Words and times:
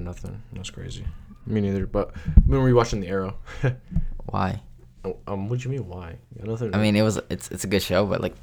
nothing. 0.00 0.42
That's 0.52 0.70
crazy. 0.70 1.04
Me 1.46 1.60
neither. 1.60 1.86
But 1.86 2.12
I've 2.26 2.46
been 2.48 2.60
rewatching 2.60 3.00
The 3.00 3.08
Arrow. 3.08 3.38
Why? 4.26 4.60
Oh, 5.04 5.16
um, 5.26 5.48
what 5.48 5.60
do 5.60 5.68
you 5.68 5.76
mean? 5.78 5.88
Why? 5.88 6.18
Got 6.36 6.48
nothing. 6.48 6.74
I 6.74 6.78
mean, 6.78 6.96
it 6.96 7.02
was 7.02 7.18
it's 7.30 7.50
it's 7.50 7.64
a 7.64 7.68
good 7.68 7.82
show, 7.82 8.04
but 8.06 8.20
like, 8.20 8.34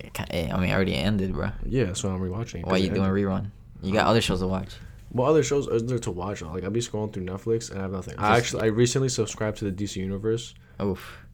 it, 0.00 0.14
ki- 0.14 0.50
I 0.50 0.56
mean, 0.58 0.70
it 0.70 0.72
already 0.72 0.94
ended, 0.94 1.32
bro. 1.34 1.50
yeah, 1.66 1.92
so 1.92 2.08
I'm 2.08 2.20
rewatching. 2.20 2.60
it 2.60 2.66
Why 2.66 2.72
'cause 2.72 2.82
you 2.82 2.90
doing 2.90 3.06
a 3.06 3.12
rerun? 3.12 3.50
You 3.82 3.92
got 3.92 4.06
other 4.06 4.20
shows 4.20 4.40
to 4.40 4.46
watch. 4.46 4.74
What 5.10 5.28
other 5.28 5.42
shows 5.42 5.66
is 5.68 5.84
there 5.84 5.98
to 6.00 6.10
watch? 6.10 6.42
Like 6.42 6.64
I'll 6.64 6.70
be 6.70 6.80
scrolling 6.80 7.12
through 7.12 7.24
Netflix 7.24 7.70
and 7.70 7.78
I 7.78 7.82
have 7.82 7.92
nothing. 7.92 8.14
I 8.18 8.36
actually 8.36 8.62
I 8.62 8.66
recently 8.66 9.08
subscribed 9.08 9.58
to 9.58 9.70
the 9.70 9.72
DC 9.72 9.96
Universe. 9.96 10.54
Oof. 10.82 11.24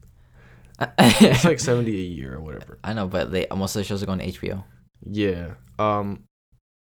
It's 0.99 1.45
like 1.45 1.59
seventy 1.69 1.91
a 1.99 2.03
year 2.03 2.35
or 2.35 2.39
whatever. 2.41 2.79
I 2.83 2.93
know, 2.93 3.07
but 3.07 3.31
they 3.31 3.47
most 3.55 3.75
of 3.75 3.79
the 3.81 3.83
shows 3.83 4.01
are 4.03 4.05
going 4.05 4.19
to 4.19 4.25
HBO. 4.25 4.63
Yeah. 5.09 5.53
Um, 5.79 6.23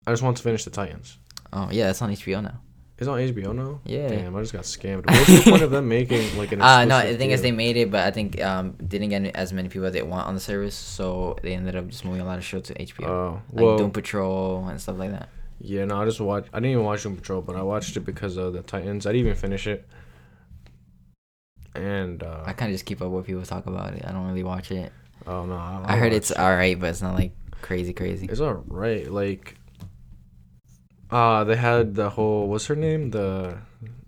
I 0.06 0.12
just 0.12 0.22
want 0.22 0.36
to 0.36 0.42
finish 0.42 0.64
the 0.64 0.70
Titans. 0.70 1.18
Oh 1.52 1.68
yeah, 1.70 1.86
that's 1.86 2.00
on 2.02 2.10
HBO 2.10 2.42
now. 2.42 2.60
It's 2.98 3.08
on 3.08 3.18
HBO 3.18 3.52
now. 3.54 3.80
Yeah. 3.84 4.08
Damn, 4.08 4.36
I 4.36 4.40
just 4.40 4.52
got 4.52 4.62
scammed. 4.62 5.06
What's 5.06 5.44
the 5.44 5.50
point 5.50 5.62
of 5.62 5.70
them 5.72 5.88
making 5.88 6.36
like 6.38 6.52
an? 6.52 6.62
Uh 6.62 6.84
no, 6.92 7.04
the 7.10 7.16
thing 7.16 7.30
is 7.32 7.42
they 7.42 7.50
made 7.52 7.76
it, 7.76 7.90
but 7.90 8.00
I 8.06 8.10
think 8.10 8.40
um 8.40 8.72
didn't 8.86 9.08
get 9.10 9.34
as 9.34 9.52
many 9.52 9.68
people 9.68 9.86
as 9.86 9.92
they 9.92 10.02
want 10.02 10.26
on 10.28 10.34
the 10.34 10.40
service, 10.40 10.74
so 10.76 11.36
they 11.42 11.54
ended 11.54 11.74
up 11.76 11.88
just 11.88 12.04
moving 12.04 12.20
a 12.20 12.24
lot 12.24 12.38
of 12.38 12.44
shows 12.44 12.64
to 12.64 12.74
HBO, 12.74 13.06
Oh 13.08 13.42
like 13.52 13.64
well, 13.64 13.76
Doom 13.78 13.90
Patrol 13.90 14.66
and 14.68 14.80
stuff 14.80 14.98
like 14.98 15.10
that. 15.10 15.28
yeah. 15.58 15.84
No, 15.84 16.00
I 16.00 16.04
just 16.04 16.20
watched. 16.20 16.48
I 16.52 16.58
didn't 16.60 16.72
even 16.72 16.84
watch 16.84 17.02
Doom 17.02 17.16
Patrol, 17.16 17.42
but 17.42 17.56
I 17.56 17.62
watched 17.62 17.96
it 17.96 18.00
because 18.00 18.36
of 18.36 18.52
the 18.52 18.62
Titans. 18.62 19.04
I 19.06 19.12
didn't 19.12 19.26
even 19.26 19.36
finish 19.36 19.66
it. 19.66 19.86
And 21.74 22.22
uh, 22.22 22.42
I 22.44 22.52
kind 22.52 22.70
of 22.70 22.74
just 22.74 22.84
keep 22.84 23.00
up 23.00 23.10
what 23.10 23.24
people 23.24 23.42
talk 23.42 23.66
about 23.66 23.94
it. 23.94 24.04
I 24.06 24.12
don't 24.12 24.26
really 24.28 24.44
watch 24.44 24.70
it. 24.70 24.92
oh 25.26 25.46
no, 25.46 25.54
I, 25.54 25.94
I 25.94 25.96
heard 25.96 26.12
it's 26.12 26.30
it. 26.30 26.38
alright, 26.38 26.78
but 26.78 26.90
it's 26.90 27.02
not 27.02 27.14
like 27.14 27.32
crazy, 27.62 27.92
crazy. 27.94 28.26
It's 28.30 28.40
alright. 28.40 29.10
Like, 29.10 29.56
uh, 31.12 31.44
they 31.44 31.56
had 31.56 31.94
the 31.94 32.10
whole 32.10 32.48
what's 32.48 32.66
her 32.66 32.74
name? 32.76 33.10
The 33.10 33.58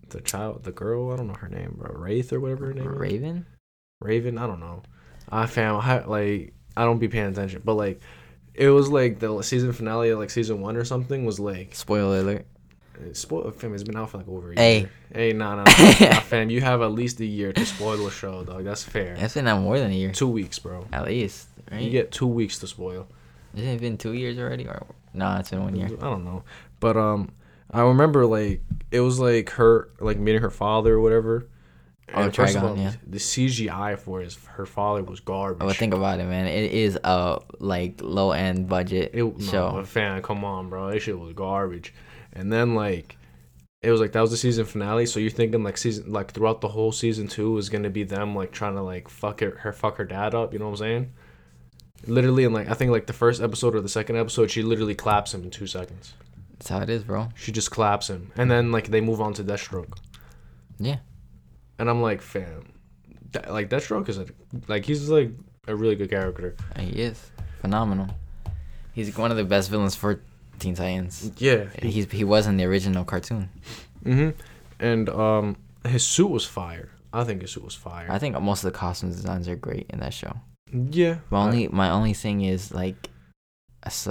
the 0.08 0.20
child, 0.20 0.64
the 0.64 0.72
girl. 0.72 1.12
I 1.12 1.16
don't 1.16 1.26
know 1.28 1.34
her 1.34 1.48
name, 1.48 1.76
bro. 1.78 1.94
Wraith 1.94 2.32
or 2.32 2.40
whatever 2.40 2.66
her 2.66 2.74
name. 2.74 2.90
is. 2.90 2.96
Raven? 2.98 3.46
Raven. 4.00 4.38
I 4.38 4.46
don't 4.46 4.60
know. 4.60 4.82
I 5.30 5.46
fam. 5.46 5.76
I, 5.76 6.04
like 6.04 6.54
I 6.76 6.84
don't 6.84 6.98
be 6.98 7.08
paying 7.08 7.26
attention, 7.28 7.62
but 7.64 7.74
like, 7.74 8.00
it 8.54 8.68
was 8.68 8.88
like 8.88 9.18
the 9.20 9.42
season 9.42 9.72
finale 9.72 10.10
of 10.10 10.18
like 10.18 10.30
season 10.30 10.60
one 10.60 10.76
or 10.76 10.84
something 10.84 11.24
was 11.24 11.38
like 11.40 11.74
Spoiler 11.74 12.18
alert. 12.18 12.46
spoil. 13.12 13.50
Fam, 13.50 13.74
it's 13.74 13.82
been 13.84 13.96
out 13.96 14.10
for 14.10 14.18
like 14.18 14.28
over 14.28 14.52
a 14.52 14.54
Hey. 14.56 14.78
year. 14.80 14.90
Hey, 15.12 15.32
nah, 15.32 15.54
nah, 15.56 15.64
nah, 15.78 16.06
nah, 16.08 16.20
fam. 16.20 16.50
You 16.50 16.60
have 16.60 16.82
at 16.82 16.92
least 16.92 17.20
a 17.20 17.24
year 17.26 17.52
to 17.52 17.64
spoil 17.66 18.06
a 18.06 18.10
show, 18.10 18.44
dog. 18.44 18.64
That's 18.64 18.82
fair. 18.84 19.14
It's 19.18 19.34
been 19.34 19.46
out 19.48 19.62
more 19.62 19.78
than 19.78 19.90
a 19.90 19.94
year, 19.94 20.12
Two 20.12 20.28
weeks, 20.28 20.58
bro. 20.58 20.86
at 20.92 21.04
least. 21.06 21.48
Right? 21.70 21.80
You 21.82 21.90
get 21.90 22.12
two 22.12 22.26
weeks 22.26 22.58
to 22.60 22.66
spoil. 22.66 23.06
Isn't 23.54 23.68
it 23.68 23.80
been 23.80 23.96
two 23.98 24.12
years 24.12 24.38
already? 24.38 24.66
Or 24.66 24.84
no, 25.14 25.36
it's 25.36 25.50
been 25.50 25.62
one 25.62 25.76
year. 25.76 25.86
I 25.86 26.10
don't 26.10 26.24
know, 26.24 26.44
but 26.80 26.96
um, 26.96 27.30
I 27.70 27.82
remember 27.82 28.26
like 28.26 28.62
it 28.90 29.00
was 29.00 29.18
like 29.18 29.50
her 29.50 29.90
like 30.00 30.18
meeting 30.18 30.42
her 30.42 30.50
father 30.50 30.94
or 30.94 31.00
whatever. 31.00 31.48
Oh, 32.12 32.22
And 32.22 32.34
first 32.34 32.54
of 32.54 32.62
Trigon, 32.62 32.68
all, 32.70 32.76
yeah. 32.76 32.92
The 33.06 33.18
CGI 33.18 33.98
for 33.98 34.20
his 34.20 34.36
her 34.46 34.66
father 34.66 35.02
was 35.02 35.20
garbage. 35.20 35.66
Oh, 35.66 35.72
think 35.72 35.94
about 35.94 36.20
it, 36.20 36.24
man. 36.24 36.46
It 36.46 36.72
is 36.72 36.98
a 37.02 37.40
like 37.58 38.00
low 38.02 38.32
end 38.32 38.68
budget 38.68 39.12
it, 39.14 39.22
no, 39.22 39.38
show. 39.38 39.84
fan, 39.84 40.20
come 40.22 40.44
on, 40.44 40.68
bro. 40.68 40.90
That 40.90 41.00
shit 41.00 41.18
was 41.18 41.32
garbage. 41.32 41.94
And 42.32 42.52
then 42.52 42.74
like, 42.74 43.16
it 43.82 43.90
was 43.90 44.00
like 44.00 44.12
that 44.12 44.20
was 44.20 44.30
the 44.30 44.36
season 44.36 44.66
finale. 44.66 45.06
So 45.06 45.18
you're 45.18 45.30
thinking 45.30 45.64
like 45.64 45.78
season 45.78 46.12
like 46.12 46.32
throughout 46.32 46.60
the 46.60 46.68
whole 46.68 46.92
season 46.92 47.26
two 47.26 47.56
is 47.56 47.70
gonna 47.70 47.90
be 47.90 48.04
them 48.04 48.34
like 48.34 48.52
trying 48.52 48.74
to 48.74 48.82
like 48.82 49.08
fuck 49.08 49.40
her, 49.40 49.58
her 49.60 49.72
fuck 49.72 49.96
her 49.96 50.04
dad 50.04 50.34
up. 50.34 50.52
You 50.52 50.58
know 50.58 50.66
what 50.66 50.72
I'm 50.72 50.76
saying? 50.76 51.12
Literally, 52.06 52.44
in 52.44 52.52
like 52.52 52.68
I 52.68 52.74
think 52.74 52.90
like 52.90 53.06
the 53.06 53.12
first 53.12 53.42
episode 53.42 53.74
or 53.74 53.80
the 53.80 53.88
second 53.88 54.16
episode, 54.16 54.50
she 54.50 54.62
literally 54.62 54.94
claps 54.94 55.34
him 55.34 55.42
in 55.42 55.50
two 55.50 55.66
seconds. 55.66 56.14
That's 56.52 56.68
how 56.68 56.80
it 56.80 56.88
is, 56.90 57.04
bro. 57.04 57.28
She 57.34 57.52
just 57.52 57.70
claps 57.70 58.08
him, 58.08 58.30
and 58.36 58.50
then 58.50 58.72
like 58.72 58.88
they 58.88 59.00
move 59.00 59.20
on 59.20 59.34
to 59.34 59.44
Deathstroke. 59.44 59.96
Yeah. 60.78 60.98
And 61.78 61.90
I'm 61.90 62.00
like, 62.00 62.22
fam, 62.22 62.72
that, 63.32 63.52
like 63.52 63.68
Deathstroke 63.68 64.08
is 64.08 64.18
a, 64.18 64.26
like 64.68 64.84
he's 64.84 65.08
like 65.08 65.30
a 65.66 65.74
really 65.74 65.96
good 65.96 66.10
character. 66.10 66.56
He 66.78 66.90
is 66.90 67.30
phenomenal. 67.60 68.08
He's 68.92 69.16
one 69.16 69.30
of 69.30 69.36
the 69.36 69.44
best 69.44 69.70
villains 69.70 69.96
for 69.96 70.20
Teen 70.58 70.74
Titans. 70.74 71.32
Yeah. 71.38 71.66
He's 71.82 72.10
he 72.10 72.24
was 72.24 72.46
in 72.46 72.56
the 72.56 72.64
original 72.64 73.04
cartoon. 73.04 73.48
hmm 74.02 74.30
And 74.78 75.08
um, 75.08 75.56
his 75.84 76.06
suit 76.06 76.30
was 76.30 76.44
fire. 76.46 76.90
I 77.12 77.24
think 77.24 77.42
his 77.42 77.52
suit 77.52 77.64
was 77.64 77.74
fire. 77.74 78.06
I 78.10 78.18
think 78.18 78.40
most 78.40 78.64
of 78.64 78.72
the 78.72 78.78
costume 78.78 79.10
designs 79.10 79.48
are 79.48 79.56
great 79.56 79.86
in 79.90 80.00
that 80.00 80.14
show. 80.14 80.34
Yeah. 80.74 81.18
My 81.30 81.44
only 81.44 81.68
my 81.68 81.90
only 81.90 82.12
thing 82.14 82.42
is 82.42 82.72
like, 82.74 83.08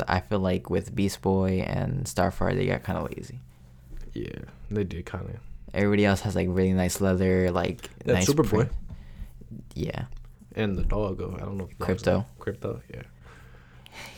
I 0.08 0.20
feel 0.22 0.40
like 0.40 0.70
with 0.70 0.96
Beast 0.96 1.22
Boy 1.22 1.64
and 1.68 2.06
Starfire 2.06 2.56
they 2.56 2.66
got 2.68 2.84
kind 2.84 2.98
of 2.98 3.10
lazy. 3.16 3.40
yeah, 4.14 4.40
they 4.72 4.84
did 4.84 5.06
kind 5.06 5.26
of. 5.30 5.36
Everybody 5.74 6.06
else 6.06 6.22
has 6.22 6.36
like 6.36 6.48
really 6.50 6.74
nice 6.74 7.02
leather, 7.02 7.52
like 7.52 7.90
Yeah, 8.06 8.14
nice 8.14 8.30
Superboy. 8.30 8.50
print. 8.50 8.72
Yeah, 9.76 10.06
And 10.56 10.76
the 10.78 10.84
dog. 10.84 11.22
I 11.22 11.40
don't 11.46 11.58
know. 11.58 11.68
If 11.70 11.78
Krypto. 11.80 12.26
Krypto. 12.40 12.82
Yeah. 12.94 13.02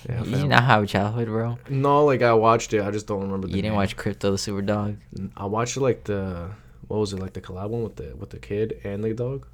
Yeah. 0.08 0.24
you 0.24 0.36
did 0.38 0.48
not 0.48 0.64
have 0.64 0.84
a 0.84 0.88
childhood, 0.88 1.28
bro. 1.28 1.58
No, 1.70 2.06
like 2.06 2.22
I 2.22 2.34
watched 2.34 2.74
it. 2.74 2.82
I 2.82 2.92
just 2.92 3.08
don't 3.08 3.22
remember. 3.22 3.48
The 3.48 3.56
You 3.56 3.62
didn't 3.62 3.72
name. 3.72 3.78
watch 3.78 3.98
Krypto 3.98 4.32
the 4.32 4.38
Super 4.38 4.62
Dog. 4.62 4.98
I 5.36 5.46
watched 5.48 5.76
like 5.78 6.04
the 6.06 6.52
what 6.88 6.98
was 6.98 7.12
it 7.14 7.20
like 7.20 7.34
the 7.34 7.42
collab 7.42 7.70
one 7.70 7.84
with 7.84 7.96
the 7.98 8.16
with 8.16 8.30
the 8.30 8.38
kid 8.40 8.80
and 8.86 9.04
the 9.04 9.14
dog. 9.14 9.46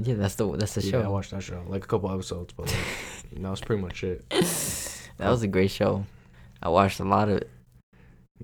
Yeah, 0.00 0.14
that's 0.14 0.34
the 0.36 0.50
that's 0.56 0.74
the 0.74 0.82
yeah, 0.82 0.90
show. 0.92 1.02
I 1.02 1.08
watched 1.08 1.30
that 1.32 1.42
show 1.42 1.62
like 1.68 1.84
a 1.84 1.86
couple 1.86 2.10
episodes, 2.12 2.52
but 2.56 2.66
like, 2.66 2.76
that 3.42 3.50
was 3.50 3.60
pretty 3.60 3.82
much 3.82 4.04
it. 4.04 4.24
That 4.30 5.28
was 5.30 5.42
a 5.42 5.48
great 5.48 5.70
show. 5.70 6.04
I 6.62 6.68
watched 6.68 7.00
a 7.00 7.04
lot 7.04 7.28
of 7.28 7.38
it. 7.38 7.50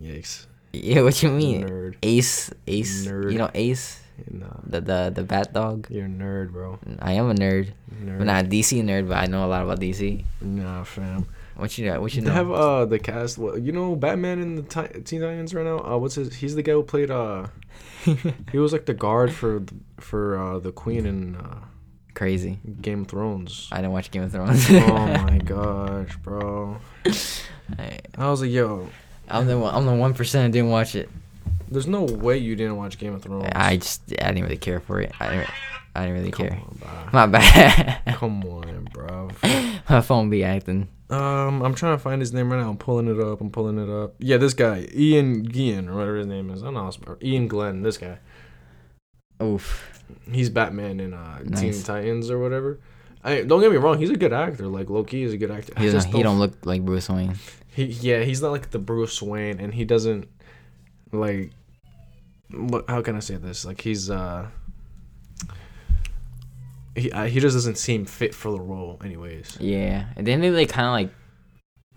Yikes. 0.01 0.47
Yeah, 0.73 1.03
what 1.03 1.23
you 1.23 1.31
mean? 1.31 1.63
Nerd. 1.69 1.95
Ace, 2.03 2.51
Ace. 2.67 3.07
Nerd. 3.07 3.31
You 3.33 3.39
know 3.39 3.51
Ace, 3.55 4.01
Nah, 4.31 4.47
the 4.67 4.81
the 4.81 5.13
the 5.15 5.23
bat 5.23 5.53
dog. 5.53 5.87
you're 5.91 6.07
a 6.07 6.09
nerd, 6.09 6.51
bro. 6.51 6.79
I 6.99 7.13
am 7.13 7.31
a 7.31 7.35
nerd. 7.35 7.73
Nerd. 8.03 8.21
I'm 8.21 8.27
not 8.27 8.45
a 8.45 8.49
DC 8.49 8.83
nerd, 8.83 9.07
but 9.09 9.17
I 9.19 9.27
know 9.27 9.45
a 9.45 9.49
lot 9.49 9.63
about 9.63 9.79
DC. 9.81 10.25
Nah, 10.41 10.83
fam. 10.85 11.27
What 11.57 11.79
you 11.79 11.87
know? 11.87 12.01
What 12.01 12.13
you 12.15 12.23
They 12.23 12.29
know? 12.29 12.35
have 12.35 12.51
uh 12.51 12.85
the 12.87 12.99
cast. 12.99 13.39
What 13.39 13.63
you 13.63 13.71
know? 13.71 13.95
Batman 13.95 14.41
in 14.41 14.57
the 14.57 14.63
Ti- 14.63 15.03
Teen 15.03 15.21
Titans 15.21 15.55
right 15.55 15.65
now. 15.65 15.79
Uh, 15.79 15.97
what's 15.99 16.17
his? 16.17 16.35
He's 16.35 16.57
the 16.57 16.63
guy 16.63 16.73
who 16.73 16.83
played 16.83 17.11
uh. 17.13 17.47
he 18.53 18.59
was 18.59 18.73
like 18.73 18.87
the 18.87 18.95
guard 18.95 19.33
for 19.33 19.63
for 19.99 20.39
uh 20.39 20.59
the 20.59 20.73
Queen 20.73 21.07
in 21.07 21.37
uh, 21.37 21.59
Crazy. 22.15 22.59
Game 22.81 23.03
of 23.03 23.09
Thrones. 23.09 23.69
I 23.73 23.77
didn't 23.77 23.93
watch 23.93 24.11
Game 24.11 24.23
of 24.23 24.33
Thrones. 24.33 24.67
oh 24.71 25.07
my 25.29 25.39
gosh, 25.45 26.17
bro! 26.23 26.77
I, 27.79 27.99
I 28.19 28.31
was 28.31 28.41
like, 28.43 28.51
yo, 28.51 28.89
I'm 29.29 29.47
the 29.47 29.59
one, 29.59 29.75
I'm 29.75 29.87
the 29.87 29.95
one 29.95 30.15
percent 30.15 30.53
didn't 30.53 30.71
watch 30.71 30.95
it. 30.95 31.09
there's 31.71 31.87
no 31.87 32.03
way 32.05 32.39
you 32.39 32.55
didn't 32.57 32.77
watch 32.77 32.99
Game 32.99 33.15
of 33.15 33.23
Thrones. 33.23 33.51
I 33.55 33.79
just 33.79 34.03
I 34.21 34.29
didn't 34.29 34.43
really 34.45 34.59
care 34.59 34.81
for 34.81 35.01
it. 35.01 35.13
I 35.19 35.29
didn't, 35.31 35.51
I 35.97 36.01
didn't 36.03 36.15
really 36.19 36.31
Come 36.31 36.49
care. 36.49 36.59
on, 36.59 36.77
bro. 36.81 36.91
My 37.13 37.27
bad. 37.27 38.03
Come 38.17 38.45
on, 38.45 38.85
bro. 38.93 39.31
My 39.89 40.01
phone 40.01 40.31
be 40.31 40.45
acting. 40.45 40.89
Um, 41.15 41.63
I'm 41.63 41.75
trying 41.75 41.97
to 41.97 42.03
find 42.03 42.21
his 42.21 42.33
name 42.33 42.53
right 42.53 42.61
now. 42.61 42.71
I'm 42.71 42.77
pulling 42.77 43.09
it 43.09 43.21
up. 43.21 43.41
I'm 43.41 43.51
pulling 43.51 43.79
it 43.79 43.89
up. 43.89 44.15
Yeah, 44.19 44.37
this 44.37 44.55
guy, 44.55 44.89
Ian 44.95 45.43
Guillen, 45.43 45.89
or 45.89 45.95
whatever 45.95 46.17
his 46.17 46.27
name 46.27 46.51
is. 46.51 46.63
I 46.63 46.67
don't 46.67 46.75
know. 46.75 46.91
how 47.07 47.17
Iain 47.23 47.47
Glen. 47.49 47.83
This 47.83 47.99
guy. 47.99 48.19
Oof. 49.43 50.03
He's 50.31 50.51
Batman 50.51 51.01
in 51.01 51.15
uh, 51.15 51.43
Teen 51.57 51.81
Titans 51.83 52.31
or 52.31 52.39
whatever. 52.39 52.81
I 53.23 53.43
don't 53.43 53.61
get 53.61 53.71
me 53.71 53.79
wrong. 53.79 53.99
He's 53.99 54.11
a 54.11 54.17
good 54.17 54.33
actor. 54.33 54.67
Like 54.67 54.91
Loki 54.91 55.23
is 55.23 55.33
a 55.33 55.39
good 55.39 55.51
actor. 55.51 55.73
He 55.79 55.91
don't, 55.91 56.05
he 56.05 56.23
don't 56.23 56.39
look 56.39 56.67
like 56.67 56.85
Bruce 56.85 57.09
Wayne. 57.09 57.37
He 57.69 57.85
yeah. 57.85 58.23
He's 58.23 58.43
not 58.43 58.51
like 58.51 58.71
the 58.71 58.79
Bruce 58.79 59.23
Wayne, 59.23 59.61
and 59.61 59.73
he 59.73 59.85
doesn't 59.85 60.29
like. 61.11 61.51
What? 62.51 62.85
How 62.89 63.01
can 63.01 63.17
I 63.17 63.21
say 63.21 63.37
this? 63.37 63.65
Like 63.65 63.81
he's 63.81 64.11
uh. 64.11 64.49
He 66.95 67.11
uh, 67.11 67.25
he 67.25 67.41
just 67.41 67.55
doesn't 67.55 67.79
seem 67.79 68.05
fit 68.05 68.35
for 68.35 68.53
the 68.53 68.61
role, 68.61 69.01
anyways. 69.05 69.57
Yeah, 69.61 70.07
and 70.17 70.27
then 70.27 70.41
they 70.41 70.51
like 70.51 70.69
kind 70.69 70.87
of 70.87 70.93
like 70.93 71.11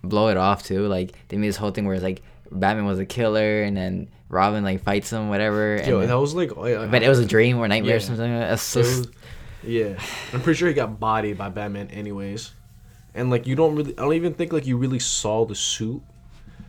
blow 0.04 0.30
it 0.30 0.38
off 0.38 0.64
too. 0.64 0.88
Like 0.88 1.14
they 1.28 1.38
made 1.38 1.50
this 1.50 1.58
whole 1.58 1.72
thing 1.72 1.86
where 1.86 1.96
it's 1.96 2.04
like 2.04 2.24
Batman 2.52 2.86
was 2.86 3.00
a 3.00 3.06
killer, 3.06 3.62
and 3.62 3.78
then 3.78 4.10
Robin 4.30 4.64
like 4.64 4.84
fights 4.84 5.12
him, 5.12 5.30
whatever. 5.30 5.76
And 5.76 5.88
Yo, 5.88 6.06
that 6.06 6.20
was 6.20 6.34
like. 6.34 6.54
but 6.56 7.04
it 7.04 7.10
was 7.10 7.20
a 7.20 7.26
dream 7.26 7.58
or 7.58 7.68
nightmare 7.68 7.98
or 7.98 8.00
something. 8.00 8.32
Like 8.32 8.50
that. 8.50 8.60
So. 8.60 8.80
Was- 8.80 9.08
yeah, 9.64 10.00
I'm 10.34 10.42
pretty 10.42 10.58
sure 10.58 10.68
he 10.68 10.74
got 10.74 11.00
bodied 11.00 11.38
by 11.38 11.50
Batman, 11.50 11.90
anyways. 11.90 12.52
And 13.14 13.30
like, 13.30 13.48
you 13.48 13.56
don't 13.56 13.76
really, 13.76 13.98
I 13.98 14.04
don't 14.04 14.14
even 14.14 14.34
think 14.34 14.54
like 14.54 14.66
you 14.66 14.78
really 14.78 15.00
saw 15.00 15.46
the 15.46 15.56
suit. 15.56 16.02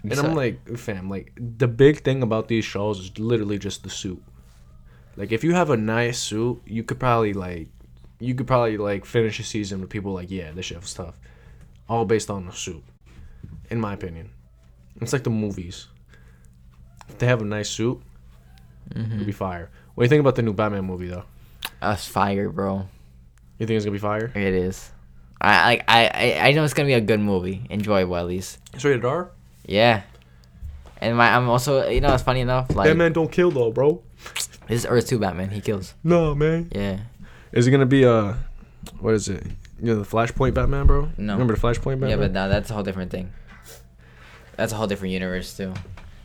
And 0.02 0.14
I'm 0.14 0.34
like, 0.34 0.78
fam, 0.78 1.08
like 1.10 1.32
the 1.36 1.69
big 1.69 2.02
thing 2.02 2.22
about 2.22 2.48
these 2.48 2.64
shows 2.64 2.98
is 2.98 3.19
literally 3.19 3.58
just 3.58 3.82
the 3.82 3.90
suit. 3.90 4.22
Like, 5.16 5.32
if 5.32 5.44
you 5.44 5.54
have 5.54 5.70
a 5.70 5.76
nice 5.76 6.19
suit, 6.19 6.62
you 6.64 6.82
could 6.82 6.98
probably 6.98 7.32
like, 7.32 7.69
you 8.20 8.34
could 8.34 8.46
probably 8.46 8.76
like 8.76 9.04
finish 9.04 9.38
a 9.40 9.42
season 9.44 9.80
with 9.80 9.90
people 9.90 10.12
like, 10.12 10.30
yeah, 10.30 10.50
this 10.52 10.66
shit 10.66 10.80
was 10.80 10.92
tough, 10.94 11.18
all 11.88 12.04
based 12.04 12.30
on 12.30 12.46
the 12.46 12.52
suit. 12.52 12.82
In 13.70 13.80
my 13.80 13.94
opinion, 13.94 14.30
it's 15.00 15.12
like 15.12 15.24
the 15.24 15.30
movies. 15.30 15.86
If 17.08 17.18
they 17.18 17.26
have 17.26 17.40
a 17.42 17.44
nice 17.44 17.70
suit, 17.70 18.00
Mhm. 18.94 19.14
it'd 19.14 19.26
be 19.26 19.32
fire. 19.32 19.70
What 19.94 20.02
do 20.02 20.04
you 20.06 20.08
think 20.08 20.20
about 20.20 20.36
the 20.36 20.42
new 20.42 20.52
Batman 20.52 20.84
movie 20.84 21.08
though? 21.08 21.24
That's 21.80 22.06
fire, 22.06 22.48
bro. 22.50 22.86
You 23.58 23.66
think 23.66 23.76
it's 23.76 23.84
gonna 23.84 23.92
be 23.92 23.98
fire? 23.98 24.30
It 24.34 24.54
is. 24.54 24.90
I 25.40 25.64
like 25.66 25.84
I, 25.88 26.06
I 26.42 26.48
I 26.48 26.52
know 26.52 26.64
it's 26.64 26.74
gonna 26.74 26.86
be 26.88 26.94
a 26.94 27.00
good 27.00 27.20
movie, 27.20 27.66
enjoyable 27.70 28.16
at 28.16 28.26
least. 28.26 28.58
It's 28.74 28.84
rated 28.84 29.04
R. 29.04 29.30
Yeah. 29.66 30.02
And 31.00 31.16
my, 31.16 31.30
I'm 31.36 31.48
also, 31.48 31.88
you 31.88 32.00
know, 32.00 32.12
it's 32.14 32.24
funny 32.24 32.40
enough. 32.40 32.74
Like 32.74 32.88
Batman 32.88 33.12
don't 33.12 33.30
kill 33.30 33.50
though, 33.52 33.70
bro. 33.70 34.02
this 34.66 34.80
is 34.82 34.86
Earth 34.86 35.06
Two 35.06 35.18
Batman. 35.20 35.50
He 35.50 35.60
kills. 35.60 35.94
No, 36.02 36.34
man. 36.34 36.70
Yeah. 36.74 36.98
Is 37.52 37.66
it 37.66 37.70
gonna 37.70 37.86
be 37.86 38.04
a 38.04 38.36
what 39.00 39.14
is 39.14 39.28
it? 39.28 39.44
You 39.80 39.94
know 39.94 40.02
the 40.02 40.08
Flashpoint 40.08 40.54
Batman, 40.54 40.86
bro. 40.86 41.08
No. 41.16 41.34
Remember 41.34 41.54
the 41.54 41.60
Flashpoint 41.60 42.00
Batman? 42.00 42.10
Yeah, 42.10 42.16
but 42.16 42.32
now 42.32 42.48
that's 42.48 42.70
a 42.70 42.74
whole 42.74 42.82
different 42.82 43.10
thing. 43.10 43.32
That's 44.56 44.72
a 44.72 44.76
whole 44.76 44.86
different 44.86 45.12
universe 45.12 45.56
too. 45.56 45.72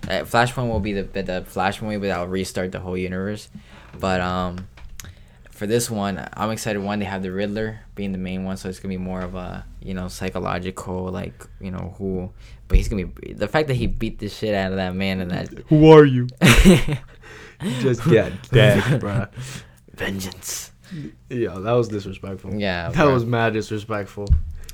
Uh, 0.06 0.24
Flashpoint 0.24 0.70
will 0.70 0.80
be 0.80 0.94
the 0.94 1.04
the, 1.04 1.24
the 1.24 1.46
Flashpoint, 1.48 2.02
but 2.02 2.08
that'll 2.08 2.28
restart 2.28 2.72
the 2.72 2.80
whole 2.80 2.98
universe. 2.98 3.50
But 4.00 4.22
um, 4.22 4.68
for 5.52 5.68
this 5.68 5.90
one, 5.90 6.28
I'm 6.34 6.50
excited. 6.52 6.82
One, 6.82 7.00
they 7.00 7.06
have 7.06 7.22
the 7.22 7.32
Riddler 7.32 7.80
being 7.96 8.12
the 8.12 8.18
main 8.18 8.44
one, 8.44 8.58
so 8.58 8.70
it's 8.70 8.80
gonna 8.80 8.94
be 8.94 8.98
more 8.98 9.22
of 9.22 9.36
a 9.36 9.66
you 9.82 9.94
know 9.94 10.08
psychological, 10.08 11.06
like 11.12 11.46
you 11.62 11.72
know 11.72 11.96
who. 11.98 12.32
But 12.68 12.78
he's 12.78 12.90
gonna 12.90 13.06
be 13.06 13.34
the 13.34 13.48
fact 13.48 13.68
that 13.68 13.76
he 13.76 13.88
beat 13.88 14.20
the 14.20 14.30
shit 14.30 14.56
out 14.56 14.72
of 14.72 14.78
that 14.78 14.96
man 14.96 15.22
and 15.22 15.32
that 15.32 15.50
Who 15.70 15.92
are 15.92 16.06
you? 16.06 16.28
Just 17.80 18.04
get 18.10 18.34
dead, 18.52 19.00
bro. 19.00 19.28
vengeance. 19.94 20.72
Yeah, 21.30 21.58
that 21.60 21.72
was 21.74 21.88
disrespectful. 21.88 22.54
Yeah, 22.56 22.90
that 22.92 22.96
bro. 23.04 23.14
was 23.14 23.26
mad 23.26 23.54
disrespectful. 23.54 24.28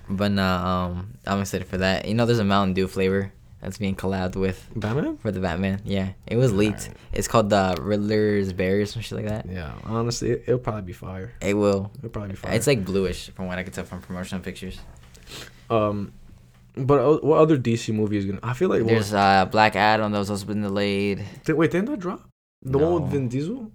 But 0.10 0.32
nah, 0.32 0.86
um, 0.88 1.14
I'm 1.28 1.42
excited 1.42 1.68
for 1.68 1.78
that. 1.78 2.06
You 2.08 2.16
know, 2.16 2.26
there's 2.26 2.40
a 2.40 2.44
Mountain 2.44 2.74
Dew 2.74 2.88
flavor 2.88 3.32
that's 3.62 3.78
being 3.78 3.96
collabed 3.96 4.36
with 4.36 4.68
Batman? 4.76 5.18
for 5.18 5.32
the 5.32 5.40
Batman. 5.40 5.82
Yeah, 5.86 6.10
it 6.26 6.36
was 6.38 6.52
leaked. 6.54 6.82
Alright. 6.84 6.98
It's 7.14 7.28
called 7.28 7.50
the 7.50 7.78
Riddler's 7.80 8.52
Berry 8.54 8.82
or 8.82 8.86
some 8.86 9.02
shit 9.02 9.18
like 9.18 9.28
that. 9.28 9.46
Yeah, 9.50 9.74
honestly, 9.84 10.32
it, 10.32 10.44
it'll 10.48 10.60
probably 10.60 10.82
be 10.84 10.94
fire. 10.94 11.34
It 11.42 11.54
will. 11.54 11.92
It'll 12.00 12.10
probably 12.10 12.32
be 12.32 12.38
fire. 12.38 12.54
It's 12.54 12.68
like 12.68 12.84
bluish 12.86 13.30
from 13.32 13.48
what 13.48 13.60
I 13.60 13.64
could 13.64 13.74
tell 13.74 13.84
from 13.86 14.02
promotional 14.02 14.42
pictures. 14.42 14.80
um, 15.70 16.14
but 16.76 17.24
what 17.24 17.38
other 17.40 17.58
DC 17.58 17.94
movie 17.94 18.18
is 18.18 18.26
gonna? 18.26 18.40
I 18.42 18.54
feel 18.54 18.70
like 18.70 18.86
There's 18.86 19.12
what, 19.12 19.18
uh 19.20 19.46
Black 19.46 19.76
Adam 19.76 20.12
that 20.12 20.20
was 20.20 20.30
also 20.32 20.46
been 20.46 20.62
delayed. 20.62 21.26
th- 21.46 21.56
wait, 21.58 21.72
didn't 21.72 21.90
that 21.92 22.00
drop? 22.00 22.28
The 22.62 22.78
one 22.78 22.90
No. 22.92 23.00
with 23.00 23.12
Vin 23.12 23.28
Diesel. 23.28 23.72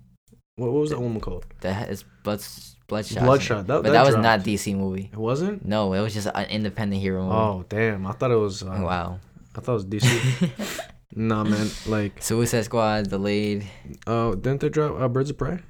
What, 0.56 0.70
what 0.72 0.80
was 0.80 0.90
that 0.90 1.00
one 1.00 1.18
called? 1.20 1.46
That 1.60 1.88
is 1.90 2.04
blood 2.22 2.40
Bloodshot. 2.86 3.24
Bloodshot. 3.24 3.66
That, 3.66 3.82
But 3.82 3.92
that, 3.92 4.04
was 4.04 4.16
not 4.16 4.40
DC 4.40 4.76
movie. 4.76 5.10
It 5.12 5.18
wasn't. 5.18 5.64
No, 5.64 5.94
it 5.94 6.00
was 6.00 6.12
just 6.12 6.28
an 6.34 6.46
independent 6.50 7.00
hero 7.00 7.22
movie. 7.22 7.34
Oh 7.34 7.64
damn! 7.68 8.06
I 8.06 8.12
thought 8.12 8.30
it 8.30 8.36
was. 8.36 8.62
Uh, 8.62 8.78
wow. 8.82 9.18
I 9.56 9.60
thought 9.60 9.72
it 9.72 9.74
was 9.74 9.86
DC. 9.86 10.80
nah, 11.16 11.44
man. 11.44 11.70
Like, 11.86 12.22
Suicide 12.22 12.62
Squad 12.62 13.08
delayed. 13.08 13.66
oh, 14.06 14.34
didn't 14.34 14.60
they 14.60 14.68
drop 14.68 15.00
uh, 15.00 15.08
Birds 15.08 15.30
of 15.30 15.38
Prey? 15.38 15.60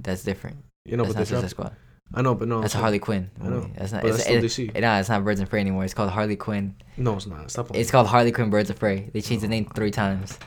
That's 0.00 0.22
different. 0.22 0.58
You 0.84 0.96
know, 0.96 1.04
That's 1.04 1.14
but 1.14 1.20
not 1.20 1.24
they 1.24 1.30
dropped. 1.30 1.40
Suicide 1.42 1.50
Squad. 1.50 1.76
I 2.12 2.22
know, 2.22 2.34
but 2.34 2.48
no. 2.48 2.60
That's 2.60 2.74
a 2.74 2.78
Harley 2.78 2.98
Quinn. 2.98 3.30
I 3.40 3.48
know. 3.48 3.70
That's 3.74 3.92
not. 3.92 4.02
but 4.02 4.08
It's, 4.08 4.24
that's 4.24 4.48
still 4.48 4.68
it, 4.68 4.74
DC. 4.74 4.80
Nah, 4.80 4.98
it's 4.98 5.08
not 5.08 5.24
Birds 5.24 5.40
of 5.40 5.48
Prey 5.48 5.60
anymore. 5.60 5.84
It's 5.84 5.94
called 5.94 6.10
Harley 6.10 6.36
Quinn. 6.36 6.74
No, 6.96 7.14
it's 7.14 7.26
not. 7.26 7.50
Stop. 7.50 7.74
It's 7.74 7.90
called 7.90 8.08
Harley 8.08 8.32
Quinn 8.32 8.50
Birds 8.50 8.68
of 8.68 8.78
Prey. 8.78 9.08
They 9.12 9.20
changed 9.20 9.44
the 9.44 9.48
name 9.48 9.70
three 9.74 9.92
times. 9.92 10.38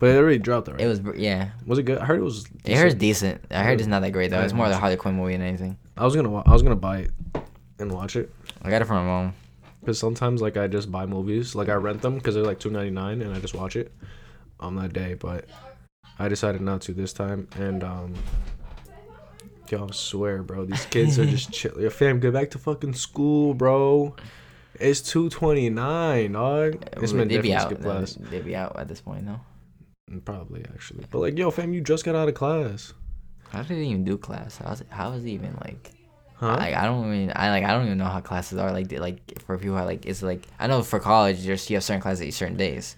But 0.00 0.08
it 0.10 0.16
already 0.16 0.38
dropped 0.38 0.66
already. 0.68 0.82
It 0.82 0.88
was 0.88 1.00
yeah. 1.16 1.50
Was 1.66 1.78
it 1.78 1.84
good? 1.84 1.98
I 1.98 2.04
heard 2.06 2.18
it 2.18 2.22
was. 2.24 2.46
It 2.64 2.76
heard 2.76 2.98
decent. 2.98 3.42
decent. 3.42 3.52
I 3.52 3.62
heard 3.62 3.78
it's 3.80 3.86
not 3.86 4.00
that 4.02 4.10
great 4.10 4.30
though. 4.32 4.40
It's 4.40 4.52
more 4.52 4.68
the. 4.68 4.76
Harley 4.76 4.96
Quinn 4.96 5.14
movie 5.14 5.32
than 5.34 5.42
anything. 5.46 5.76
I 5.96 6.04
was 6.04 6.16
gonna. 6.16 6.30
wa- 6.30 6.42
I 6.46 6.52
was 6.52 6.62
gonna 6.62 6.74
buy 6.74 7.00
it 7.00 7.10
and 7.78 7.92
watch 7.92 8.16
it 8.16 8.34
I 8.62 8.70
got 8.70 8.82
it 8.82 8.86
from 8.86 8.96
my 8.96 9.04
mom. 9.04 9.34
because 9.80 9.98
sometimes 9.98 10.42
like 10.42 10.56
I 10.56 10.66
just 10.66 10.90
buy 10.90 11.06
movies, 11.06 11.54
like 11.54 11.68
I 11.68 11.74
rent 11.74 12.02
them 12.02 12.14
because 12.16 12.34
they're 12.34 12.44
like 12.44 12.58
two 12.58 12.70
ninety 12.70 12.90
nine, 12.90 13.22
and 13.22 13.32
I 13.34 13.38
just 13.40 13.54
watch 13.54 13.76
it 13.76 13.92
on 14.58 14.74
that 14.76 14.92
day. 14.94 15.14
But 15.14 15.44
I 16.18 16.28
decided 16.28 16.60
not 16.62 16.80
to 16.82 16.92
this 16.92 17.12
time, 17.12 17.46
and 17.56 17.84
um. 17.84 18.14
Yo, 19.70 19.86
I 19.86 19.92
swear, 19.92 20.42
bro, 20.42 20.64
these 20.64 20.84
kids 20.86 21.16
are 21.18 21.24
just 21.26 21.52
chill. 21.58 21.80
Yo, 21.80 21.90
fam, 21.90 22.18
get 22.18 22.32
back 22.32 22.50
to 22.50 22.58
fucking 22.58 22.94
school, 22.94 23.54
bro. 23.54 24.16
It's 24.80 25.00
two 25.00 25.28
twenty 25.30 25.70
nine, 25.70 26.32
dog. 26.32 26.84
This 26.98 27.12
man 27.12 27.28
they 27.28 27.38
be 27.38 27.54
out. 27.54 27.70
no, 27.70 27.76
class. 27.76 28.14
They 28.14 28.40
be 28.40 28.56
out 28.56 28.76
at 28.80 28.88
this 28.88 29.00
point, 29.00 29.24
no. 29.24 29.38
Probably 30.24 30.64
actually, 30.74 31.04
but 31.10 31.18
like, 31.20 31.38
yo, 31.38 31.50
fam, 31.50 31.72
you 31.72 31.80
just 31.80 32.04
got 32.04 32.16
out 32.16 32.28
of 32.28 32.34
class, 32.34 32.92
How 33.50 33.62
did 33.62 33.76
they 33.78 33.84
even 33.84 34.04
do 34.04 34.18
class? 34.18 34.56
How's 34.58 34.80
it, 34.80 34.88
how 34.90 35.12
is 35.12 35.24
it 35.24 35.28
even 35.28 35.56
like? 35.64 35.92
huh? 36.40 36.56
Like 36.56 36.74
I 36.74 36.84
don't 36.86 37.06
even 37.14 37.32
I 37.36 37.50
like 37.50 37.64
I 37.64 37.72
don't 37.72 37.86
even 37.86 37.98
know 37.98 38.06
how 38.06 38.20
classes 38.20 38.58
are 38.58 38.72
like 38.72 38.90
like 38.92 39.40
for 39.42 39.56
people 39.58 39.76
who 39.76 39.82
are 39.82 39.84
like 39.84 40.06
it's 40.06 40.22
like 40.22 40.42
I 40.58 40.66
know 40.66 40.82
for 40.82 40.98
college 40.98 41.40
you 41.40 41.50
have 41.52 41.84
certain 41.84 42.00
classes 42.00 42.26
at 42.26 42.34
certain 42.34 42.56
days, 42.56 42.96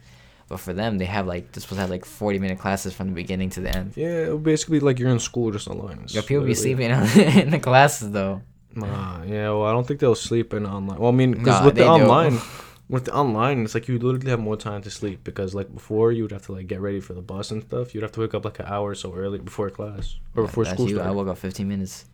but 0.48 0.60
for 0.60 0.72
them 0.72 0.98
they 0.98 1.04
have 1.04 1.26
like 1.26 1.52
they're 1.52 1.60
supposed 1.60 1.78
to 1.78 1.82
have 1.82 1.90
like 1.90 2.04
forty 2.04 2.38
minute 2.38 2.58
classes 2.58 2.94
from 2.94 3.08
the 3.08 3.14
beginning 3.14 3.50
to 3.50 3.60
the 3.60 3.76
end. 3.76 3.92
yeah, 3.96 4.32
basically 4.34 4.80
like 4.80 4.98
you're 4.98 5.10
in 5.10 5.18
school 5.18 5.50
just 5.50 5.68
online. 5.68 6.00
It's 6.04 6.14
Yo, 6.14 6.22
people 6.22 6.44
be 6.44 6.54
sleeping 6.54 6.90
in 7.42 7.50
the 7.50 7.58
classes 7.58 8.10
though. 8.10 8.42
Nah, 8.74 9.22
yeah, 9.24 9.50
well, 9.50 9.64
I 9.64 9.72
don't 9.72 9.86
think 9.86 10.00
they'll 10.00 10.14
sleep 10.14 10.54
in 10.54 10.64
online. 10.64 10.98
Well, 10.98 11.12
I 11.12 11.14
mean, 11.14 11.32
because 11.32 11.60
Nah, 11.60 11.66
with 11.66 11.74
the 11.74 11.86
online, 11.86 12.38
with 12.92 13.06
the 13.06 13.14
online, 13.14 13.64
it's 13.64 13.74
like 13.74 13.88
you 13.88 13.98
literally 13.98 14.30
have 14.30 14.38
more 14.38 14.56
time 14.56 14.82
to 14.82 14.90
sleep 14.90 15.24
because 15.24 15.54
like 15.54 15.72
before 15.74 16.12
you 16.12 16.22
would 16.24 16.30
have 16.32 16.44
to 16.46 16.52
like 16.52 16.66
get 16.68 16.80
ready 16.80 17.00
for 17.00 17.14
the 17.14 17.22
bus 17.22 17.50
and 17.50 17.62
stuff. 17.64 17.94
You'd 17.94 18.02
have 18.02 18.12
to 18.12 18.20
wake 18.20 18.34
up 18.34 18.44
like 18.44 18.58
an 18.60 18.66
hour 18.66 18.90
or 18.90 18.94
so 18.94 19.14
early 19.14 19.38
before 19.38 19.70
class 19.70 20.16
or 20.36 20.42
before 20.44 20.64
That's 20.64 20.76
school 20.76 20.90
you. 20.90 21.00
I 21.00 21.10
woke 21.10 21.26
up 21.28 21.38
fifteen 21.38 21.68
minutes. 21.68 22.04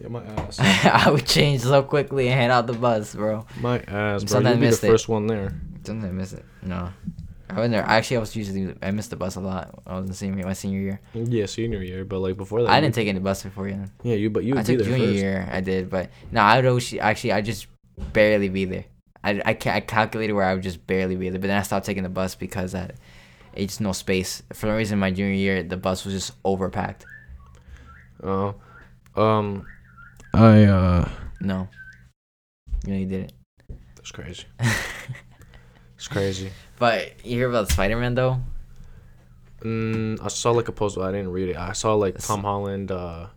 Yeah, 0.00 0.08
my 0.08 0.24
ass, 0.24 0.58
I 1.06 1.10
would 1.10 1.26
change 1.26 1.60
so 1.60 1.82
quickly 1.82 2.28
and 2.28 2.40
head 2.40 2.50
out 2.50 2.66
the 2.66 2.72
bus, 2.72 3.14
bro. 3.14 3.44
my 3.60 3.78
ass, 3.80 4.24
bro. 4.24 4.28
Sometimes 4.28 4.54
You'd 4.56 4.60
be 4.60 4.60
the 4.60 4.70
missed 4.70 4.84
it. 4.84 4.86
first 4.88 5.08
one 5.10 5.26
there. 5.26 5.52
Sometimes 5.84 6.04
I 6.10 6.12
miss 6.12 6.32
it. 6.32 6.44
No. 6.62 6.88
I 7.50 7.60
went 7.60 7.72
there. 7.72 7.82
Actually, 7.82 8.16
I 8.16 8.20
was 8.20 8.34
usually 8.34 8.74
I 8.82 8.90
missed 8.92 9.10
the 9.10 9.16
bus 9.16 9.36
a 9.36 9.40
lot. 9.40 9.78
I 9.86 9.98
was 10.00 10.06
in 10.08 10.14
senior 10.14 10.44
my 10.46 10.54
senior 10.54 10.80
year. 10.80 11.00
Yeah, 11.12 11.44
senior 11.44 11.82
year, 11.82 12.06
but 12.06 12.20
like 12.20 12.38
before 12.38 12.62
that, 12.62 12.70
I 12.70 12.80
didn't 12.80 12.94
take 12.94 13.08
any 13.08 13.18
bus 13.20 13.42
before 13.42 13.68
then. 13.68 13.90
Yeah, 14.02 14.14
you, 14.16 14.30
but 14.30 14.42
you 14.44 14.56
I 14.56 14.62
took 14.62 14.78
junior 14.82 15.06
first. 15.06 15.18
year. 15.18 15.48
I 15.52 15.60
did, 15.60 15.90
but 15.90 16.08
no, 16.32 16.40
I 16.40 16.56
would 16.56 16.66
always 16.66 16.92
actually 16.94 17.32
I 17.32 17.42
just 17.42 17.66
barely 18.14 18.48
be 18.48 18.64
there. 18.64 18.86
I 19.24 19.40
I, 19.44 19.56
I 19.66 19.80
calculated 19.80 20.34
where 20.34 20.44
I 20.44 20.54
would 20.54 20.62
just 20.62 20.86
barely 20.86 21.16
be 21.16 21.30
there, 21.30 21.40
but 21.40 21.48
then 21.48 21.58
I 21.58 21.62
stopped 21.62 21.86
taking 21.86 22.02
the 22.04 22.08
bus 22.08 22.34
because 22.34 22.74
I, 22.74 22.90
it's 23.54 23.80
no 23.80 23.92
space. 23.92 24.42
For 24.52 24.66
some 24.66 24.76
reason, 24.76 24.98
my 24.98 25.10
junior 25.10 25.34
year 25.34 25.62
the 25.62 25.76
bus 25.76 26.04
was 26.04 26.14
just 26.14 26.42
overpacked. 26.44 27.02
Oh, 28.22 28.54
um, 29.16 29.66
I 30.32 30.64
uh, 30.64 31.08
No, 31.40 31.68
you 32.86 32.92
know 32.92 32.98
you 32.98 33.06
did 33.06 33.24
it. 33.24 33.32
that's 33.96 34.12
crazy. 34.12 34.44
it's 35.96 36.08
crazy. 36.08 36.50
But 36.78 37.24
you 37.24 37.36
hear 37.36 37.48
about 37.48 37.70
Spider 37.70 37.96
Man 37.96 38.14
though? 38.14 38.40
Mm, 39.60 40.22
I 40.22 40.28
saw 40.28 40.50
like 40.50 40.68
a 40.68 40.72
post, 40.72 40.96
but 40.96 41.08
I 41.08 41.12
didn't 41.12 41.32
read 41.32 41.48
it. 41.48 41.56
I 41.56 41.72
saw 41.72 41.94
like 41.94 42.18
Tom 42.18 42.42
Holland, 42.42 42.90
uh, 42.92 43.28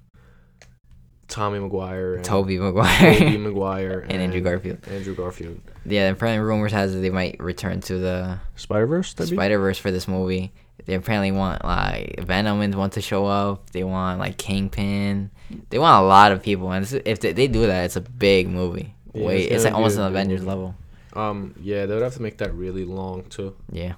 Tommy 1.27 1.59
Maguire, 1.59 2.15
and 2.15 2.23
Tobey 2.25 2.57
Maguire 2.57 3.13
Tobey 3.19 3.37
Maguire, 3.37 3.99
and 4.09 4.21
Andrew 4.21 4.41
Garfield. 4.41 4.79
Andrew 4.87 5.15
Garfield. 5.15 5.59
Yeah, 5.85 6.09
apparently 6.09 6.45
rumors 6.45 6.71
has 6.71 6.95
it 6.95 6.99
they 6.99 7.09
might 7.09 7.39
return 7.39 7.81
to 7.81 7.97
the 7.97 8.39
Spider 8.55 8.87
Verse. 8.87 9.13
Spider 9.15 9.59
Verse 9.59 9.77
for 9.77 9.91
this 9.91 10.07
movie. 10.07 10.51
They 10.85 10.93
apparently 10.93 11.31
want 11.31 11.65
like 11.65 12.19
Venom 12.21 12.61
and 12.61 12.73
want 12.75 12.93
to 12.93 13.01
show 13.01 13.25
up. 13.25 13.71
They 13.71 13.83
want 13.83 14.19
like 14.19 14.37
Kingpin. 14.37 15.31
They 15.69 15.79
want 15.79 16.03
a 16.03 16.07
lot 16.07 16.31
of 16.31 16.41
people, 16.41 16.71
and 16.71 16.89
if 17.05 17.19
they, 17.19 17.33
they 17.33 17.47
do 17.47 17.67
that, 17.67 17.85
it's 17.85 17.95
a 17.95 18.01
big 18.01 18.47
movie. 18.49 18.93
Yeah, 19.13 19.25
Wait, 19.25 19.45
it's 19.45 19.55
it's 19.55 19.63
like 19.65 19.73
almost 19.73 19.97
an 19.97 20.03
Avengers 20.03 20.41
movie. 20.41 20.49
level. 20.49 20.75
Um, 21.13 21.55
yeah, 21.61 21.85
they 21.85 21.93
would 21.93 22.03
have 22.03 22.13
to 22.15 22.21
make 22.21 22.37
that 22.37 22.53
really 22.53 22.85
long 22.85 23.23
too. 23.23 23.55
Yeah. 23.71 23.93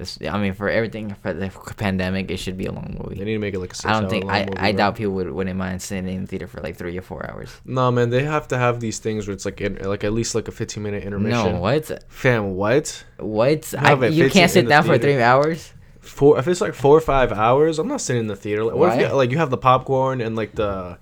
This, 0.00 0.18
I 0.26 0.38
mean, 0.38 0.54
for 0.54 0.70
everything 0.70 1.14
for 1.20 1.34
the 1.34 1.50
pandemic, 1.76 2.30
it 2.30 2.38
should 2.38 2.56
be 2.56 2.64
a 2.64 2.72
long 2.72 2.96
movie. 2.98 3.16
They 3.16 3.24
need 3.26 3.34
to 3.34 3.38
make 3.38 3.52
it 3.52 3.58
like 3.58 3.72
a 3.72 3.74
six. 3.74 3.84
I 3.84 4.00
don't 4.00 4.08
think 4.08 4.24
I, 4.30 4.46
movie, 4.46 4.56
I 4.56 4.72
bro. 4.72 4.78
doubt 4.78 4.96
people 4.96 5.12
would 5.12 5.30
wouldn't 5.30 5.58
mind 5.58 5.82
sitting 5.82 6.08
in 6.08 6.22
the 6.22 6.26
theater 6.26 6.46
for 6.46 6.62
like 6.62 6.76
three 6.76 6.96
or 6.96 7.02
four 7.02 7.30
hours. 7.30 7.50
No, 7.66 7.90
man, 7.90 8.08
they 8.08 8.24
have 8.24 8.48
to 8.48 8.56
have 8.56 8.80
these 8.80 8.98
things 8.98 9.28
where 9.28 9.34
it's 9.34 9.44
like 9.44 9.60
in, 9.60 9.74
like 9.82 10.02
at 10.02 10.14
least 10.14 10.34
like 10.34 10.48
a 10.48 10.52
fifteen 10.52 10.84
minute 10.84 11.04
intermission. 11.04 11.52
No, 11.52 11.60
what? 11.60 12.02
Fam, 12.08 12.54
what? 12.56 13.04
What? 13.18 13.74
I, 13.76 14.06
you 14.06 14.30
can't 14.30 14.50
sit 14.50 14.64
the 14.64 14.70
down 14.70 14.84
for 14.84 14.96
three 14.96 15.20
hours. 15.20 15.70
Four 16.00 16.38
if 16.38 16.48
it's 16.48 16.62
like 16.62 16.72
four 16.72 16.96
or 16.96 17.02
five 17.02 17.30
hours, 17.30 17.78
I'm 17.78 17.86
not 17.86 18.00
sitting 18.00 18.20
in 18.20 18.26
the 18.26 18.36
theater. 18.36 18.64
Like, 18.64 18.76
what 18.76 18.98
if 18.98 19.06
you, 19.06 19.14
like 19.14 19.30
you 19.30 19.36
have 19.36 19.50
the 19.50 19.58
popcorn 19.58 20.22
and 20.22 20.34
like 20.34 20.54
the 20.54 20.96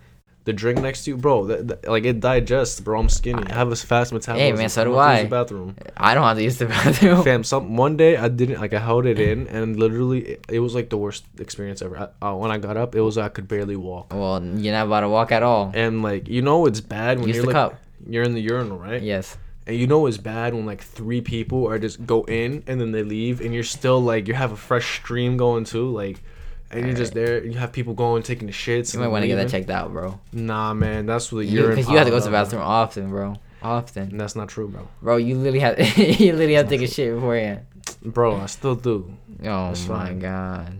the 0.49 0.53
drink 0.53 0.81
next 0.81 1.05
to 1.05 1.11
you, 1.13 1.17
bro? 1.17 1.47
That, 1.47 1.69
that- 1.69 1.89
like 1.89 2.05
it 2.05 2.19
digests, 2.21 2.81
bro. 2.81 2.99
I'm 2.99 3.09
skinny. 3.09 3.45
I 3.47 3.55
have 3.55 3.71
a 3.71 3.77
fast 3.77 4.13
metabolism. 4.13 4.57
Hey 4.57 4.61
man, 4.61 4.69
so 4.69 4.85
do 4.85 4.93
gonna 4.93 5.13
use 5.13 5.21
I. 5.21 5.23
The 5.25 5.29
bathroom. 5.29 5.77
I 5.97 6.15
don't 6.15 6.25
have 6.25 6.37
to 6.39 6.43
use 6.43 6.57
the 6.59 6.67
bathroom. 6.67 7.23
Fam, 7.23 7.45
some 7.45 7.77
one 7.77 7.97
day 7.97 8.17
I 8.17 8.29
didn't 8.29 8.61
like 8.61 8.73
I 8.75 8.81
held 8.81 9.07
it 9.07 9.21
in 9.21 9.47
and 9.57 9.79
literally 9.79 10.21
it, 10.33 10.45
it 10.49 10.61
was 10.61 10.75
like 10.75 10.89
the 10.91 10.97
worst 10.99 11.25
experience 11.39 11.81
ever. 11.83 11.97
I, 12.23 12.27
uh, 12.27 12.35
when 12.35 12.51
I 12.51 12.59
got 12.59 12.77
up, 12.77 12.95
it 12.95 13.01
was 13.03 13.17
I 13.19 13.29
could 13.29 13.47
barely 13.47 13.77
walk. 13.77 14.13
Well, 14.13 14.43
you're 14.43 14.73
not 14.75 14.87
about 14.87 15.01
to 15.01 15.09
walk 15.09 15.31
at 15.33 15.43
all. 15.43 15.71
And 15.75 16.03
like 16.03 16.27
you 16.29 16.43
know 16.43 16.67
it's 16.67 16.81
bad 16.81 17.19
when 17.19 17.29
Use 17.29 17.37
you're 17.37 17.47
the 17.47 17.53
like 17.53 17.73
cup. 17.73 17.81
you're 18.09 18.25
in 18.25 18.35
the 18.35 18.41
urinal, 18.43 18.79
right? 18.79 19.03
Yes. 19.03 19.37
And 19.67 19.77
you 19.77 19.87
know 19.87 20.07
it's 20.07 20.17
bad 20.17 20.55
when 20.55 20.65
like 20.65 20.81
three 20.83 21.21
people 21.21 21.69
are 21.69 21.79
just 21.79 22.07
go 22.07 22.23
in 22.25 22.65
and 22.67 22.81
then 22.81 22.91
they 22.93 23.03
leave 23.03 23.43
and 23.43 23.53
you're 23.53 23.63
still 23.79 24.01
like 24.01 24.27
you 24.27 24.33
have 24.35 24.51
a 24.53 24.57
fresh 24.57 25.01
stream 25.01 25.37
going 25.37 25.65
too, 25.65 25.91
like 25.91 26.23
and 26.71 26.87
you're 26.87 26.95
just 26.95 27.15
there. 27.15 27.45
You 27.45 27.59
have 27.59 27.73
people 27.73 27.95
going 27.95 28.23
taking 28.23 28.47
the 28.47 28.53
shits. 28.53 28.93
You 28.95 29.01
might 29.01 29.09
want 29.09 29.23
to 29.23 29.27
get 29.29 29.37
that 29.37 29.49
checked 29.49 29.71
out, 29.71 29.93
bro. 29.93 30.21
Nah, 30.33 30.75
man, 30.75 31.07
that's 31.07 31.33
what 31.33 31.41
the 31.41 31.47
You, 31.47 31.61
urine. 31.63 31.77
because 31.77 31.91
you 31.91 31.97
have 31.97 32.07
to 32.07 32.11
go 32.11 32.19
to 32.19 32.25
the 32.25 32.31
bathroom 32.31 32.63
often, 32.63 33.09
bro. 33.11 33.37
Often, 33.63 34.11
And 34.11 34.21
that's 34.21 34.37
not 34.37 34.49
true, 34.49 34.69
bro. 34.69 34.87
bro. 35.03 35.17
You 35.17 35.35
literally 35.37 35.61
have 35.61 35.79
you 35.99 36.33
literally 36.33 36.55
have 36.55 36.69
to 36.69 36.77
take 36.79 36.89
a 36.89 36.93
shit 36.93 37.13
beforehand. 37.15 37.61
Bro, 38.05 38.37
I 38.37 38.47
still 38.47 38.77
do. 38.77 39.13
Oh 39.43 39.69
That's 39.69 39.89
my 39.89 40.07
fine. 40.07 40.19
god. 40.21 40.79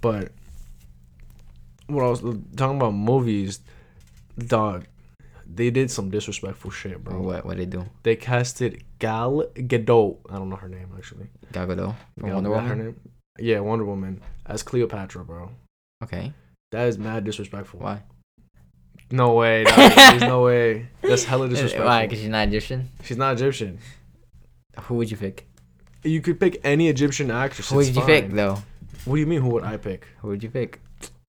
But 0.00 0.32
what 1.88 2.04
I 2.04 2.08
was 2.08 2.20
talking 2.56 2.76
about 2.76 2.92
movies, 2.94 3.60
dog. 4.38 4.86
they 5.46 5.70
did 5.70 5.90
some 5.90 6.08
disrespectful 6.10 6.70
shit, 6.70 7.02
bro. 7.04 7.20
what? 7.20 7.44
What 7.44 7.56
they 7.58 7.66
do? 7.66 7.84
They 8.04 8.16
casted 8.16 8.82
Gal 8.98 9.44
Gadot. 9.54 10.18
I 10.30 10.36
don't 10.36 10.48
know 10.48 10.56
her 10.56 10.68
name 10.68 10.88
actually. 10.96 11.26
Gal 11.52 11.66
Gadot 11.66 11.94
Gal- 12.20 12.34
Wonder 12.34 12.50
Woman. 12.50 12.68
Her 12.68 12.76
name? 12.76 13.00
Yeah, 13.38 13.60
Wonder 13.60 13.84
Woman 13.84 14.20
as 14.46 14.62
Cleopatra, 14.62 15.24
bro. 15.24 15.50
Okay. 16.02 16.32
That 16.72 16.88
is 16.88 16.98
mad 16.98 17.24
disrespectful. 17.24 17.80
Why? 17.80 18.02
No 19.10 19.34
way. 19.34 19.64
There's 19.76 20.22
no 20.22 20.42
way. 20.42 20.88
That's 21.02 21.24
hella 21.24 21.48
disrespectful. 21.48 21.86
Why? 21.86 22.06
Because 22.06 22.20
she's 22.20 22.28
not 22.28 22.48
Egyptian. 22.48 22.88
She's 23.04 23.18
not 23.18 23.34
Egyptian. 23.34 23.78
Who 24.82 24.94
would 24.94 25.10
you 25.10 25.16
pick? 25.16 25.46
You 26.02 26.20
could 26.20 26.40
pick 26.40 26.60
any 26.64 26.88
Egyptian 26.88 27.30
actress. 27.30 27.70
Who 27.70 27.76
would 27.76 27.94
you 27.94 28.02
pick 28.02 28.30
though? 28.30 28.62
What 29.04 29.16
do 29.16 29.20
you 29.20 29.26
mean? 29.26 29.42
Who 29.42 29.50
would 29.50 29.64
I 29.64 29.76
pick? 29.76 30.06
Who 30.20 30.28
would 30.28 30.42
you 30.42 30.50
pick? 30.50 30.80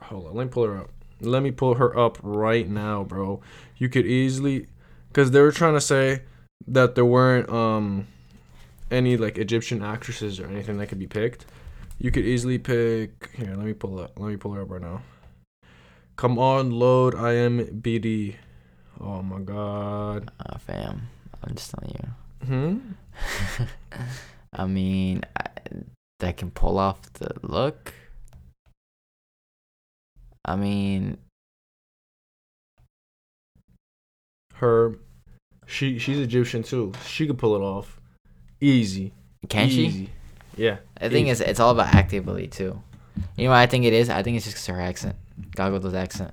Hold 0.01 0.27
on, 0.27 0.35
let 0.35 0.45
me 0.45 0.49
pull 0.49 0.65
her 0.65 0.77
up. 0.77 0.89
Let 1.21 1.43
me 1.43 1.51
pull 1.51 1.75
her 1.75 1.97
up 1.97 2.17
right 2.21 2.67
now, 2.67 3.03
bro. 3.03 3.41
You 3.77 3.89
could 3.89 4.05
easily, 4.05 4.67
cause 5.13 5.31
they 5.31 5.41
were 5.41 5.51
trying 5.51 5.73
to 5.73 5.81
say 5.81 6.23
that 6.67 6.95
there 6.95 7.05
weren't 7.05 7.49
um 7.49 8.07
any 8.91 9.17
like 9.17 9.37
Egyptian 9.37 9.81
actresses 9.83 10.39
or 10.39 10.47
anything 10.47 10.77
that 10.77 10.87
could 10.87 10.99
be 10.99 11.07
picked. 11.07 11.45
You 11.99 12.11
could 12.11 12.25
easily 12.25 12.57
pick. 12.57 13.29
Here, 13.33 13.55
let 13.55 13.65
me 13.65 13.73
pull 13.73 13.99
up. 13.99 14.19
Let 14.19 14.29
me 14.29 14.37
pull 14.37 14.53
her 14.53 14.61
up 14.61 14.71
right 14.71 14.81
now. 14.81 15.01
Come 16.15 16.37
on, 16.37 16.71
load 16.71 17.13
IMBD. 17.15 18.35
Oh 18.99 19.21
my 19.21 19.39
god. 19.39 20.31
Uh, 20.39 20.57
fam, 20.57 21.09
I'm 21.43 21.55
just 21.55 21.71
telling 21.71 21.95
you. 21.95 22.47
Hmm. 22.47 23.63
I 24.53 24.65
mean, 24.65 25.23
I, 25.35 25.47
that 26.19 26.37
can 26.37 26.51
pull 26.51 26.77
off 26.77 27.01
the 27.13 27.33
look. 27.41 27.93
I 30.45 30.55
mean, 30.55 31.17
Her. 34.55 34.95
She 35.65 35.97
she's 35.99 36.19
Egyptian 36.19 36.63
too. 36.63 36.93
She 37.05 37.25
could 37.27 37.37
pull 37.37 37.55
it 37.55 37.61
off. 37.61 37.99
Easy. 38.61 39.13
can 39.49 39.69
she? 39.69 40.09
Easy. 40.53 40.63
Yeah. 40.63 40.77
I 40.99 41.09
think 41.09 41.27
it's 41.27 41.39
it's 41.41 41.59
all 41.59 41.71
about 41.71 41.93
acting 41.93 42.19
ability 42.19 42.47
too. 42.47 42.81
You 43.37 43.45
know 43.45 43.51
what 43.51 43.57
I 43.57 43.67
think 43.67 43.85
it 43.85 43.93
is? 43.93 44.09
I 44.09 44.23
think 44.23 44.37
it's 44.37 44.45
just 44.45 44.57
'cause 44.57 44.67
her 44.67 44.81
accent. 44.81 45.15
Gal 45.55 45.71
Gadot's 45.71 45.93
accent. 45.93 46.31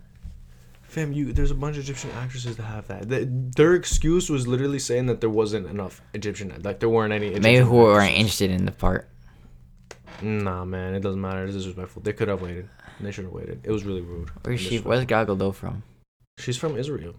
Fam, 0.82 1.12
you 1.12 1.32
there's 1.32 1.50
a 1.52 1.54
bunch 1.54 1.76
of 1.76 1.82
Egyptian 1.84 2.10
actresses 2.12 2.56
that 2.56 2.64
have 2.64 2.88
that. 2.88 3.08
Th 3.08 3.28
their 3.56 3.74
excuse 3.74 4.28
was 4.28 4.46
literally 4.48 4.78
saying 4.78 5.06
that 5.06 5.20
there 5.20 5.30
wasn't 5.30 5.66
enough 5.68 6.00
Egyptian, 6.14 6.52
like 6.64 6.80
there 6.80 6.88
weren't 6.88 7.12
any. 7.12 7.26
Egyptian 7.28 7.42
Maybe 7.42 7.64
who 7.64 7.76
weren't 7.76 8.02
actresses. 8.10 8.18
interested 8.20 8.50
in 8.50 8.64
the 8.64 8.72
part. 8.72 9.08
Nah, 10.22 10.64
man, 10.64 10.94
it 10.94 11.00
doesn't 11.00 11.20
matter. 11.20 11.44
It's 11.44 11.54
disrespectful. 11.54 12.02
They 12.02 12.12
could 12.12 12.28
have 12.28 12.42
waited. 12.42 12.68
They 13.00 13.10
should 13.12 13.24
have 13.24 13.32
waited. 13.32 13.60
It 13.64 13.70
was 13.70 13.84
really 13.84 14.02
rude. 14.02 14.30
Where's 14.42 14.60
she? 14.60 14.78
Where's 14.78 15.00
disrespectful. 15.06 15.36
Gal 15.36 15.52
from? 15.52 15.82
She's 16.38 16.56
from 16.56 16.76
Israel. 16.76 17.14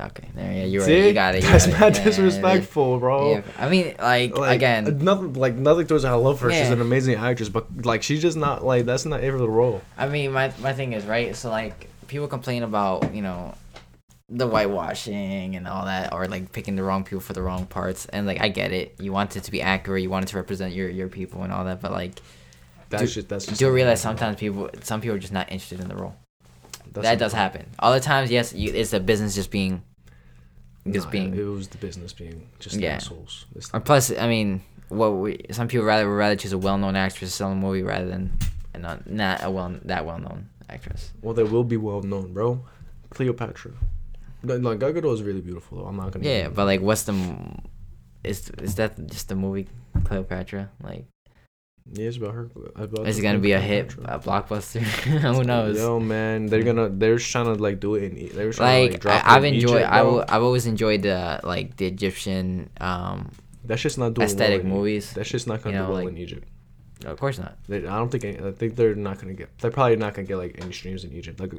Okay, 0.00 0.28
there. 0.34 0.52
Yeah, 0.52 0.64
you're 0.64 0.82
See. 0.84 1.08
You 1.08 1.12
got 1.12 1.34
it. 1.34 1.42
You 1.44 1.50
that's 1.50 1.66
got 1.66 1.74
it. 1.76 1.80
mad 1.80 1.96
Yeah, 1.96 2.04
disrespectful, 2.04 2.98
bro. 2.98 3.30
Yeah, 3.32 3.42
I 3.58 3.68
mean, 3.68 3.94
like, 3.98 4.36
Like 4.36 4.56
again, 4.56 4.98
nothing 4.98 5.34
like 5.34 5.54
nothing 5.54 5.86
towards 5.86 6.04
her. 6.04 6.10
I 6.10 6.14
love 6.14 6.40
her. 6.40 6.50
She's 6.50 6.70
an 6.70 6.80
amazing 6.80 7.16
actress, 7.16 7.48
but 7.48 7.84
like 7.84 8.02
she's 8.02 8.22
just 8.22 8.36
not 8.36 8.64
like 8.64 8.84
that's 8.86 9.04
not 9.04 9.20
ever 9.20 9.38
the 9.38 9.48
role. 9.48 9.82
I 9.98 10.08
mean, 10.08 10.32
my 10.32 10.52
my 10.60 10.72
thing 10.72 10.92
is 10.94 11.04
right. 11.04 11.34
So 11.36 11.50
like, 11.50 11.88
people 12.06 12.28
complain 12.28 12.62
about 12.62 13.14
you 13.14 13.22
know, 13.22 13.54
the 14.28 14.46
whitewashing 14.46 15.56
and 15.56 15.66
all 15.68 15.84
that, 15.84 16.12
or 16.12 16.26
like 16.26 16.52
picking 16.52 16.76
the 16.76 16.82
wrong 16.82 17.04
people 17.04 17.20
for 17.20 17.32
the 17.32 17.42
wrong 17.42 17.66
parts. 17.66 18.06
And 18.06 18.26
like, 18.26 18.40
I 18.40 18.48
get 18.48 18.72
it. 18.72 18.96
You 19.00 19.12
want 19.12 19.36
it 19.36 19.44
to 19.44 19.50
be 19.50 19.60
accurate. 19.62 20.02
You 20.02 20.10
want 20.10 20.24
it 20.24 20.28
to 20.28 20.36
represent 20.36 20.74
your 20.74 20.88
your 20.88 21.08
people 21.08 21.42
and 21.42 21.52
all 21.52 21.64
that. 21.64 21.80
But 21.80 21.92
like, 21.92 22.20
That's 22.88 23.02
Do- 23.02 23.08
just 23.08 23.28
that's 23.28 23.46
just. 23.46 23.58
do 23.58 23.66
you 23.66 23.72
realize 23.72 24.00
sometimes 24.00 24.36
people, 24.38 24.70
some 24.82 25.00
people 25.00 25.16
are 25.16 25.20
just 25.20 25.32
not 25.32 25.50
interested 25.52 25.80
in 25.80 25.88
the 25.88 25.96
role. 25.96 26.14
that's 26.92 27.04
that 27.04 27.12
not- 27.14 27.18
does 27.18 27.32
happen. 27.32 27.66
All 27.78 27.92
the 27.92 28.00
times, 28.00 28.30
yes, 28.30 28.52
you, 28.52 28.72
it's 28.72 28.90
the 28.90 28.98
business 29.00 29.34
just 29.34 29.50
being, 29.50 29.82
just 30.88 31.06
Nah, 31.06 31.12
being. 31.12 31.34
It 31.36 31.42
was 31.42 31.68
the 31.68 31.78
business 31.78 32.12
being 32.12 32.48
just 32.58 32.76
Yeah. 32.76 32.94
assholes. 32.96 33.46
Or 33.74 33.80
plus, 33.80 34.10
I 34.16 34.28
mean, 34.28 34.62
what 34.88 35.10
we 35.12 35.44
some 35.50 35.68
people 35.68 35.86
rather 35.86 36.08
would 36.08 36.14
rather 36.16 36.36
choose 36.36 36.52
a 36.52 36.58
well-known 36.58 36.96
actress 36.96 37.30
to 37.30 37.36
sell 37.36 37.52
a 37.52 37.54
movie 37.54 37.82
rather 37.82 38.06
than 38.08 38.32
a 38.74 38.78
not 38.78 39.08
not 39.10 39.42
a 39.44 39.50
well 39.50 39.74
that 39.84 40.06
well-known 40.06 40.48
actress. 40.68 41.12
Well, 41.22 41.34
they 41.34 41.42
will 41.44 41.64
be 41.64 41.76
well 41.76 42.02
known, 42.02 42.32
bro. 42.32 42.64
Cleopatra. 43.10 43.72
Like 44.42 44.60
no, 44.60 44.74
Gal 44.76 44.92
Gadot 44.92 45.12
is 45.14 45.22
really 45.22 45.40
beautiful, 45.42 45.78
though. 45.78 45.86
I'm 45.86 45.96
not 45.96 46.12
gonna. 46.12 46.24
Yeah, 46.26 46.48
but 46.48 46.64
like, 46.64 46.80
what's 46.80 47.02
the? 47.02 47.14
Is 48.24 48.50
is 48.62 48.74
that 48.76 48.96
just 49.08 49.28
the 49.28 49.34
movie 49.34 49.68
Cleopatra? 50.04 50.70
Like, 50.82 51.04
it's 51.96 52.16
about 52.16 52.34
her. 52.34 52.50
About 52.76 53.06
is 53.08 53.18
it 53.18 53.22
gonna 53.22 53.38
be 53.38 53.52
a 53.52 53.60
hit, 53.60 53.94
a 54.04 54.18
blockbuster? 54.18 54.80
Who 55.34 55.42
knows? 55.44 55.76
Yo, 55.76 55.98
man, 56.00 56.46
they're 56.46 56.62
gonna. 56.62 56.88
They're 56.88 57.18
trying 57.18 57.46
to 57.46 57.54
like 57.54 57.80
do 57.80 57.94
it. 57.96 58.04
In, 58.04 58.36
they're 58.36 58.52
trying 58.52 58.82
like, 58.90 59.00
to, 59.00 59.08
like, 59.08 59.22
drop 59.22 59.26
I, 59.28 59.36
I've 59.36 59.44
in 59.44 59.54
enjoyed. 59.54 59.76
Egypt, 59.82 59.92
I 59.92 59.98
w- 59.98 60.24
I've 60.28 60.42
always 60.42 60.66
enjoyed 60.66 61.02
the 61.02 61.40
like 61.42 61.76
the 61.76 61.86
Egyptian 61.86 62.70
um 62.80 63.30
That's 63.64 63.82
just 63.82 63.98
not 63.98 64.14
doing 64.14 64.26
aesthetic 64.26 64.62
well 64.62 64.72
in- 64.72 64.76
movies. 64.78 65.12
That's 65.12 65.28
just 65.30 65.46
not 65.46 65.62
gonna 65.62 65.76
you 65.76 65.80
know, 65.82 65.86
do 65.88 65.92
well 65.92 66.04
like- 66.04 66.12
in 66.14 66.18
Egypt. 66.18 66.46
Of 67.04 67.18
course 67.18 67.38
not. 67.38 67.56
They, 67.66 67.78
I 67.78 67.96
don't 67.98 68.10
think. 68.10 68.24
Any, 68.24 68.38
I 68.46 68.52
think 68.52 68.76
they're 68.76 68.94
not 68.94 69.18
gonna 69.18 69.32
get. 69.32 69.56
They're 69.58 69.70
probably 69.70 69.96
not 69.96 70.14
gonna 70.14 70.26
get 70.28 70.36
like 70.36 70.56
any 70.60 70.72
streams 70.72 71.02
in 71.04 71.12
Egypt. 71.12 71.40
Like 71.40 71.52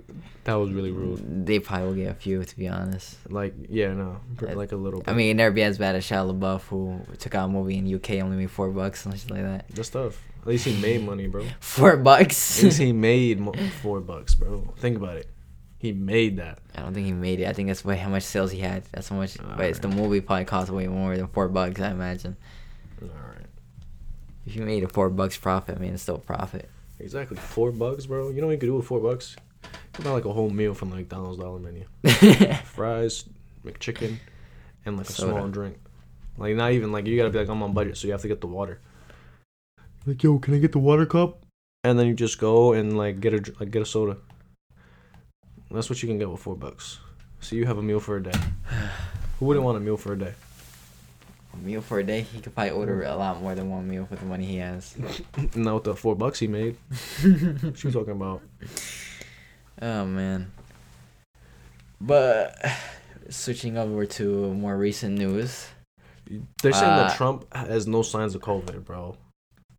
that 0.43 0.53
was 0.53 0.71
really 0.71 0.91
rude. 0.91 1.45
They 1.47 1.59
probably 1.59 1.87
will 1.87 1.95
get 1.95 2.11
a 2.11 2.13
few, 2.13 2.43
to 2.43 2.57
be 2.57 2.67
honest. 2.67 3.17
Like 3.31 3.55
yeah, 3.69 3.93
no, 3.93 4.17
like 4.41 4.71
a 4.71 4.75
little. 4.75 4.99
Bit. 4.99 5.09
I 5.09 5.13
mean, 5.13 5.31
it 5.31 5.33
never 5.35 5.51
be 5.53 5.63
as 5.63 5.77
bad 5.77 5.95
as 5.95 6.05
Shia 6.05 6.31
LaBeouf, 6.31 6.61
who 6.63 7.01
took 7.17 7.33
out 7.35 7.45
a 7.45 7.51
movie 7.51 7.77
in 7.77 7.91
UK 7.93 8.11
only 8.23 8.37
made 8.37 8.51
four 8.51 8.69
bucks 8.69 9.05
and 9.05 9.17
shit 9.19 9.31
like 9.31 9.41
that. 9.41 9.67
the 9.69 9.83
stuff. 9.83 10.21
At 10.41 10.47
least 10.47 10.65
he 10.65 10.79
made 10.81 11.03
money, 11.05 11.27
bro. 11.27 11.45
Four 11.59 11.97
bucks. 11.97 12.57
At 12.59 12.63
least 12.63 12.79
he 12.79 12.91
made 13.09 13.39
mo- 13.39 13.53
four 13.83 13.99
bucks, 13.99 14.33
bro. 14.33 14.73
Think 14.77 14.97
about 14.97 15.17
it. 15.17 15.29
He 15.77 15.91
made 15.91 16.37
that. 16.37 16.57
I 16.75 16.81
don't 16.81 16.95
think 16.95 17.05
he 17.05 17.13
made 17.13 17.39
it. 17.41 17.47
I 17.47 17.53
think 17.53 17.67
that's 17.67 17.85
way 17.85 17.95
how 17.97 18.09
much 18.09 18.23
sales 18.23 18.49
he 18.51 18.57
had. 18.59 18.83
That's 18.91 19.09
how 19.09 19.17
much. 19.17 19.37
but 19.37 19.65
it's 19.65 19.77
the 19.79 19.87
movie 19.87 20.19
probably 20.19 20.45
cost 20.45 20.71
way 20.71 20.87
more 20.87 21.15
than 21.15 21.27
four 21.27 21.47
bucks. 21.47 21.79
I 21.79 21.91
imagine. 21.91 22.37
All 23.03 23.07
right. 23.09 23.45
If 24.51 24.57
you 24.57 24.65
made 24.65 24.83
a 24.83 24.89
four 24.89 25.09
bucks 25.09 25.37
profit, 25.37 25.77
I 25.77 25.79
mean, 25.79 25.93
it's 25.93 26.03
still 26.03 26.15
a 26.15 26.19
profit. 26.19 26.69
Exactly. 26.99 27.37
Four 27.37 27.71
bucks, 27.71 28.05
bro. 28.05 28.31
You 28.31 28.41
know 28.41 28.47
what 28.47 28.53
you 28.53 28.59
could 28.59 28.65
do 28.65 28.75
with 28.75 28.85
four 28.85 28.99
bucks? 28.99 29.37
You 29.63 29.69
could 29.93 30.03
buy 30.03 30.11
like 30.11 30.25
a 30.25 30.33
whole 30.33 30.49
meal 30.49 30.73
from 30.73 30.89
the 30.89 30.97
McDonald's 30.97 31.39
dollar 31.39 31.57
menu. 31.57 31.85
Fries, 32.65 33.23
McChicken, 33.63 34.17
and 34.85 34.97
like 34.97 35.07
a 35.07 35.13
Soda. 35.13 35.31
small 35.31 35.47
drink. 35.47 35.77
Like 36.37 36.57
not 36.57 36.73
even 36.73 36.91
like 36.91 37.05
you 37.05 37.15
gotta 37.15 37.29
be 37.29 37.39
like 37.39 37.47
I'm 37.47 37.63
on 37.63 37.71
budget, 37.71 37.95
so 37.95 38.07
you 38.07 38.11
have 38.11 38.23
to 38.23 38.27
get 38.27 38.41
the 38.41 38.47
water. 38.47 38.81
Like 40.05 40.21
yo, 40.21 40.37
can 40.37 40.53
I 40.53 40.57
get 40.57 40.73
the 40.73 40.79
water 40.79 41.05
cup? 41.05 41.45
And 41.85 41.97
then 41.97 42.07
you 42.07 42.13
just 42.13 42.37
go 42.37 42.73
and 42.73 42.97
like 42.97 43.21
get 43.21 43.33
a 43.33 43.53
like 43.57 43.71
get 43.71 43.83
a 43.83 43.85
soda. 43.85 44.17
That's 45.71 45.89
what 45.89 46.03
you 46.03 46.09
can 46.09 46.17
get 46.17 46.29
with 46.29 46.41
four 46.41 46.57
bucks. 46.57 46.99
So 47.39 47.55
you 47.55 47.65
have 47.67 47.77
a 47.77 47.81
meal 47.81 48.01
for 48.01 48.17
a 48.17 48.23
day. 48.23 48.37
Who 49.39 49.45
wouldn't 49.45 49.63
want 49.63 49.77
a 49.77 49.79
meal 49.79 49.95
for 49.95 50.11
a 50.11 50.19
day? 50.19 50.33
A 51.53 51.57
meal 51.57 51.81
for 51.81 51.99
a 51.99 52.03
day, 52.03 52.21
he 52.21 52.39
could 52.39 52.53
probably 52.55 52.71
order 52.71 53.03
a 53.03 53.15
lot 53.15 53.41
more 53.41 53.55
than 53.55 53.69
one 53.69 53.87
meal 53.87 54.07
with 54.09 54.19
the 54.19 54.25
money 54.25 54.45
he 54.45 54.57
has. 54.57 54.95
Not 55.55 55.73
with 55.75 55.83
the 55.85 55.95
four 55.95 56.15
bucks 56.15 56.39
he 56.39 56.47
made. 56.47 56.77
What 57.61 57.83
you 57.83 57.91
talking 57.91 58.13
about? 58.13 58.41
Oh 59.81 60.05
man. 60.05 60.51
But 61.99 62.55
switching 63.29 63.77
over 63.77 64.05
to 64.05 64.53
more 64.53 64.77
recent 64.77 65.17
news. 65.17 65.67
They're 66.61 66.71
saying 66.73 66.91
Uh, 66.91 67.07
that 67.07 67.17
Trump 67.17 67.45
has 67.53 67.87
no 67.87 68.01
signs 68.01 68.35
of 68.35 68.41
COVID, 68.41 68.85
bro. 68.85 69.17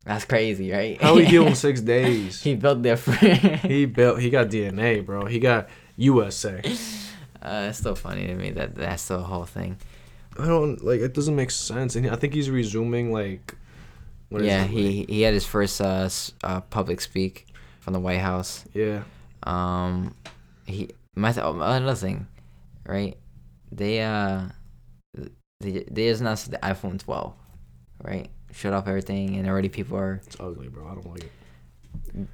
That's 0.04 0.24
crazy, 0.24 0.70
right? 0.72 1.00
How 1.00 1.16
he 1.16 1.24
heal 1.24 1.46
in 1.46 1.54
six 1.68 1.80
days? 1.80 2.42
he 2.42 2.54
built 2.56 2.82
different. 2.82 3.38
He 3.60 3.86
built. 3.86 4.20
He 4.20 4.30
got 4.30 4.48
DNA, 4.48 5.04
bro. 5.04 5.26
He 5.26 5.38
got 5.38 5.68
USA. 5.96 6.60
uh, 7.40 7.66
it's 7.68 7.78
still 7.78 7.94
funny 7.94 8.26
to 8.26 8.34
me 8.34 8.50
that 8.50 8.74
that's 8.74 9.06
the 9.08 9.20
whole 9.20 9.44
thing. 9.46 9.76
I 10.38 10.46
don't 10.46 10.82
like. 10.84 11.00
It 11.00 11.14
doesn't 11.14 11.36
make 11.36 11.50
sense. 11.50 11.96
And 11.96 12.08
I 12.08 12.16
think 12.16 12.34
he's 12.34 12.50
resuming 12.50 13.12
like. 13.12 13.54
yeah, 14.30 14.64
it, 14.64 14.70
he 14.70 15.04
he 15.08 15.22
had 15.22 15.34
his 15.34 15.44
first 15.44 15.80
uh, 15.80 16.08
uh 16.42 16.60
public 16.62 17.00
speak 17.00 17.46
from 17.80 17.92
the 17.92 18.00
White 18.00 18.20
House. 18.20 18.64
yeah. 18.72 19.02
Um, 19.44 20.14
he 20.66 20.90
my 21.16 21.32
th- 21.32 21.44
oh, 21.44 21.60
another 21.60 21.94
thing, 21.94 22.26
right? 22.86 23.16
They 23.70 24.02
uh, 24.02 24.42
they 25.60 25.84
they 25.90 26.08
just 26.08 26.20
announced 26.20 26.50
the 26.50 26.58
iPhone 26.58 26.98
12, 26.98 27.34
right? 28.02 28.28
Shut 28.52 28.72
off 28.72 28.86
everything, 28.86 29.36
and 29.36 29.48
already 29.48 29.68
people 29.68 29.98
are. 29.98 30.20
It's 30.26 30.36
ugly, 30.38 30.68
bro. 30.68 30.86
I 30.86 30.94
don't 30.94 31.10
like 31.10 31.24
it. 31.24 31.32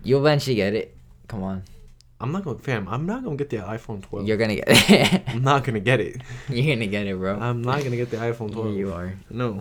You'll 0.02 0.21
eventually 0.21 0.57
get 0.57 0.75
it. 0.75 0.97
Come 1.28 1.43
on, 1.43 1.62
I'm 2.21 2.33
not 2.33 2.45
gonna, 2.45 2.59
fam. 2.59 2.89
I'm 2.89 3.07
not 3.07 3.23
gonna 3.23 3.37
get 3.37 3.51
the 3.51 3.59
iPhone 3.59 4.03
12. 4.03 4.27
you're 4.27 4.37
gonna 4.37 4.57
get 4.57 4.65
it. 4.69 5.23
I'm 5.29 5.43
not 5.43 5.63
gonna 5.65 5.79
get 5.81 6.01
it. 6.01 6.21
you're 6.49 6.75
gonna 6.75 6.87
get 6.89 7.07
it, 7.07 7.17
bro. 7.17 7.39
I'm 7.39 7.63
not 7.63 7.83
gonna 7.85 7.97
get 7.97 8.11
the 8.11 8.17
iPhone 8.17 8.53
12. 8.53 8.75
you 8.75 8.93
are. 8.93 9.15
No, 9.31 9.61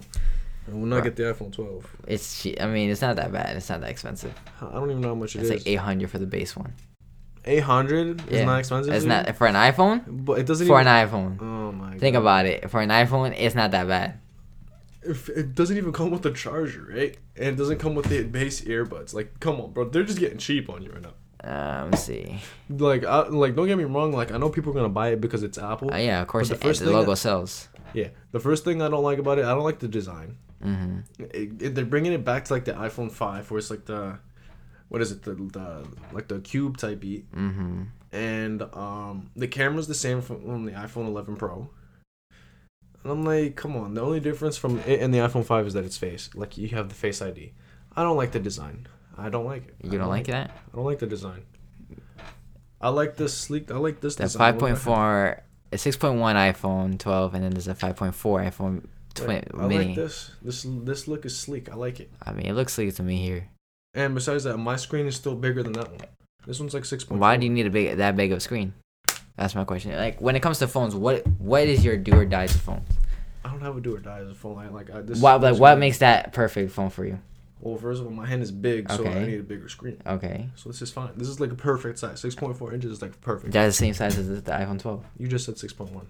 I 0.68 0.72
will 0.72 0.86
not 0.88 0.98
Bro. 1.04 1.04
get 1.12 1.16
the 1.18 1.24
iPhone 1.24 1.52
12. 1.54 1.86
It's. 2.08 2.42
che- 2.42 2.58
I 2.60 2.66
mean, 2.66 2.90
it's 2.90 3.02
not 3.02 3.16
that 3.18 3.32
bad. 3.32 3.56
It's 3.56 3.70
not 3.70 3.82
that 3.82 3.90
expensive. 3.92 4.34
I 4.62 4.72
don't 4.74 4.90
even 4.90 5.02
know 5.02 5.10
how 5.10 5.16
much 5.16 5.36
it 5.36 5.40
It's 5.42 5.50
is. 5.50 5.52
like 5.52 5.68
800 5.68 6.10
for 6.10 6.18
the 6.18 6.26
base 6.26 6.56
one. 6.58 6.74
800 7.46 8.22
Yeah. 8.30 8.40
is 8.40 8.46
not 8.46 8.60
expensive. 8.60 8.94
It's 8.94 9.06
not 9.06 9.36
for 9.36 9.48
an 9.48 9.56
iPhone. 9.56 10.04
But 10.26 10.40
it 10.40 10.46
doesn't. 10.48 10.68
For 10.68 10.82
even, 10.82 10.88
an 10.92 11.08
iPhone, 11.08 11.42
Oh 11.42 11.72
my. 11.72 11.98
think 11.98 12.16
God. 12.16 12.20
about 12.22 12.46
it. 12.46 12.70
For 12.70 12.82
an 12.82 12.90
iPhone, 12.90 13.34
it's 13.38 13.56
not 13.56 13.72
that 13.72 13.88
bad. 13.88 14.20
If 15.04 15.30
it 15.30 15.56
doesn't 15.56 15.78
even 15.78 15.94
come 15.94 16.12
with 16.12 16.24
the 16.24 16.32
charger, 16.32 16.88
right? 16.94 17.16
And 17.38 17.48
it 17.50 17.56
doesn't 17.56 17.78
come 17.78 17.96
with 17.96 18.08
the 18.08 18.24
base 18.24 18.62
earbuds. 18.62 19.14
Like, 19.14 19.40
come 19.40 19.62
on, 19.62 19.72
bro. 19.72 19.86
They're 19.88 20.04
just 20.04 20.20
getting 20.20 20.38
cheap 20.40 20.70
on 20.70 20.82
you 20.82 20.92
right 20.92 21.02
now. 21.02 21.14
Uh, 21.48 21.82
let 21.84 21.92
me 21.92 21.98
see. 21.98 22.40
Like, 22.70 23.06
I, 23.06 23.28
like 23.28 23.56
don't 23.56 23.68
get 23.68 23.78
me 23.78 23.86
wrong. 23.86 24.12
Like, 24.12 24.32
I 24.32 24.38
know 24.38 24.50
people 24.50 24.72
are 24.72 24.76
gonna 24.76 24.90
buy 24.90 25.10
it 25.10 25.22
because 25.22 25.44
it's 25.44 25.58
Apple. 25.58 25.94
Uh, 25.94 25.98
yeah, 25.98 26.22
of 26.22 26.28
course. 26.28 26.50
the 26.50 26.56
first 26.56 26.82
the 26.84 26.92
logo 26.92 27.12
that- 27.12 27.18
sells. 27.18 27.70
yeah. 27.94 28.10
The 28.32 28.40
first 28.40 28.64
thing 28.66 28.82
I 28.82 28.90
don't 28.90 29.04
like 29.04 29.20
about 29.20 29.38
it, 29.40 29.46
I 29.46 29.54
don't 29.56 29.64
like 29.64 29.80
the 29.80 29.88
design. 29.88 30.38
Mm-hmm. 30.64 31.24
It, 31.24 31.62
it- 31.62 31.76
they're 31.76 31.86
bringing 31.86 32.14
it 32.14 32.26
back 32.26 32.46
to 32.46 32.54
like 32.54 32.66
the 32.66 32.74
iPhone 32.74 33.12
five, 33.12 33.50
where 33.50 33.58
it's 33.60 33.70
like 33.72 33.86
the, 33.86 34.20
what 34.90 35.02
is 35.02 35.12
it? 35.12 35.24
The 35.24 35.36
the 35.36 35.88
like 36.12 36.28
the 36.28 36.40
cube 36.40 36.78
type 36.78 37.00
beat, 37.00 37.32
Mm-hmm. 37.34 37.84
and 38.12 38.62
um 38.74 39.30
the 39.36 39.48
camera's 39.48 39.88
the 39.88 39.94
same 39.94 40.22
from 40.22 40.50
on 40.50 40.66
the 40.66 40.72
iPhone 40.74 41.08
11 41.08 41.36
Pro. 41.38 41.70
And 43.04 43.12
I'm 43.12 43.24
like, 43.24 43.56
come 43.56 43.76
on. 43.78 43.94
The 43.94 44.02
only 44.02 44.20
difference 44.20 44.58
from 44.58 44.80
it 44.80 45.00
and 45.00 45.14
the 45.14 45.20
iPhone 45.20 45.46
5 45.46 45.68
is 45.68 45.74
that 45.74 45.86
it's 45.86 45.98
face. 45.98 46.30
Like 46.36 46.58
you 46.58 46.68
have 46.70 46.90
the 46.90 46.96
Face 46.96 47.22
ID. 47.22 47.54
I 47.96 48.04
don't 48.04 48.18
like 48.18 48.32
the 48.32 48.40
design. 48.40 48.88
I 49.18 49.30
don't 49.30 49.46
like 49.46 49.68
it. 49.68 49.76
You 49.92 49.98
don't 49.98 50.10
like 50.10 50.28
that? 50.28 50.52
I 50.72 50.76
don't 50.76 50.86
like 50.86 51.00
the 51.00 51.08
design. 51.08 51.44
I 52.80 52.90
like 52.90 53.16
this 53.18 53.34
sleek. 53.34 53.72
I 53.72 53.78
like 53.78 54.00
this 54.02 54.16
The 54.16 54.24
design. 54.24 54.40
five 54.40 54.60
point 54.60 54.78
four, 54.78 55.42
a 55.72 55.78
six 55.78 55.98
point 55.98 56.20
one 56.20 56.36
iPhone 56.36 57.00
twelve, 57.00 57.34
and 57.34 57.44
then 57.44 57.52
there's 57.52 57.68
a 57.68 57.74
five 57.76 57.96
point 57.96 58.14
four 58.14 58.40
iPhone 58.40 58.86
twin 59.16 59.44
I 59.58 59.68
mini. 59.68 59.86
like 59.88 59.96
this. 59.96 60.32
This 60.42 60.66
this 60.68 61.08
look 61.08 61.26
is 61.26 61.36
sleek. 61.38 61.72
I 61.72 61.76
like 61.76 62.00
it. 62.00 62.12
I 62.24 62.32
mean, 62.34 62.46
it 62.46 62.54
looks 62.54 62.74
sleek 62.74 62.94
to 62.96 63.04
me 63.04 63.18
here. 63.18 63.50
And 63.96 64.14
besides 64.14 64.44
that, 64.44 64.58
my 64.58 64.76
screen 64.76 65.08
is 65.08 65.16
still 65.16 65.36
bigger 65.36 65.64
than 65.64 65.74
that 65.74 65.90
one. 65.90 66.02
This 66.46 66.60
one's 66.60 66.74
like 66.76 66.86
six 66.86 67.04
point. 67.04 67.20
Why 67.20 67.36
do 67.38 67.46
you 67.48 67.52
need 67.52 67.66
a 67.66 67.72
big 67.72 67.98
that 67.98 68.16
big 68.16 68.32
of 68.32 68.38
a 68.38 68.42
screen? 68.42 68.74
That's 69.36 69.56
my 69.56 69.64
question. 69.64 69.96
Like 69.96 70.22
when 70.22 70.36
it 70.36 70.42
comes 70.42 70.60
to 70.60 70.68
phones, 70.68 70.94
what 70.96 71.26
what 71.40 71.64
is 71.64 71.84
your 71.84 71.98
do 71.98 72.14
or 72.14 72.26
die 72.26 72.48
to 72.48 72.58
phones? 72.58 72.88
I 73.44 73.50
don't 73.50 73.62
have 73.62 73.78
a 73.78 73.82
do 73.82 73.96
or 73.96 74.00
die 74.00 74.24
phone. 74.36 74.60
I 74.60 74.70
like 74.70 74.92
I, 74.94 75.02
this. 75.02 75.20
What 75.20 75.42
like 75.42 75.58
what 75.58 75.80
makes 75.80 75.98
that 76.00 76.34
perfect 76.34 76.72
phone 76.72 76.92
for 76.92 77.06
you? 77.06 77.20
Well, 77.60 77.78
first 77.78 78.00
of 78.02 78.06
all, 78.08 78.14
my 78.14 78.26
hand 78.28 78.44
is 78.44 78.52
big, 78.52 78.90
so 78.92 79.06
I 79.06 79.26
need 79.26 79.40
a 79.40 79.44
bigger 79.44 79.68
screen. 79.68 80.00
Okay, 80.06 80.48
So 80.56 80.70
this 80.70 80.82
is 80.82 80.92
fine. 80.92 81.10
This 81.16 81.28
is 81.28 81.40
like 81.40 81.52
a 81.52 81.56
perfect 81.56 81.98
size. 82.00 82.20
Six 82.20 82.36
point 82.36 82.56
four 82.58 82.74
inches 82.74 82.92
is 82.92 83.02
like 83.02 83.20
perfect. 83.22 83.52
that's 83.54 83.76
the 83.78 83.86
same 83.86 83.94
size 83.94 84.18
as 84.18 84.28
the 84.44 84.52
iPhone 84.52 84.80
twelve. 84.80 85.04
You 85.18 85.28
just 85.28 85.46
said 85.46 85.58
six 85.58 85.74
point 85.74 85.92
one. 85.92 86.08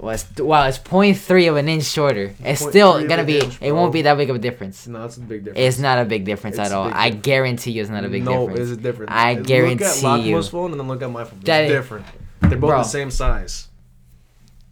Well, 0.00 0.14
it's, 0.14 0.40
wow, 0.40 0.64
it's 0.68 0.78
0.3 0.78 1.48
of 1.50 1.56
an 1.56 1.68
inch 1.68 1.82
shorter. 1.82 2.32
It's 2.44 2.62
0.3 2.62 2.68
still 2.70 2.96
of 2.98 3.08
gonna 3.08 3.22
an 3.22 3.26
be. 3.26 3.40
inch, 3.40 3.58
it 3.60 3.72
won't 3.72 3.92
be 3.92 4.02
that 4.02 4.16
big 4.16 4.30
of 4.30 4.36
a 4.36 4.38
difference. 4.38 4.86
No, 4.86 5.04
it's 5.04 5.16
a 5.16 5.20
big 5.20 5.44
difference. 5.44 5.58
It's 5.58 5.78
not 5.80 5.98
a 5.98 6.04
big 6.04 6.24
difference 6.24 6.56
It's 6.56 6.70
at 6.70 6.72
a 6.72 6.76
all. 6.78 6.84
big 6.86 6.94
I 6.94 7.06
difference. 7.06 7.24
guarantee 7.24 7.70
you, 7.72 7.80
it's 7.82 7.90
not 7.90 8.04
a 8.04 8.08
big 8.08 8.22
difference. 8.24 8.38
no, 8.40 8.48
difference. 8.48 8.70
it's 8.70 8.80
different. 8.82 9.10
I 9.10 9.32
Look 9.32 9.40
at 9.40 9.46
guarantee 9.48 10.28
you. 10.30 10.42
phone 10.44 10.70
and 10.70 10.78
then 10.80 10.86
look 10.86 11.02
at 11.02 11.10
my 11.10 11.24
phone. 11.24 11.38
It's 11.40 11.46
That 11.46 11.64
is- 11.64 11.70
different. 11.72 12.06
They're 12.42 12.50
both 12.50 12.60
Bro. 12.70 12.78
the 12.78 12.82
same 12.84 13.10
size. 13.10 13.66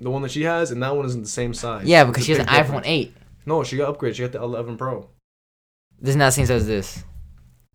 The 0.00 0.10
one 0.10 0.22
that 0.22 0.30
she 0.30 0.44
has 0.44 0.70
and 0.70 0.80
that 0.84 0.94
one 0.94 1.06
isn't 1.06 1.22
the 1.22 1.28
same 1.28 1.54
size. 1.54 1.86
Yeah, 1.86 2.02
It's 2.02 2.10
because 2.10 2.22
a 2.22 2.26
she 2.26 2.32
has 2.32 2.38
an 2.40 2.46
big 2.46 2.54
iPhone 2.54 2.60
difference. 2.66 2.86
8. 2.86 3.14
No, 3.46 3.64
she 3.64 3.76
got 3.76 3.98
upgraded. 3.98 4.14
She 4.14 4.22
got 4.22 4.30
the 4.32 4.42
11 4.42 4.76
Pro. 4.76 5.08
This 6.00 6.10
is 6.10 6.16
not 6.16 6.26
the 6.26 6.32
same 6.32 6.46
size 6.46 6.62
as 6.62 6.66
this. 6.66 7.04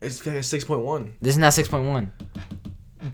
It's 0.01 0.25
it's 0.25 0.51
6.1. 0.51 1.11
This 1.21 1.35
is 1.35 1.37
not 1.37 1.53
6.1. 1.53 2.09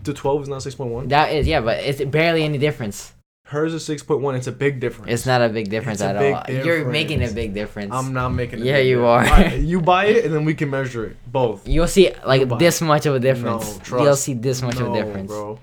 The 0.04 0.12
12 0.14 0.42
is 0.42 0.48
not 0.48 0.60
6.1. 0.60 1.08
That 1.08 1.32
is, 1.32 1.46
yeah, 1.46 1.60
but 1.60 1.78
it's 1.78 2.02
barely 2.04 2.44
any 2.44 2.58
difference. 2.58 3.14
Hers 3.44 3.72
is 3.72 3.88
6.1. 3.88 4.36
It's 4.36 4.46
a 4.46 4.52
big 4.52 4.78
difference. 4.80 5.10
It's 5.10 5.24
not 5.24 5.40
a 5.40 5.48
big 5.48 5.70
difference 5.70 6.02
It's 6.02 6.06
a 6.06 6.14
at 6.14 6.18
big 6.18 6.34
all. 6.34 6.66
You're 6.66 6.84
making 6.86 7.22
a 7.24 7.30
big 7.30 7.54
difference. 7.54 7.94
I'm 7.94 8.12
not 8.12 8.28
making 8.28 8.60
it. 8.60 8.66
Yeah, 8.66 8.76
you 8.78 8.96
difference. 8.98 9.54
are. 9.54 9.56
You 9.56 9.80
buy 9.80 10.04
it 10.06 10.26
and 10.26 10.34
then 10.34 10.44
we 10.44 10.52
can 10.52 10.68
measure 10.68 11.06
it. 11.06 11.16
Both. 11.26 11.66
You'll 11.66 11.88
see 11.88 12.12
like 12.26 12.46
Buy. 12.46 12.58
this 12.58 12.82
much 12.82 13.06
of 13.06 13.14
a 13.14 13.20
difference. 13.20 13.76
No, 13.78 13.82
trust. 13.82 14.04
You'll 14.04 14.16
see 14.16 14.34
this 14.34 14.60
much 14.60 14.78
of 14.78 14.92
a 14.92 14.92
difference. 14.92 15.28
bro. 15.28 15.58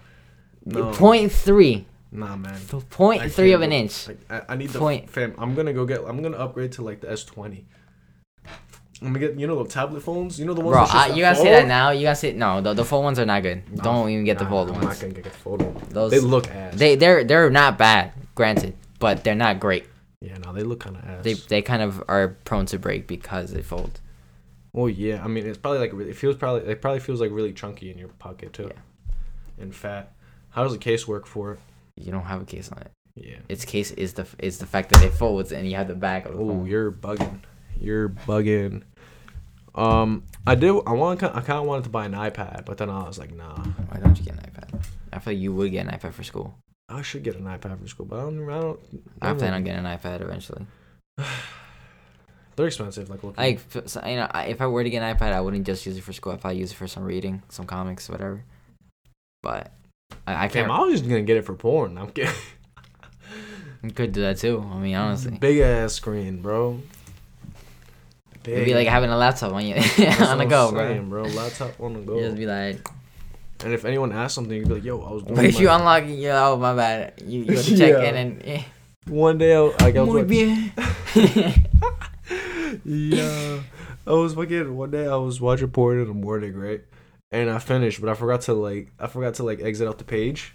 No. 0.66 0.92
Point 0.94 1.32
three. 1.32 1.86
Nah, 2.12 2.36
man. 2.36 2.60
Point 2.90 3.32
three 3.32 3.52
of 3.52 3.62
an 3.62 3.72
inch. 3.72 4.08
Like, 4.08 4.20
I, 4.32 4.42
I 4.50 4.56
need 4.56 4.70
the 4.70 4.80
Point. 4.80 5.10
fam. 5.10 5.36
I'm 5.38 5.54
gonna 5.54 5.74
go 5.74 5.86
get. 5.86 6.02
I'm 6.08 6.24
gonna 6.24 6.38
upgrade 6.38 6.72
to 6.74 6.82
like 6.82 7.02
the 7.02 7.08
S20. 7.08 7.66
I'm 9.02 9.08
gonna 9.14 9.20
get 9.20 9.38
you 9.40 9.46
know 9.48 9.62
the 9.62 9.70
tablet 9.70 10.02
phones. 10.02 10.40
You 10.40 10.46
know 10.46 10.54
the 10.54 10.62
ones. 10.62 10.74
Bro, 10.92 11.00
I, 11.00 11.08
you 11.08 11.22
gotta 11.22 11.36
say 11.36 11.52
that 11.52 11.68
now. 11.68 11.92
You 11.92 12.04
gotta 12.04 12.16
say 12.16 12.32
no. 12.34 12.62
The, 12.62 12.74
the 12.74 12.86
full 12.86 13.04
ones 13.04 13.20
are 13.20 13.26
not 13.26 13.44
good. 13.44 13.64
Nah, 13.72 13.84
Don't 13.84 14.10
even 14.10 14.24
get 14.24 14.40
the 14.40 14.46
fold 14.46 14.70
I'm 14.70 14.76
ones. 14.76 14.86
not 14.86 15.00
gonna 15.02 15.14
get 15.14 15.24
the 15.26 15.30
fold 15.32 15.62
ones. 15.62 15.90
Those 15.90 16.12
They 16.12 16.20
look 16.20 16.50
ass. 16.50 16.76
they 16.76 16.96
they're 16.96 17.24
they're 17.26 17.50
not 17.50 17.78
bad, 17.78 18.14
granted, 18.36 18.76
but 19.00 19.24
they're 19.24 19.36
not 19.36 19.60
great. 19.60 19.86
yeah, 20.22 20.38
no, 20.38 20.54
they 20.54 20.64
look 20.64 20.80
kind 20.80 20.96
of 20.96 21.04
ass. 21.04 21.24
They 21.24 21.34
they 21.34 21.62
kind 21.62 21.82
of 21.82 22.02
are 22.08 22.38
prone 22.46 22.66
to 22.68 22.80
break 22.80 23.06
because 23.06 23.52
they 23.52 23.62
fold. 23.62 24.00
Oh 24.74 24.88
yeah, 24.88 25.24
I 25.24 25.28
mean 25.28 25.46
it's 25.46 25.58
probably 25.58 25.80
like 25.80 25.94
it 26.10 26.16
feels 26.16 26.36
probably 26.38 26.62
it 26.72 26.82
probably 26.82 27.02
feels 27.02 27.20
like 27.20 27.32
really 27.32 27.52
chunky 27.54 27.92
in 27.92 27.98
your 27.98 28.08
pocket 28.10 28.54
too, 28.54 28.72
Yeah. 28.74 29.64
and 29.64 29.76
fat. 29.76 30.14
How 30.52 30.64
does 30.64 30.72
the 30.72 30.80
case 30.80 31.06
work 31.06 31.26
for 31.28 31.54
it? 31.54 31.60
You 31.98 32.12
don't 32.14 32.24
have 32.24 32.42
a 32.42 32.46
case 32.46 32.70
on 32.72 32.78
it. 32.80 32.92
Yeah. 33.16 33.38
Its 33.50 33.66
case 33.66 33.92
is 33.92 34.14
the 34.14 34.26
is 34.40 34.58
the 34.60 34.66
fact 34.66 34.90
that 34.92 35.04
it 35.04 35.14
folds 35.14 35.52
and 35.52 35.70
you 35.70 35.76
have 35.76 35.88
the 35.90 35.96
back 35.96 36.26
of 36.26 36.34
the 36.36 36.40
Oh, 36.42 36.64
you're 36.66 36.92
bugging. 36.92 37.40
You're 37.80 38.10
bugging. 38.10 38.84
Um, 39.74 40.24
I 40.48 40.56
did. 40.56 40.70
I 40.88 40.94
want. 40.94 41.22
I 41.24 41.28
kind 41.42 41.60
of 41.60 41.66
wanted 41.66 41.84
to 41.86 41.90
buy 41.90 42.06
an 42.06 42.14
iPad, 42.14 42.66
but 42.66 42.78
then 42.78 42.90
I 42.90 43.04
was 43.08 43.18
like, 43.20 43.34
nah. 43.36 43.58
Why 43.90 44.00
don't 44.00 44.18
you 44.18 44.24
get 44.24 44.36
an 44.36 44.42
iPad? 44.42 44.86
I 45.12 45.20
feel 45.20 45.34
like 45.34 45.42
you 45.42 45.54
would 45.54 45.72
get 45.72 45.86
an 45.86 45.92
iPad 45.98 46.14
for 46.14 46.24
school. 46.24 46.56
I 46.88 47.02
should 47.02 47.24
get 47.24 47.36
an 47.36 47.46
iPad 47.46 47.80
for 47.80 47.88
school, 47.88 48.06
but 48.06 48.20
I 48.20 48.22
don't. 48.24 48.50
I 48.50 48.60
don't. 48.62 48.80
I 49.22 49.34
plan 49.34 49.54
on 49.54 49.64
getting 49.64 49.86
an 49.86 49.98
iPad 49.98 50.22
eventually. 50.22 50.66
They're 52.56 52.68
expensive. 52.68 53.10
Like, 53.10 53.22
look. 53.24 53.38
Like, 53.38 53.60
so, 53.86 54.02
you 54.06 54.16
know, 54.16 54.28
I- 54.32 54.46
if 54.46 54.62
I 54.62 54.68
were 54.68 54.84
to 54.84 54.90
get 54.90 55.02
an 55.04 55.16
iPad, 55.16 55.34
I 55.34 55.42
wouldn't 55.42 55.66
just 55.66 55.86
use 55.86 55.98
it 55.98 56.04
for 56.04 56.14
school. 56.14 56.32
If 56.34 56.46
I 56.46 56.52
use 56.52 56.72
it 56.72 56.76
for 56.76 56.88
some 56.88 57.04
reading, 57.04 57.44
some 57.50 57.66
comics, 57.66 58.08
whatever. 58.10 58.44
But 59.44 59.74
I, 60.26 60.46
I 60.46 60.48
can't. 60.48 60.72
I 60.72 60.80
was 60.80 60.94
just 60.94 61.04
gonna 61.10 61.22
get 61.24 61.36
it 61.38 61.46
for 61.46 61.54
porn. 61.54 61.98
I'm 61.98 62.12
kidding. 62.12 62.32
You 63.84 63.92
could 63.92 64.14
do 64.14 64.22
that 64.22 64.38
too. 64.38 64.68
I 64.74 64.78
mean, 64.78 64.96
honestly, 64.96 65.38
Big 65.38 65.60
ass 65.60 65.94
screen, 65.94 66.42
bro. 66.42 66.82
It'd 68.48 68.66
be 68.66 68.74
like 68.74 68.88
having 68.88 69.10
a 69.10 69.18
laptop 69.18 69.52
on 69.54 69.66
you 69.66 69.76
on 70.20 70.38
the 70.38 70.46
go, 70.48 70.70
I'm 70.70 71.10
bro. 71.10 71.24
bro. 71.24 71.34
Laptop 71.34 71.80
on 71.80 71.94
the 71.94 72.00
go. 72.02 72.16
You 72.18 72.26
just 72.26 72.38
be 72.38 72.46
like, 72.46 72.88
and 73.64 73.74
if 73.74 73.86
anyone 73.86 74.12
asks 74.12 74.36
something, 74.36 74.56
you'd 74.58 74.68
be 74.68 74.74
like, 74.76 74.84
"Yo, 74.84 75.02
I 75.02 75.12
was." 75.12 75.24
Doing 75.24 75.36
but 75.36 75.46
if 75.46 75.56
my- 75.56 75.62
you 75.62 75.70
unlock, 75.70 76.04
you're 76.08 76.34
oh 76.38 76.58
my 76.58 76.76
bad. 76.76 77.14
You 77.26 77.40
you 77.42 77.46
go 77.56 77.62
to 77.62 77.78
check 77.78 77.90
Yeah. 77.94 78.04
in 78.10 78.16
and. 78.16 78.42
Eh. 78.46 78.64
One 79.08 79.38
day, 79.38 79.56
I, 79.56 79.60
like, 79.60 79.96
I 79.96 80.02
was 80.02 80.10
Muy 80.10 80.18
like, 80.22 80.28
bien. 80.28 80.74
yeah. 82.84 83.60
I 84.08 84.12
was 84.12 84.34
fucking 84.34 84.76
one 84.76 84.92
day 84.92 85.08
I 85.08 85.16
was 85.16 85.40
watching 85.42 85.70
porn 85.70 86.00
in 86.00 86.08
the 86.08 86.14
morning, 86.14 86.56
right? 86.56 86.82
And 87.32 87.50
I 87.50 87.60
finished, 87.60 88.00
but 88.02 88.10
I 88.10 88.14
forgot 88.14 88.42
to 88.42 88.54
like 88.54 88.92
I 89.00 89.08
forgot 89.08 89.36
to 89.36 89.44
like 89.44 89.62
exit 89.62 89.88
out 89.88 89.98
the 89.98 90.04
page. 90.04 90.54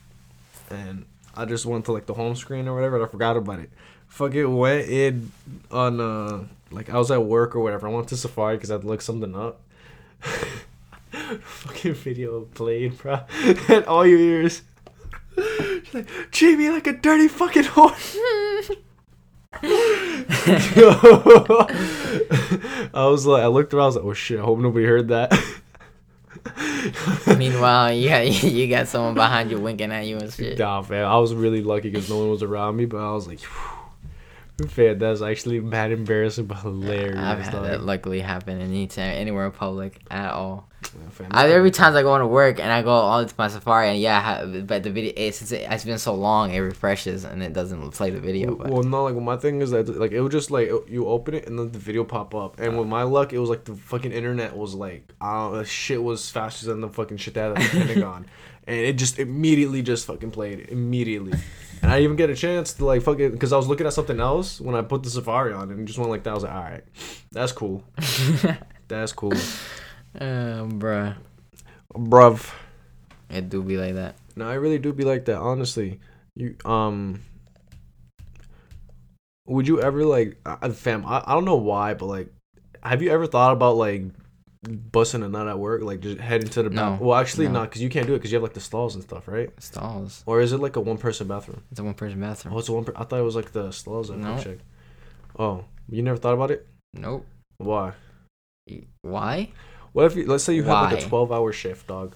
And 0.70 1.05
I 1.35 1.44
just 1.44 1.66
went 1.66 1.85
to 1.87 1.92
like 1.92 2.07
the 2.07 2.14
home 2.14 2.37
screen 2.37 2.68
or 2.68 2.74
whatever 2.74 2.96
and 2.96 3.05
I 3.05 3.09
forgot 3.09 3.37
about 3.37 3.61
it. 3.61 3.70
Fucking 4.10 4.56
went 4.56 4.88
in 4.88 5.32
on 5.70 6.00
uh 6.00 6.44
like 6.70 6.90
I 6.90 6.98
was 6.98 7.10
at 7.10 7.24
work 7.24 7.56
or 7.56 7.60
whatever. 7.60 7.88
I 7.88 7.90
went 7.90 8.08
to 8.08 8.16
Safari 8.16 8.56
because 8.56 8.70
I'd 8.70 8.84
look 8.84 9.00
something 9.00 9.34
up. 9.34 9.60
fucking 11.10 11.94
video 11.94 12.42
played, 12.42 12.98
bro. 12.98 13.20
and 13.68 13.84
all 13.86 14.06
you 14.06 14.18
hear 14.18 14.42
is 14.42 14.62
she's 15.36 15.94
like, 15.94 16.08
treat 16.30 16.56
me 16.56 16.70
like 16.70 16.86
a 16.86 16.92
dirty 16.92 17.28
fucking 17.28 17.64
horse. 17.64 18.16
I 22.92 23.06
was 23.06 23.26
like, 23.26 23.42
I 23.42 23.46
looked 23.46 23.74
around, 23.74 23.82
I 23.82 23.86
was 23.86 23.96
like, 23.96 24.04
oh 24.04 24.12
shit, 24.12 24.38
I 24.38 24.42
hope 24.42 24.58
nobody 24.58 24.86
heard 24.86 25.08
that. 25.08 25.32
Meanwhile, 27.38 27.92
you 27.92 28.08
got 28.08 28.42
you 28.42 28.68
got 28.68 28.88
someone 28.88 29.14
behind 29.14 29.50
you 29.50 29.58
winking 29.58 29.92
at 29.92 30.06
you 30.06 30.18
and 30.18 30.32
shit. 30.32 30.58
nah, 30.58 30.82
man, 30.88 31.04
I 31.04 31.18
was 31.18 31.34
really 31.34 31.62
lucky 31.62 31.90
because 31.90 32.08
no 32.08 32.18
one 32.18 32.30
was 32.30 32.42
around 32.42 32.76
me, 32.76 32.86
but 32.86 32.98
I 32.98 33.12
was 33.12 33.26
like, 33.26 33.40
whew, 33.40 33.79
man, 34.76 34.98
that's 34.98 35.22
actually 35.22 35.60
mad 35.60 35.92
embarrassing, 35.92 36.46
but 36.46 36.58
hilarious. 36.58 37.18
I've 37.18 37.40
had 37.40 37.52
that 37.52 37.82
luckily 37.82 38.20
happen 38.20 38.60
anytime, 38.60 39.12
anywhere 39.12 39.46
in 39.46 39.52
public 39.52 40.00
at 40.10 40.32
all. 40.32 40.68
I, 41.31 41.50
every 41.50 41.70
time 41.70 41.94
I 41.94 42.03
go 42.03 42.14
into 42.14 42.26
work 42.26 42.59
and 42.59 42.72
I 42.72 42.83
go 42.83 42.92
on 42.94 43.26
to 43.26 43.35
my 43.38 43.48
Safari 43.48 43.90
and 43.90 44.00
yeah, 44.00 44.44
but 44.44 44.83
the 44.83 44.90
video 44.90 45.12
it, 45.16 45.35
since 45.35 45.53
it, 45.53 45.66
it's 45.70 45.85
been 45.85 45.98
so 45.98 46.14
long, 46.14 46.53
it 46.53 46.59
refreshes 46.59 47.24
and 47.24 47.42
it 47.42 47.53
doesn't 47.53 47.90
play 47.92 48.11
the 48.11 48.20
video. 48.20 48.55
But 48.55 48.70
Well, 48.70 48.83
no, 48.83 49.05
like 49.05 49.14
my 49.14 49.37
thing 49.37 49.61
is 49.62 49.70
that 49.70 49.88
like 49.88 50.12
it 50.12 50.20
was 50.20 50.33
just 50.33 50.50
like 50.50 50.70
you 50.88 51.07
open 51.07 51.35
it 51.35 51.46
and 51.46 51.59
then 51.59 51.72
the 51.72 51.79
video 51.79 52.05
pop 52.05 52.35
up, 52.35 52.59
and 52.59 52.79
with 52.79 52.88
my 52.88 53.03
luck, 53.03 53.33
it 53.33 53.38
was 53.38 53.50
like 53.50 53.64
the 53.64 53.74
fucking 53.74 54.12
internet 54.12 54.57
was 54.57 54.74
like, 54.74 55.12
uh, 55.20 55.62
shit 55.64 56.03
was 56.03 56.31
faster 56.31 56.66
than 56.66 56.81
the 56.81 56.88
fucking 56.88 57.16
shit 57.16 57.35
that 57.35 57.55
the 57.55 57.61
Pentagon, 57.70 58.26
and 58.66 58.76
it 58.76 58.94
just 58.94 59.18
immediately 59.18 59.83
just 59.83 60.07
fucking 60.07 60.31
played 60.31 60.68
immediately, 60.70 61.33
and 61.83 61.90
I 61.90 61.96
didn't 61.96 62.05
even 62.05 62.16
get 62.16 62.31
a 62.31 62.37
chance 62.37 62.72
to 62.74 62.85
like 62.85 63.03
fucking 63.03 63.33
because 63.33 63.53
I 63.53 63.57
was 63.57 63.66
looking 63.66 63.87
at 63.87 63.92
something 63.92 64.20
else 64.20 64.61
when 64.61 64.74
I 64.74 64.83
put 64.83 65.03
the 65.03 65.11
Safari 65.11 65.53
on 65.53 65.70
and 65.70 65.81
it 65.81 65.85
just 65.85 65.98
went 65.98 66.11
like 66.11 66.22
that. 66.24 66.31
I 66.31 66.35
was 66.35 66.42
like, 66.44 66.53
all 66.53 66.62
right, 66.62 66.85
that's 67.33 67.53
cool, 67.53 67.85
that's 68.88 69.12
cool, 69.12 69.33
um, 70.18 70.80
bruh, 70.80 71.16
bruv. 71.94 72.50
it 73.30 73.48
do 73.48 73.62
be 73.62 73.76
like 73.76 73.94
that. 73.94 74.16
No, 74.36 74.48
I 74.48 74.54
really 74.54 74.78
do 74.78 74.92
be 74.92 75.04
like 75.04 75.24
that. 75.26 75.38
Honestly, 75.38 76.00
you 76.34 76.56
um, 76.64 77.20
would 79.46 79.66
you 79.68 79.80
ever 79.82 80.04
like, 80.04 80.38
uh, 80.46 80.68
fam? 80.70 81.04
I, 81.06 81.22
I 81.26 81.34
don't 81.34 81.44
know 81.44 81.56
why, 81.56 81.94
but 81.94 82.06
like, 82.06 82.32
have 82.82 83.02
you 83.02 83.10
ever 83.10 83.26
thought 83.26 83.52
about 83.52 83.76
like 83.76 84.04
busting 84.62 85.22
a 85.22 85.28
nut 85.28 85.48
at 85.48 85.58
work, 85.58 85.82
like 85.82 86.00
just 86.00 86.18
heading 86.20 86.48
to 86.50 86.62
the 86.62 86.70
No, 86.70 86.98
Well, 87.00 87.18
actually, 87.18 87.46
no. 87.46 87.52
not 87.54 87.70
because 87.70 87.82
you 87.82 87.88
can't 87.88 88.06
do 88.06 88.14
it 88.14 88.18
because 88.18 88.30
you 88.30 88.36
have 88.36 88.42
like 88.42 88.52
the 88.54 88.60
stalls 88.60 88.94
and 88.94 89.02
stuff, 89.02 89.26
right? 89.26 89.50
Stalls. 89.62 90.22
Or 90.26 90.40
is 90.40 90.52
it 90.52 90.58
like 90.58 90.76
a 90.76 90.80
one 90.80 90.98
person 90.98 91.26
bathroom? 91.26 91.62
It's 91.70 91.80
a 91.80 91.84
one 91.84 91.94
person 91.94 92.20
bathroom. 92.20 92.54
Oh, 92.54 92.58
it's 92.58 92.68
a 92.68 92.72
one. 92.72 92.84
Per- 92.84 92.92
I 92.96 93.04
thought 93.04 93.18
it 93.18 93.22
was 93.24 93.36
like 93.36 93.52
the 93.52 93.70
stalls. 93.70 94.10
I 94.10 94.16
No. 94.16 94.36
no. 94.36 94.42
check. 94.42 94.58
Oh, 95.38 95.64
you 95.88 96.02
never 96.02 96.18
thought 96.18 96.34
about 96.34 96.50
it? 96.50 96.66
Nope. 96.92 97.26
Why? 97.58 97.92
Why? 99.02 99.50
What 99.92 100.05
if 100.07 100.16
you, 100.16 100.26
let's 100.26 100.44
say 100.44 100.55
you 100.55 100.62
have 100.64 100.90
like 100.90 100.92
Why? 100.92 100.98
a 100.98 101.09
twelve 101.09 101.33
hour 101.33 101.53
shift, 101.53 101.87
dog, 101.88 102.14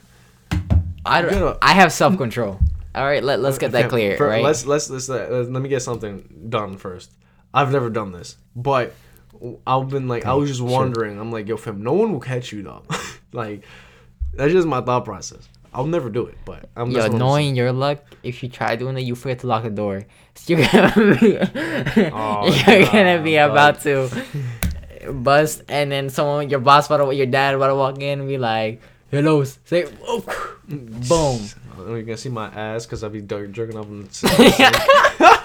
I 1.04 1.22
don't. 1.22 1.30
gotta- 1.32 1.58
I 1.62 1.72
have 1.72 1.92
self 1.92 2.16
control. 2.16 2.60
All 2.94 3.04
right, 3.04 3.22
let 3.24 3.40
let's 3.40 3.58
get 3.58 3.72
that 3.72 3.86
Okay, 3.86 3.88
clear, 3.88 4.16
fir- 4.16 4.28
right? 4.28 4.42
Let's 4.44 4.64
let's 4.66 4.88
let's 4.88 5.08
uh, 5.10 5.44
let 5.48 5.60
me 5.62 5.68
get 5.68 5.82
something 5.82 6.46
done 6.48 6.76
first. 6.76 7.10
I've 7.52 7.72
never 7.72 7.90
done 7.90 8.12
this, 8.12 8.36
but 8.54 8.94
I've 9.66 9.88
been 9.88 10.06
like 10.06 10.24
I 10.26 10.34
was 10.34 10.48
just 10.48 10.60
wondering. 10.62 11.18
I'm 11.18 11.32
like, 11.32 11.48
yo, 11.48 11.56
fam, 11.56 11.82
no 11.82 11.92
one 11.94 12.12
will 12.12 12.20
catch 12.20 12.52
you 12.52 12.62
though. 12.62 12.82
like 13.32 13.64
that's 14.32 14.52
just 14.52 14.66
my 14.68 14.80
thought 14.80 15.04
process. 15.04 15.48
I'll 15.72 15.86
never 15.88 16.08
do 16.08 16.26
it, 16.26 16.36
but 16.44 16.68
I'm 16.76 16.92
Yo, 16.92 17.00
what 17.00 17.12
knowing 17.14 17.56
your 17.56 17.72
luck, 17.72 17.98
if 18.22 18.44
you 18.44 18.48
try 18.48 18.76
doing 18.76 18.96
it, 18.96 19.00
you 19.00 19.16
forget 19.16 19.40
to 19.40 19.48
lock 19.48 19.64
the 19.64 19.70
door. 19.70 20.04
So 20.36 20.54
you're 20.56 20.68
gonna 20.68 21.18
be, 21.20 21.36
Oh, 22.14 22.62
you're 22.68 22.86
gonna 22.86 23.20
be 23.20 23.34
about 23.38 23.80
to 23.80 24.08
bust, 25.12 25.62
and 25.68 25.90
then 25.92 26.10
someone, 26.10 26.50
your 26.50 26.60
boss, 26.60 26.86
about 26.86 27.04
to, 27.04 27.14
your 27.14 27.26
dad, 27.26 27.54
about 27.54 27.68
to 27.68 27.74
walk 27.74 28.00
in 28.00 28.20
and 28.20 28.28
be 28.28 28.38
like, 28.38 28.80
"Hello," 29.10 29.42
say, 29.44 29.86
oh, 30.06 30.20
boom. 30.68 31.40
Oh, 31.76 31.94
you 31.96 32.04
can 32.04 32.16
see 32.16 32.28
my 32.28 32.46
ass 32.48 32.86
because 32.86 33.02
I 33.04 33.08
be 33.08 33.20
jer- 33.20 33.48
jerking 33.48 33.76
off 33.76 33.86
in 33.86 34.04
the 34.04 35.40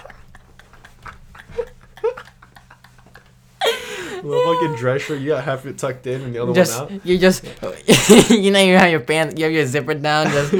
Well, 4.22 4.54
fucking 4.54 4.76
dress 4.76 5.02
shirt, 5.02 5.20
you 5.20 5.28
got 5.30 5.44
half 5.44 5.66
it 5.66 5.78
tucked 5.78 6.06
in 6.06 6.20
and 6.22 6.34
the 6.34 6.42
other 6.42 6.52
just 6.52 6.80
one 6.80 6.94
out. 6.94 7.06
you 7.06 7.18
just 7.18 7.44
you 8.30 8.50
know 8.50 8.60
you 8.60 8.76
have 8.76 8.90
your 8.90 9.00
pants, 9.00 9.38
you 9.38 9.44
have 9.44 9.52
your 9.52 9.66
zipper 9.66 9.94
down, 9.94 10.26
just 10.30 10.52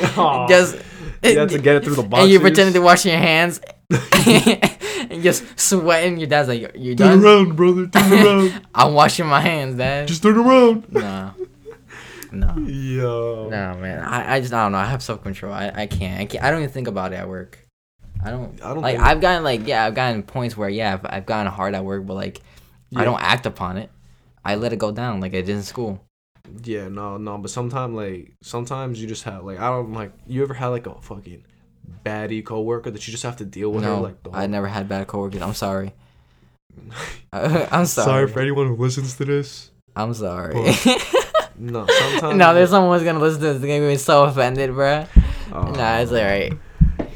just. 0.49 0.77
You 1.23 1.39
have 1.39 1.51
to 1.51 1.59
get 1.59 1.77
it 1.77 1.85
through 1.85 1.97
the 1.97 2.03
boxes. 2.03 2.25
And 2.25 2.33
you 2.33 2.41
pretending 2.41 2.73
to 2.73 2.81
wash 2.81 3.05
your 3.05 3.19
hands, 3.19 3.61
and 5.11 5.23
just 5.23 5.59
sweating. 5.59 6.19
Your 6.19 6.29
dad's 6.29 6.49
like, 6.49 6.77
"You 6.77 6.95
Turn 6.95 7.21
done?" 7.21 7.25
around, 7.25 7.57
brother. 7.57 7.87
Turn 7.89 8.13
around. 8.27 8.67
I'm 8.75 8.95
washing 8.95 9.27
my 9.27 9.41
hands, 9.41 9.77
dad. 9.77 10.07
Just 10.07 10.23
turn 10.23 10.37
around. 10.37 10.93
no, 10.93 11.35
no. 12.33 12.55
Yo. 12.59 13.49
No 13.51 13.75
man, 13.75 14.01
I, 14.05 14.37
I 14.37 14.41
just 14.41 14.53
I 14.53 14.63
don't 14.63 14.73
know. 14.73 14.79
I 14.79 14.87
have 14.87 15.03
self 15.03 15.23
control. 15.23 15.53
I, 15.53 15.73
I 15.75 15.87
can't. 15.87 16.21
I 16.21 16.27
can't. 16.27 16.45
I 16.45 16.51
don't 16.51 16.61
even 16.61 16.73
think 16.73 16.87
about 16.87 17.13
it 17.13 17.17
at 17.17 17.29
work. 17.29 17.59
I 18.23 18.31
don't. 18.31 18.63
I 18.63 18.75
don't 18.75 18.83
like. 18.83 18.99
I've 18.99 19.21
gotten 19.21 19.43
like 19.43 19.67
yeah. 19.67 19.85
I've 19.85 19.95
gotten 19.95 20.23
points 20.23 20.57
where 20.57 20.69
yeah. 20.69 20.95
I've, 20.95 21.07
I've 21.09 21.27
gotten 21.27 21.51
hard 21.51 21.75
at 21.75 21.85
work, 21.85 22.07
but 22.07 22.15
like 22.15 22.41
I 22.95 23.05
don't 23.05 23.21
act 23.21 23.47
upon 23.47 23.77
it. 23.77 23.91
I 24.45 24.55
let 24.55 24.73
it 24.73 24.79
go 24.79 24.93
down 24.93 25.21
like 25.21 25.33
I 25.35 25.41
did 25.41 25.51
in 25.51 25.63
school. 25.63 26.05
Yeah, 26.65 26.89
no, 26.89 27.17
no, 27.17 27.39
but 27.39 27.51
sometimes 27.51 27.95
like 27.95 28.35
sometimes 28.43 29.01
you 29.01 29.09
just 29.09 29.25
have 29.25 29.45
like 29.45 29.59
I 29.59 29.69
don't 29.69 29.93
like 29.93 30.13
you 30.27 30.43
ever 30.43 30.55
had 30.55 30.69
like 30.69 30.87
a 30.87 31.01
fucking 31.01 31.45
baddie 32.05 32.45
coworker 32.45 32.91
that 32.91 33.07
you 33.07 33.11
just 33.11 33.23
have 33.23 33.37
to 33.37 33.45
deal 33.45 33.71
with 33.71 33.85
her 33.85 33.91
no, 33.91 34.01
like 34.01 34.23
the 34.23 34.31
I 34.33 34.47
never 34.47 34.67
had 34.69 34.89
bad 34.89 35.07
coworkers. 35.07 35.43
I'm 35.43 35.55
sorry. 35.55 35.93
I'm 37.33 37.87
sorry. 37.87 38.05
Sorry 38.05 38.29
for 38.29 38.41
anyone 38.41 38.69
who 38.69 38.77
listens 38.77 39.17
to 39.17 39.25
this. 39.25 39.71
I'm 39.97 40.15
sorry. 40.15 40.55
No, 41.63 41.87
sometimes 41.87 42.39
no, 42.39 42.55
there's 42.55 42.71
someone 42.71 42.99
who's 42.99 43.05
gonna 43.05 43.19
listen 43.19 43.43
to 43.43 43.53
this. 43.53 43.61
They're 43.61 43.79
gonna 43.79 43.91
be 43.93 43.99
so 43.99 44.25
offended, 44.25 44.71
bruh. 44.71 45.07
Oh, 45.53 45.71
Nah, 45.73 45.99
it's 45.99 46.11
alright. 46.11 46.55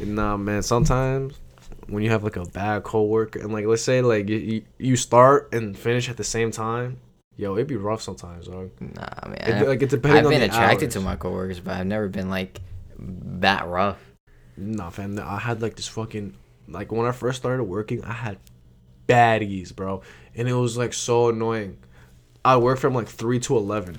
Nah, 0.05 0.37
man. 0.37 0.63
Sometimes 0.63 1.41
when 1.87 2.03
you 2.03 2.11
have 2.11 2.25
like 2.25 2.37
a 2.37 2.45
bad 2.45 2.83
coworker 2.83 3.39
and 3.39 3.55
like 3.55 3.65
let's 3.65 3.83
say 3.83 4.03
like 4.03 4.29
you, 4.29 4.37
you, 4.37 4.63
you 4.79 4.97
start 4.97 5.49
and 5.55 5.77
finish 5.77 6.11
at 6.11 6.19
the 6.19 6.25
same 6.25 6.51
time, 6.51 6.99
yo, 7.39 7.55
it'd 7.55 7.69
be 7.69 7.77
rough 7.77 8.03
sometimes, 8.03 8.47
dog. 8.47 8.71
Nah, 8.81 9.29
man. 9.29 9.63
It, 9.63 9.67
like 9.67 9.81
it 9.83 9.89
depends. 9.89 10.19
I've 10.19 10.27
on 10.27 10.31
been 10.33 10.41
the 10.41 10.47
attracted 10.47 10.89
hours. 10.89 10.95
to 10.95 11.01
my 11.01 11.17
coworkers, 11.17 11.61
but 11.61 11.75
I've 11.75 11.87
never 11.87 12.09
been 12.09 12.29
like 12.29 12.61
that 12.99 13.67
rough. 13.67 13.99
Nah, 14.57 14.91
fam. 14.91 15.19
I 15.19 15.39
had 15.39 15.63
like 15.63 15.77
this 15.77 15.89
fucking 15.89 16.35
like 16.69 16.93
when 16.93 17.07
I 17.07 17.13
first 17.13 17.39
started 17.39 17.65
working, 17.65 18.05
I 18.05 18.13
had 18.13 18.39
baddies, 19.09 19.75
bro, 19.75 20.03
and 20.35 20.49
it 20.49 20.53
was 20.55 20.77
like 20.77 20.93
so 20.93 21.29
annoying. 21.29 21.79
I 22.45 22.57
worked 22.57 22.81
from 22.81 22.95
like 22.95 23.09
three 23.09 23.41
to 23.41 23.57
eleven, 23.57 23.99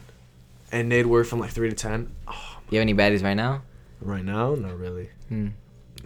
and 0.71 0.91
they'd 0.91 1.05
work 1.05 1.27
from 1.27 1.39
like 1.39 1.51
three 1.51 1.69
to 1.69 1.75
ten. 1.75 2.11
Oh, 2.27 2.57
You 2.69 2.77
have 2.79 2.83
any 2.83 2.93
baddies 2.93 3.23
right 3.23 3.33
now? 3.35 3.63
right 4.01 4.23
now, 4.23 4.53
not 4.55 4.77
really. 4.77 5.09
Hmm. 5.29 5.47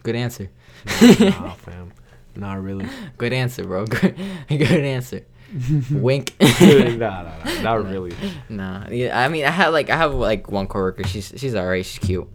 Good 0.04 0.16
answer. 0.16 0.50
Nah, 0.86 1.52
fam, 1.56 1.92
not 2.36 2.62
really. 2.64 2.88
Good 3.18 3.34
answer, 3.34 3.66
bro. 3.66 3.86
Good, 3.88 4.16
good 4.48 4.62
answer. 4.86 5.26
Wink. 5.92 6.34
nah, 6.40 6.88
nah, 6.98 7.44
nah, 7.44 7.62
not 7.62 7.86
really. 7.90 8.14
nah. 8.50 8.88
Yeah, 8.90 9.20
I 9.20 9.28
mean, 9.30 9.46
I 9.46 9.50
have 9.50 9.74
like 9.74 9.90
I 9.90 9.98
have 9.98 10.14
like 10.14 10.50
one 10.52 10.68
coworker. 10.68 11.06
She's 11.08 11.34
she's 11.36 11.56
alright. 11.56 11.86
She's 11.86 12.00
cute. 12.00 12.30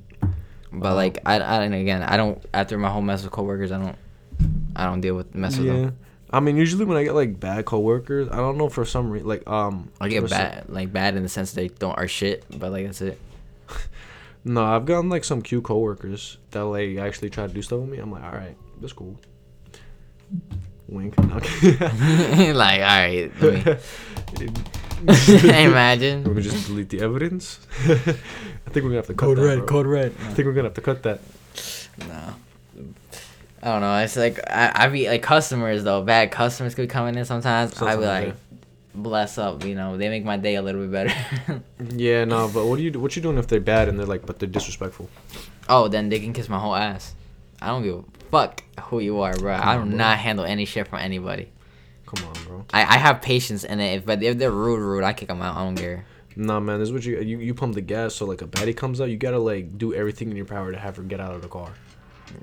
But 0.81 0.87
Uh-huh. 0.89 0.95
like 0.97 1.19
I, 1.27 1.39
I 1.41 1.63
and 1.65 1.75
again 1.75 2.03
I 2.03 2.17
don't 2.17 2.43
after 2.53 2.77
my 2.79 2.91
whole 2.91 3.03
mess 3.03 3.23
with 3.23 3.33
coworkers 3.33 3.71
I 3.73 3.79
don't 3.79 3.97
I 4.77 4.85
don't 4.87 5.01
deal 5.01 5.15
with 5.15 5.35
mess 5.35 5.57
with 5.59 5.67
Yeah. 5.67 5.73
them. 5.75 5.97
I 6.31 6.41
mean, 6.41 6.57
usually 6.57 6.85
when 6.85 6.97
I 6.97 7.05
get 7.05 7.15
like 7.15 7.39
bad 7.39 7.65
coworkers, 7.65 8.29
I 8.29 8.37
don't 8.39 8.59
know 8.59 8.69
for 8.69 8.85
some 8.85 9.09
reason, 9.11 9.29
like 9.29 9.49
um, 9.49 9.91
I 10.01 10.09
get 10.09 10.23
for 10.23 10.29
some- 10.29 10.39
bad 10.39 10.65
like 10.69 10.93
bad 10.93 11.15
in 11.17 11.23
the 11.23 11.29
sense 11.29 11.53
they 11.53 11.69
don't 11.69 11.97
are 11.97 12.09
shit, 12.09 12.45
but 12.59 12.73
like 12.73 12.87
that's 12.87 13.01
it. 13.01 13.19
No, 14.47 14.63
I've 14.63 14.85
gotten 14.85 15.09
like 15.09 15.25
some 15.25 15.41
cute 15.41 15.65
coworkers 15.65 16.37
that 16.51 16.65
like 16.67 16.99
actually 16.99 17.31
try 17.31 17.47
to 17.47 17.53
do 17.55 17.63
stuff 17.63 17.81
with 17.81 17.89
me. 17.89 17.97
I'm 17.99 18.13
like, 18.13 18.25
all 18.25 18.33
right, 18.33 18.55
that's 18.81 18.93
cool. 18.93 19.19
Wink. 20.89 21.15
Like 22.53 22.81
all 22.81 22.99
right, 23.01 23.31
me 23.41 24.49
imagine. 25.07 26.25
We're 26.25 26.31
gonna 26.31 26.43
just 26.43 26.67
delete 26.67 26.89
the 26.89 27.01
evidence. 27.01 27.59
I 27.85 27.87
think 27.87 28.17
we're 28.77 28.83
gonna 28.83 28.97
have 28.97 29.07
to 29.09 29.15
cut 29.15 29.27
that. 29.29 29.37
Code 29.37 29.39
red. 29.39 29.59
Bro. 29.59 29.67
Code 29.67 29.87
red. 29.87 30.13
I 30.21 30.33
think 30.33 30.47
we're 30.47 30.53
gonna 30.53 30.69
have 30.69 30.75
to 30.75 30.81
cut 30.81 31.03
that. 31.03 31.21
No. 32.09 32.35
I 33.63 33.67
don't 33.69 33.81
know. 33.81 33.97
It's 33.99 34.17
like 34.17 34.39
I, 34.49 34.73
I 34.75 34.89
be 34.89 35.09
like 35.09 35.23
customers 35.23 35.85
though. 35.85 36.03
Bad 36.03 36.31
customers 36.31 36.75
could 36.75 36.83
be 36.83 36.89
coming 36.89 37.15
in 37.17 37.25
sometimes. 37.25 37.73
I 37.73 37.77
Sometimes, 37.77 38.01
be 38.01 38.07
like, 38.07 38.27
yeah. 38.29 38.59
bless 38.95 39.39
up. 39.39 39.65
You 39.65 39.75
know, 39.75 39.97
they 39.97 40.09
make 40.11 40.25
my 40.25 40.37
day 40.37 40.57
a 40.57 40.63
little 40.63 40.87
bit 40.87 40.93
better. 40.93 41.63
Yeah, 41.97 42.25
no, 42.25 42.49
but 42.53 42.67
what 42.67 42.77
do 42.77 42.83
you 42.83 42.91
do? 42.91 43.01
What 43.01 43.15
you 43.17 43.23
doing 43.23 43.39
if 43.39 43.47
they're 43.47 43.61
bad 43.61 43.89
and 43.89 43.99
they're 43.99 44.07
like, 44.07 44.27
but 44.27 44.39
they're 44.39 44.49
disrespectful? 44.49 45.09
oh, 45.69 45.89
then 45.89 46.09
they 46.11 46.21
can 46.21 46.33
kiss 46.33 46.49
my 46.49 46.59
whole 46.59 46.75
ass. 46.75 47.15
I 47.61 47.69
don't 47.69 47.83
give 47.83 47.95
a 47.97 48.05
fuck 48.31 48.63
who 48.85 49.01
you 49.01 49.21
are, 49.21 49.35
bro. 49.35 49.55
I 49.55 49.75
do 49.77 49.81
on, 49.81 49.89
bro. 49.89 49.99
not 49.99 50.19
handle 50.19 50.45
any 50.45 50.65
shit 50.67 50.89
from 50.89 50.99
anybody. 50.99 51.51
Come 52.07 52.27
on, 52.29 52.33
bro. 52.45 52.54
I, 52.73 52.83
I 52.95 52.99
have 52.99 53.21
patience 53.23 53.65
and 53.65 53.81
if 53.81 54.05
but 54.07 54.23
if 54.23 54.39
they're 54.39 54.51
rude, 54.51 54.81
rude, 54.81 55.05
I 55.05 55.13
kick 55.13 55.29
them 55.29 55.43
out. 55.43 55.57
I 55.57 55.65
don't 55.65 55.77
care. 55.77 56.05
Nah, 56.37 56.59
man, 56.61 56.81
this 56.81 56.89
is 56.89 56.93
what 56.93 57.05
you 57.05 57.21
you 57.21 57.39
you 57.39 57.55
pump 57.55 57.75
the 57.75 57.81
gas. 57.81 58.15
So 58.15 58.27
like 58.27 58.43
a 58.43 58.47
baddie 58.47 58.77
comes 58.77 59.01
out, 59.01 59.09
you 59.11 59.17
gotta 59.17 59.39
like 59.39 59.79
do 59.79 59.95
everything 59.95 60.31
in 60.31 60.37
your 60.37 60.47
power 60.47 60.73
to 60.73 60.79
have 60.79 60.97
her 60.97 61.03
get 61.03 61.21
out 61.21 61.35
of 61.35 61.43
the 61.43 61.49
car, 61.49 61.71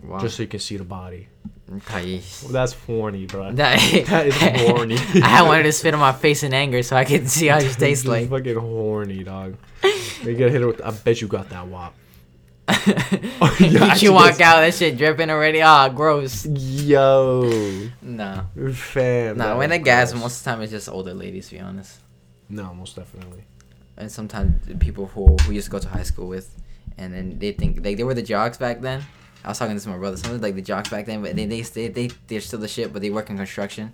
Wow. 0.03 0.19
just 0.19 0.37
so 0.37 0.43
you 0.43 0.47
can 0.47 0.59
see 0.59 0.77
the 0.77 0.83
body. 0.83 1.27
Well, 1.69 2.51
that's 2.51 2.73
horny, 2.73 3.25
bro. 3.27 3.51
That, 3.55 3.79
That 4.07 4.27
is 4.27 4.35
horny. 4.37 4.97
I 5.23 5.41
wanted 5.43 5.63
to 5.63 5.71
spit 5.71 5.93
on 5.93 5.99
my 6.01 6.11
face 6.11 6.43
in 6.43 6.53
anger 6.53 6.83
so 6.83 6.95
I 6.97 7.05
could 7.05 7.29
see 7.29 7.47
how 7.47 7.59
you 7.59 7.69
taste 7.69 8.03
Just 8.03 8.05
like. 8.05 8.29
fucking 8.29 8.57
horny, 8.57 9.23
dog. 9.23 9.55
You 10.23 10.35
gotta 10.35 10.51
hit 10.51 10.61
her 10.61 10.67
with. 10.67 10.81
I 10.81 10.91
bet 10.91 11.21
you 11.21 11.27
got 11.27 11.49
that 11.49 11.67
wop. 11.67 11.93
you 14.01 14.13
walk 14.13 14.39
out, 14.41 14.61
that 14.61 14.73
shit 14.73 14.97
dripping 14.97 15.29
already. 15.29 15.61
Ah, 15.61 15.89
gross. 15.89 16.45
Yo, 16.45 17.89
No. 18.01 18.45
fam. 18.73 19.37
No, 19.37 19.57
when 19.57 19.69
they 19.69 19.79
gas, 19.79 20.13
most 20.13 20.39
of 20.39 20.43
the 20.43 20.49
time 20.51 20.61
it's 20.61 20.71
just 20.71 20.89
older 20.89 21.13
ladies, 21.13 21.49
to 21.49 21.55
be 21.55 21.61
honest. 21.61 21.99
No, 22.49 22.73
most 22.73 22.95
definitely. 22.95 23.43
And 23.97 24.11
sometimes 24.11 24.67
people 24.79 25.07
who 25.07 25.35
who 25.43 25.51
used 25.53 25.65
to 25.67 25.71
go 25.71 25.79
to 25.79 25.87
high 25.87 26.03
school 26.03 26.27
with, 26.27 26.55
and 26.97 27.13
then 27.13 27.37
they 27.39 27.51
think 27.51 27.83
like 27.85 27.97
they 27.97 28.03
were 28.03 28.13
the 28.13 28.23
jocks 28.23 28.57
back 28.57 28.81
then. 28.81 29.03
I 29.43 29.49
was 29.49 29.59
talking 29.59 29.77
to 29.79 29.89
my 29.89 29.97
brother. 29.97 30.17
Some 30.17 30.33
of 30.35 30.41
like 30.41 30.55
the 30.55 30.61
jocks 30.61 30.89
back 30.89 31.05
then, 31.05 31.21
but 31.21 31.35
they 31.35 31.45
they 31.45 31.61
they, 31.61 31.87
they 31.87 32.09
they're 32.27 32.41
still 32.41 32.59
the 32.59 32.67
shit, 32.67 32.91
but 32.93 33.01
they 33.01 33.09
work 33.09 33.29
in 33.29 33.37
construction. 33.37 33.93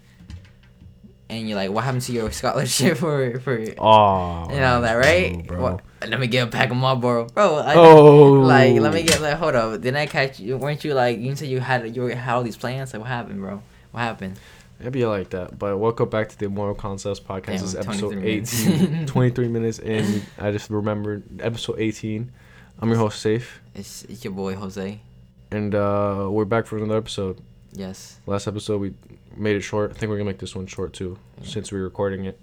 And 1.29 1.49
you're 1.49 1.57
like, 1.57 1.71
what 1.71 1.83
happened 1.83 2.03
to 2.03 2.13
your 2.13 2.31
scholarship 2.31 2.97
for 3.03 3.39
for 3.41 3.59
you 3.59 3.75
Oh, 3.77 4.45
know 4.49 4.81
that 4.81 4.93
right? 4.93 5.45
bro. 5.45 5.79
Let 6.07 6.19
me 6.19 6.27
get 6.27 6.47
a 6.47 6.51
pack 6.51 6.69
of 6.71 6.77
Marlboro, 6.77 7.25
bro. 7.27 7.55
I, 7.57 7.73
Oh, 7.75 8.31
Like, 8.33 8.79
let 8.79 8.93
me 8.93 9.03
get 9.03 9.19
like, 9.21 9.35
hold 9.37 9.55
up. 9.55 9.73
Didn't 9.81 9.97
I 9.97 10.05
catch 10.05 10.39
you? 10.39 10.57
Weren't 10.57 10.83
you 10.85 10.93
like 10.93 11.19
you 11.19 11.35
said 11.35 11.49
you 11.49 11.59
had 11.59 11.95
you 11.95 12.03
had 12.07 12.33
all 12.35 12.43
these 12.43 12.55
plans? 12.55 12.93
Like, 12.93 13.01
what 13.01 13.09
happened, 13.09 13.41
bro? 13.41 13.61
What 13.91 14.01
happened? 14.01 14.39
It'd 14.79 14.93
be 14.93 15.05
like 15.05 15.31
that. 15.31 15.57
But 15.57 15.77
welcome 15.79 16.07
back 16.07 16.29
to 16.29 16.37
the 16.37 16.49
Moral 16.49 16.75
Concepts 16.75 17.19
podcast. 17.19 17.45
Damn, 17.45 17.53
this 17.53 17.63
is 17.63 17.75
episode 17.75 18.11
23 18.13 18.21
minutes. 18.21 18.67
18. 18.67 19.05
23 19.07 19.47
minutes 19.47 19.79
in. 19.79 20.21
I 20.37 20.51
just 20.51 20.69
remembered 20.69 21.23
episode 21.41 21.77
18. 21.79 22.31
I'm 22.79 22.89
your 22.89 22.99
host, 22.99 23.19
Safe. 23.19 23.59
It's, 23.73 24.03
it's 24.03 24.23
your 24.23 24.33
boy 24.33 24.53
Jose. 24.55 25.01
And 25.49 25.73
uh, 25.73 26.27
we're 26.29 26.45
back 26.45 26.67
for 26.67 26.77
another 26.77 26.97
episode. 26.97 27.41
Yes. 27.73 28.19
Last 28.25 28.47
episode, 28.47 28.81
we 28.81 28.93
made 29.35 29.55
it 29.55 29.61
short. 29.61 29.91
I 29.91 29.93
think 29.93 30.09
we're 30.09 30.15
going 30.17 30.25
to 30.27 30.31
make 30.33 30.39
this 30.39 30.55
one 30.55 30.67
short 30.67 30.93
too, 30.93 31.17
Yeah. 31.39 31.47
since 31.47 31.71
we're 31.71 31.83
recording 31.83 32.25
it 32.25 32.39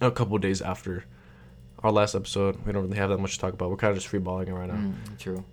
a 0.00 0.10
couple 0.10 0.36
days 0.38 0.62
after 0.62 1.04
our 1.82 1.90
last 1.92 2.14
episode. 2.14 2.56
We 2.64 2.72
don't 2.72 2.84
really 2.84 2.96
have 2.96 3.10
that 3.10 3.18
much 3.18 3.34
to 3.34 3.40
talk 3.40 3.52
about. 3.52 3.70
We're 3.70 3.76
kind 3.76 3.90
of 3.96 4.02
just 4.02 4.12
freeballing 4.12 4.48
it 4.48 4.54
right 4.54 4.68
now. 4.68 4.74
Mm, 4.74 5.18
true. 5.18 5.44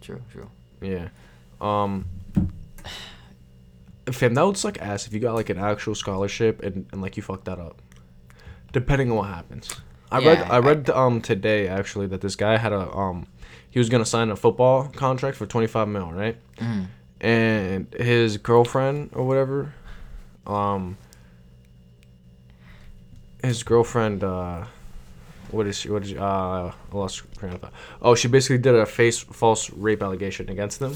True. 0.00 0.20
True. 0.30 0.50
Yeah. 0.82 1.08
Um. 1.60 2.06
Fam, 4.10 4.34
that 4.34 4.42
would 4.44 4.56
suck 4.58 4.78
ass 4.82 5.06
if 5.06 5.14
you 5.14 5.20
got 5.20 5.34
like 5.34 5.48
an 5.48 5.58
actual 5.58 5.94
scholarship 5.94 6.62
and, 6.62 6.86
and 6.92 7.00
like 7.00 7.16
you 7.16 7.22
fucked 7.22 7.46
that 7.46 7.58
up. 7.58 7.80
Depending 8.72 9.10
on 9.10 9.16
what 9.16 9.28
happens. 9.28 9.70
I 10.12 10.18
read 10.18 10.38
Yeah, 10.40 10.48
I 10.52 10.56
I- 10.56 10.58
read 10.58 10.90
um 10.90 11.20
today 11.22 11.68
actually 11.68 12.06
that 12.08 12.20
this 12.20 12.36
guy 12.36 12.58
had 12.58 12.72
a 12.72 12.90
um 12.94 13.26
he 13.70 13.78
was 13.78 13.88
gonna 13.88 14.04
sign 14.04 14.30
a 14.30 14.36
football 14.36 14.88
contract 14.88 15.38
for 15.38 15.46
twenty 15.46 15.66
five 15.68 15.88
mil, 15.88 16.12
right? 16.12 16.36
Mm. 16.58 16.86
And 17.24 17.86
his 17.94 18.36
girlfriend 18.36 19.10
or 19.14 19.26
whatever, 19.26 19.72
um 20.46 20.98
his 23.42 23.62
girlfriend 23.62 24.22
uh 24.24 24.64
what 25.50 25.66
is 25.68 25.78
she? 25.78 25.88
What 25.90 26.02
is 26.02 26.08
she? 26.08 26.18
Uh, 26.18 26.24
I 26.24 26.72
lost 26.92 27.22
train 27.38 27.52
of 27.52 27.60
thought. 27.60 27.72
Oh, 28.02 28.14
she 28.16 28.26
basically 28.28 28.58
did 28.58 28.74
a 28.74 28.86
face 28.86 29.20
false 29.20 29.70
rape 29.70 30.02
allegation 30.02 30.48
against 30.50 30.80
him, 30.82 30.94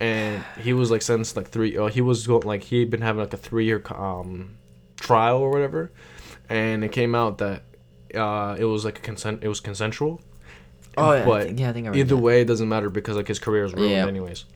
and 0.00 0.42
he 0.62 0.72
was 0.72 0.90
like 0.90 1.02
sentenced 1.02 1.36
like 1.36 1.48
three. 1.48 1.76
Uh, 1.76 1.88
he 1.88 2.00
was 2.00 2.26
go- 2.26 2.38
like 2.38 2.62
he 2.62 2.80
had 2.80 2.88
been 2.88 3.02
having 3.02 3.20
like 3.20 3.34
a 3.34 3.36
three 3.36 3.66
year 3.66 3.82
um 3.94 4.56
trial 4.98 5.36
or 5.38 5.50
whatever, 5.50 5.92
and 6.48 6.82
it 6.82 6.92
came 6.92 7.14
out 7.14 7.38
that 7.38 7.62
uh 8.14 8.56
it 8.58 8.64
was 8.64 8.84
like 8.86 8.98
a 8.98 9.02
consent. 9.02 9.40
It 9.42 9.48
was 9.48 9.60
consensual. 9.60 10.20
Oh, 10.96 11.12
yeah, 11.12 11.28
I 11.30 11.44
think- 11.44 11.60
yeah, 11.60 11.70
I 11.70 11.72
think 11.74 11.88
I 11.88 11.90
either 11.96 12.14
that. 12.14 12.22
way, 12.22 12.40
it 12.40 12.46
doesn't 12.46 12.68
matter 12.68 12.88
because 12.88 13.16
like 13.16 13.28
his 13.28 13.38
career 13.40 13.64
is 13.64 13.74
ruined 13.74 13.90
Yeah. 13.90 14.06
anyways. 14.06 14.46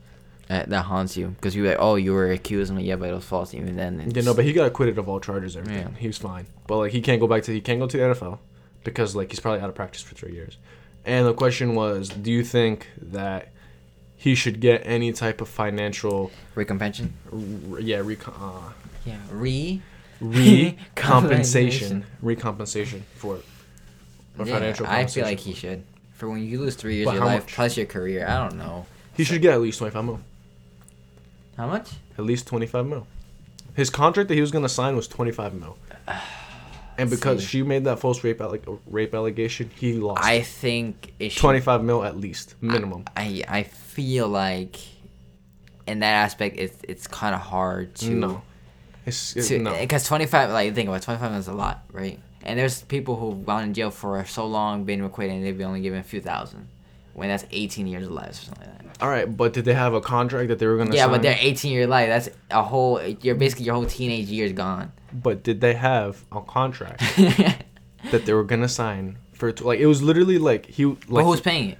That, 0.48 0.70
that 0.70 0.82
haunts 0.84 1.14
you 1.16 1.28
because 1.28 1.54
you're 1.54 1.66
like, 1.68 1.76
oh, 1.78 1.96
you 1.96 2.12
were 2.14 2.30
accused. 2.30 2.70
I'm 2.70 2.76
like, 2.78 2.86
yeah, 2.86 2.96
but 2.96 3.10
it 3.10 3.12
was 3.14 3.24
false. 3.24 3.52
Even 3.52 3.76
then, 3.76 4.10
Yeah, 4.14 4.22
no, 4.22 4.32
but 4.32 4.44
he 4.46 4.52
got 4.54 4.66
acquitted 4.66 4.96
of 4.98 5.06
all 5.08 5.20
charges. 5.20 5.56
and 5.56 5.66
Everything. 5.68 5.92
Yeah. 5.92 5.98
He 6.00 6.06
was 6.06 6.16
fine. 6.16 6.46
But 6.66 6.78
like 6.78 6.92
he 6.92 7.02
can't 7.02 7.20
go 7.20 7.26
back 7.26 7.42
to 7.44 7.52
he 7.52 7.60
can't 7.60 7.78
go 7.80 7.86
to 7.86 7.96
the 7.96 8.02
NFL 8.02 8.38
because 8.82 9.14
like 9.14 9.30
he's 9.30 9.40
probably 9.40 9.60
out 9.60 9.68
of 9.68 9.74
practice 9.74 10.00
for 10.00 10.14
three 10.14 10.32
years. 10.32 10.56
And 11.04 11.26
the 11.26 11.34
question 11.34 11.74
was, 11.74 12.08
do 12.08 12.30
you 12.32 12.42
think 12.44 12.88
that 12.96 13.48
he 14.16 14.34
should 14.34 14.60
get 14.60 14.82
any 14.84 15.12
type 15.12 15.40
of 15.40 15.48
financial, 15.48 16.30
recompension. 16.54 17.12
r- 17.70 17.78
yeah, 17.80 17.98
recon, 17.98 18.34
uh, 18.40 18.72
Yeah, 19.06 19.18
re. 19.30 19.80
recompensation, 20.20 22.04
recompensation 22.22 23.02
for 23.14 23.36
it, 23.36 23.44
Yeah, 24.38 24.44
financial 24.44 24.86
I 24.86 25.06
feel 25.06 25.24
like 25.24 25.40
he 25.40 25.54
should. 25.54 25.84
For 26.14 26.28
when 26.28 26.42
you 26.42 26.58
lose 26.60 26.74
three 26.74 26.96
years 26.96 27.04
But 27.06 27.10
of 27.12 27.16
your 27.18 27.26
life 27.26 27.42
much? 27.44 27.54
plus 27.54 27.76
your 27.76 27.86
career, 27.86 28.26
I 28.26 28.38
don't 28.48 28.56
know. 28.58 28.86
he 29.16 29.24
should 29.24 29.40
get 29.40 29.52
at 29.54 29.60
least 29.60 29.78
twenty 29.78 29.92
five 29.92 30.04
mil. 30.04 30.20
How 31.58 31.66
much? 31.66 31.90
At 32.16 32.24
least 32.24 32.46
twenty 32.46 32.66
five 32.66 32.86
mil. 32.86 33.06
His 33.74 33.90
contract 33.90 34.28
that 34.28 34.34
he 34.34 34.40
was 34.40 34.50
gonna 34.50 34.68
sign 34.68 34.96
was 34.96 35.06
twenty 35.06 35.32
five 35.32 35.52
mil. 35.52 35.76
And 37.00 37.08
because 37.08 37.44
she 37.44 37.62
made 37.62 37.84
that 37.84 38.00
false 38.00 38.24
rape 38.24 38.40
alle- 38.40 38.80
rape 38.88 39.14
allegation, 39.14 39.70
he 39.76 39.92
lost. 39.92 40.24
I 40.24 40.40
think 40.40 41.12
it 41.20 41.30
should. 41.30 41.38
25 41.40 41.84
mil 41.84 42.02
at 42.02 42.16
least 42.16 42.56
minimum 42.60 43.04
I 43.16 43.44
I 43.46 43.62
feel 43.62 44.26
like, 44.26 44.78
in 45.86 46.00
that 46.00 46.12
aspect, 46.12 46.56
it's 46.58 46.76
it's 46.82 47.06
kind 47.06 47.36
of 47.36 47.40
hard 47.40 47.94
to. 47.96 48.10
no 48.10 48.42
it's 49.06 49.36
it, 49.36 49.42
to, 49.44 49.58
no 49.60 49.78
Because 49.78 50.04
25, 50.06 50.50
like, 50.50 50.66
you 50.66 50.74
think 50.74 50.88
about 50.88 51.02
it, 51.02 51.04
25 51.04 51.32
is 51.34 51.46
a 51.48 51.52
lot, 51.52 51.84
right? 51.92 52.18
And 52.42 52.58
there's 52.58 52.82
people 52.82 53.14
who've 53.16 53.46
gone 53.46 53.62
in 53.62 53.74
jail 53.74 53.90
for 53.92 54.24
so 54.24 54.46
long, 54.46 54.84
been 54.84 55.02
acquitted, 55.04 55.36
and 55.36 55.44
they've 55.44 55.56
been 55.56 55.68
only 55.68 55.80
given 55.80 56.00
a 56.00 56.04
few 56.04 56.20
thousand. 56.20 56.68
When 57.18 57.28
that's 57.28 57.44
18 57.50 57.86
years 57.86 58.06
of 58.06 58.12
life 58.12 58.30
or 58.30 58.32
something 58.34 58.68
like 58.68 58.82
that. 58.94 59.02
all 59.02 59.08
right 59.10 59.28
but 59.36 59.52
did 59.52 59.64
they 59.64 59.74
have 59.74 59.92
a 59.94 60.00
contract 60.00 60.48
that 60.48 60.58
they 60.58 60.66
were 60.66 60.76
gonna 60.76 60.94
Yeah, 60.94 61.02
sign? 61.04 61.10
but 61.12 61.22
they're 61.22 61.36
18 61.38 61.72
year 61.72 61.86
life. 61.86 62.08
That's 62.08 62.28
a 62.50 62.62
whole. 62.62 63.00
You're 63.22 63.34
basically 63.34 63.66
your 63.66 63.74
whole 63.74 63.86
teenage 63.86 64.28
years 64.28 64.52
gone. 64.52 64.92
but 65.12 65.42
did 65.42 65.60
they 65.60 65.74
have 65.74 66.24
a 66.32 66.40
contract 66.40 67.00
that 68.10 68.24
they 68.26 68.32
were 68.32 68.44
gonna 68.44 68.68
sign 68.68 69.18
for 69.32 69.52
like 69.60 69.78
it 69.80 69.86
was 69.86 70.02
literally 70.02 70.38
like 70.38 70.66
he 70.66 70.84
like 70.84 71.06
but 71.08 71.24
who's 71.24 71.40
paying 71.40 71.70
it? 71.70 71.78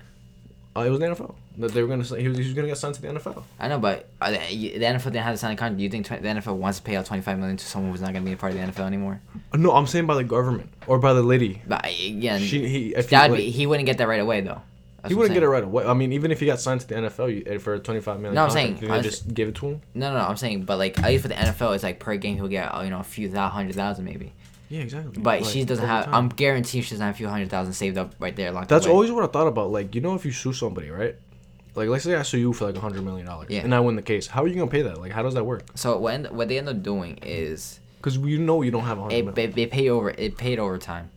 uh, 0.76 0.80
it 0.82 0.90
was 0.90 0.98
the 1.00 1.06
NFL 1.06 1.34
that 1.58 1.72
they 1.72 1.82
were 1.82 1.88
gonna 1.88 2.04
say 2.04 2.20
he 2.22 2.28
was, 2.28 2.38
he 2.38 2.44
was 2.44 2.54
gonna 2.54 2.68
get 2.68 2.78
signed 2.78 2.94
to 2.94 3.02
the 3.02 3.08
NFL 3.08 3.42
I 3.58 3.66
know, 3.66 3.78
but 3.80 4.08
uh, 4.20 4.30
the 4.30 4.38
the 4.38 4.84
NFL 4.84 5.04
didn't 5.04 5.24
have 5.24 5.34
to 5.34 5.38
sign 5.38 5.52
a 5.54 5.56
contract. 5.56 5.78
Do 5.78 5.82
you 5.82 5.90
think 5.90 6.06
tw- 6.06 6.22
the 6.22 6.28
NFL 6.28 6.54
wants 6.56 6.78
to 6.78 6.84
pay 6.84 6.94
out 6.94 7.06
25 7.06 7.36
million 7.38 7.56
to 7.56 7.66
someone 7.66 7.90
who's 7.90 8.00
not 8.00 8.12
going 8.12 8.22
to 8.24 8.28
be 8.28 8.32
a 8.34 8.36
part 8.36 8.52
of 8.52 8.58
the 8.58 8.64
NFL 8.64 8.86
anymore? 8.86 9.20
Uh, 9.52 9.56
no 9.56 9.72
I'm 9.72 9.88
saying 9.88 10.06
by 10.06 10.14
the 10.14 10.22
government 10.22 10.70
or 10.86 10.98
by 11.00 11.12
the 11.14 11.22
lady 11.22 11.60
But 11.66 11.84
again, 11.84 12.40
she 12.40 12.68
he 12.68 12.94
if 12.94 13.10
that'd 13.10 13.32
like, 13.32 13.38
be, 13.38 13.50
he 13.50 13.66
wouldn't 13.66 13.86
get 13.86 13.98
that 13.98 14.06
right 14.06 14.20
away 14.20 14.40
though. 14.40 14.62
That's 15.08 15.12
he 15.12 15.14
wouldn't 15.16 15.34
get 15.34 15.42
it 15.42 15.48
right 15.48 15.64
away 15.64 15.84
I 15.84 15.94
mean 15.94 16.12
even 16.12 16.30
if 16.30 16.40
he 16.40 16.46
got 16.46 16.60
signed 16.60 16.80
to 16.82 16.86
the 16.88 16.94
NFL 16.96 17.46
you, 17.52 17.58
for 17.58 17.74
a 17.74 17.78
25 17.78 18.20
million 18.20 18.34
No, 18.34 18.44
I'm 18.44 18.50
saying- 18.50 18.76
they 18.80 19.00
just 19.02 19.32
give 19.34 19.48
it 19.48 19.54
to 19.56 19.66
him 19.68 19.82
No, 19.94 20.12
no, 20.12 20.18
no. 20.18 20.24
I'm 20.26 20.36
saying, 20.36 20.64
but 20.64 20.78
like 20.78 20.98
at 20.98 21.06
least 21.06 21.22
for 21.22 21.28
the 21.28 21.34
NFL, 21.34 21.74
it's 21.74 21.82
like 21.84 21.98
per 21.98 22.16
game 22.16 22.36
he'll 22.36 22.48
get 22.48 22.72
you 22.84 22.90
know 22.90 23.00
a 23.00 23.04
few 23.04 23.28
thou- 23.28 23.48
hundred 23.48 23.74
thousand 23.74 24.04
maybe. 24.04 24.32
yeah 24.68 24.80
exactly 24.80 25.20
But 25.20 25.42
Like, 25.42 25.50
she 25.50 25.64
doesn't 25.64 25.86
have. 25.86 26.04
time. 26.06 26.14
I'm 26.14 26.28
guaranteed 26.28 26.84
she 26.84 26.90
doesn't 26.90 27.04
have 27.06 27.14
a 27.14 27.18
few 27.18 27.28
hundred 27.28 27.50
thousand 27.50 27.72
saved 27.72 27.96
up 27.98 28.14
right 28.18 28.36
there. 28.36 28.52
Locked 28.52 28.68
That's 28.68 28.86
away. 28.86 28.92
always 28.94 29.10
what 29.12 29.24
I 29.24 29.28
thought 29.28 29.46
about. 29.48 29.70
Like, 29.70 29.94
you 29.94 30.00
know, 30.00 30.14
if 30.14 30.24
you 30.26 30.32
sue 30.32 30.52
somebody, 30.52 30.90
right? 30.90 31.16
Like, 31.74 31.88
let's 31.88 32.02
say 32.04 32.16
I 32.16 32.22
sue 32.22 32.38
you 32.38 32.52
for 32.52 32.64
like 32.66 32.76
a 32.76 32.80
hundred 32.80 33.04
million 33.04 33.26
dollars, 33.26 33.48
Yeah. 33.50 33.60
and 33.60 33.72
I 33.74 33.78
win 33.80 33.94
the 33.94 34.02
case. 34.02 34.26
How 34.26 34.42
are 34.42 34.48
you 34.48 34.56
gonna 34.56 34.70
pay 34.70 34.82
that? 34.82 34.98
Like, 35.00 35.12
how 35.12 35.22
does 35.22 35.34
that 35.34 35.44
work? 35.44 35.62
So 35.76 35.96
what 35.98 36.14
end, 36.14 36.26
what 36.30 36.48
they 36.48 36.58
end 36.58 36.68
up 36.68 36.82
doing 36.82 37.18
is 37.22 37.78
Because 37.98 38.16
you 38.18 38.38
know 38.38 38.62
you 38.62 38.70
don't 38.72 38.82
have 38.84 38.98
a 38.98 39.02
hundred 39.02 39.34
they, 39.36 39.46
they 39.46 39.66
pay 39.66 39.88
over 39.88 40.10
it 40.10 40.36
paid 40.36 40.58
overtime. 40.58 41.10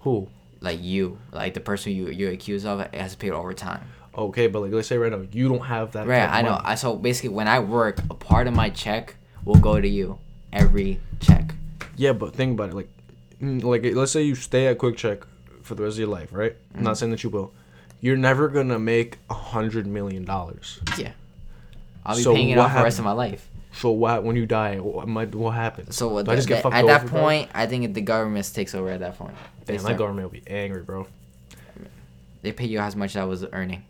Who? 0.00 0.28
Like 0.64 0.82
you, 0.82 1.18
like 1.32 1.52
the 1.54 1.60
person 1.60 1.92
you 1.92 2.08
you're 2.08 2.32
accused 2.32 2.64
of, 2.66 2.80
has 2.94 3.12
to 3.12 3.18
pay 3.18 3.30
overtime. 3.30 3.82
Okay, 4.16 4.46
but 4.46 4.60
like, 4.62 4.72
let's 4.72 4.88
say 4.88 4.96
right 4.96 5.12
now 5.12 5.22
you 5.32 5.48
don't 5.48 5.66
have 5.66 5.92
that. 5.92 6.06
Right, 6.06 6.22
I 6.28 6.42
know. 6.42 6.58
I 6.62 6.74
so 6.76 6.96
basically 6.96 7.30
when 7.30 7.48
I 7.48 7.58
work, 7.60 7.98
a 8.10 8.14
part 8.14 8.46
of 8.46 8.54
my 8.54 8.70
check 8.70 9.16
will 9.44 9.60
go 9.60 9.80
to 9.80 9.88
you 9.88 10.18
every 10.52 11.00
check. 11.20 11.54
Yeah, 11.96 12.12
but 12.12 12.34
think 12.34 12.52
about 12.54 12.70
it. 12.70 12.74
Like, 12.76 12.88
mm, 13.42 13.62
like 13.62 13.84
let's 13.94 14.12
say 14.12 14.22
you 14.22 14.34
stay 14.34 14.66
at 14.68 14.78
QuickChek 14.78 15.24
for 15.62 15.74
the 15.74 15.82
rest 15.82 15.94
of 15.96 15.98
your 16.00 16.08
life, 16.08 16.30
right? 16.32 16.52
I'm 16.72 16.76
Mm-hmm. 16.76 16.84
not 16.84 16.98
saying 16.98 17.10
that 17.12 17.22
you 17.24 17.30
will. 17.30 17.52
You're 18.00 18.16
never 18.16 18.48
gonna 18.48 18.78
make 18.78 19.18
a 19.30 19.34
hundred 19.34 19.86
million 19.86 20.24
dollars. 20.24 20.80
Yeah. 20.98 21.12
I'll 22.06 22.16
be 22.16 22.22
So 22.22 22.34
paying 22.34 22.50
it 22.50 22.58
off 22.58 22.70
for 22.72 22.78
the 22.78 22.84
rest 22.84 22.98
of 22.98 23.04
my 23.04 23.12
life. 23.12 23.48
So 23.74 23.90
what 23.90 24.22
when 24.24 24.36
you 24.36 24.46
die? 24.46 24.78
What 24.78 25.08
might 25.08 25.34
what 25.34 25.50
happens? 25.52 25.96
So 25.96 26.08
what 26.08 26.26
Do 26.26 26.30
I 26.32 26.36
just 26.36 26.48
the- 26.48 26.54
get 26.54 26.62
fucked 26.62 26.74
at 26.76 26.86
that 26.86 27.02
over, 27.02 27.10
bro? 27.10 27.20
point, 27.22 27.50
I 27.54 27.66
think 27.66 27.92
the 27.94 28.00
government 28.00 28.50
takes 28.54 28.74
over 28.74 28.88
at 28.90 29.00
that 29.00 29.18
point. 29.18 29.34
They, 29.66 29.76
Damn, 29.76 29.84
that 29.84 29.98
government 29.98 30.24
will 30.30 30.38
be 30.40 30.42
angry, 30.46 30.82
bro. 30.82 31.06
they 32.42 32.52
pay 32.52 32.66
you 32.66 32.78
as 32.78 32.94
much 32.94 33.10
as 33.12 33.16
I 33.16 33.24
was 33.24 33.44
earning. 33.52 33.82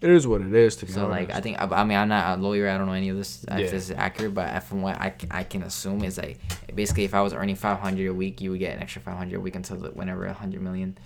It 0.00 0.10
is 0.10 0.26
what 0.26 0.42
it 0.42 0.52
is. 0.54 0.76
To 0.76 0.86
be 0.86 0.92
So 0.92 1.06
honest. 1.06 1.28
like 1.28 1.36
I 1.36 1.40
think 1.40 1.58
I 1.60 1.64
I 1.64 1.84
mean 1.84 1.96
I'm 1.96 2.08
not 2.08 2.38
a 2.38 2.40
lawyer. 2.42 2.68
I 2.68 2.76
don't 2.76 2.86
know 2.86 2.92
any 2.92 3.08
of 3.08 3.16
this 3.16 3.44
Yeah. 3.48 3.58
if 3.58 3.70
this 3.70 3.84
is 3.84 3.90
accurate, 3.96 4.34
but 4.34 4.62
from 4.64 4.82
what 4.82 4.96
I, 5.00 5.14
I 5.30 5.44
can 5.44 5.62
assume 5.62 6.02
is 6.04 6.18
like 6.18 6.38
basically 6.74 7.04
if 7.04 7.14
I 7.14 7.22
was 7.22 7.32
earning 7.32 7.56
500 7.56 8.06
a 8.08 8.12
week, 8.14 8.40
you 8.40 8.50
would 8.50 8.58
get 8.60 8.76
an 8.76 8.82
extra 8.82 9.00
500 9.00 9.36
a 9.36 9.40
week 9.40 9.54
until 9.56 9.76
the- 9.76 9.90
whenever 9.90 10.26
100 10.26 10.60
million 10.60 10.96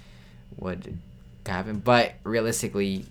would 0.56 0.98
happen. 1.46 1.78
But 1.78 2.14
realistically, 2.24 3.04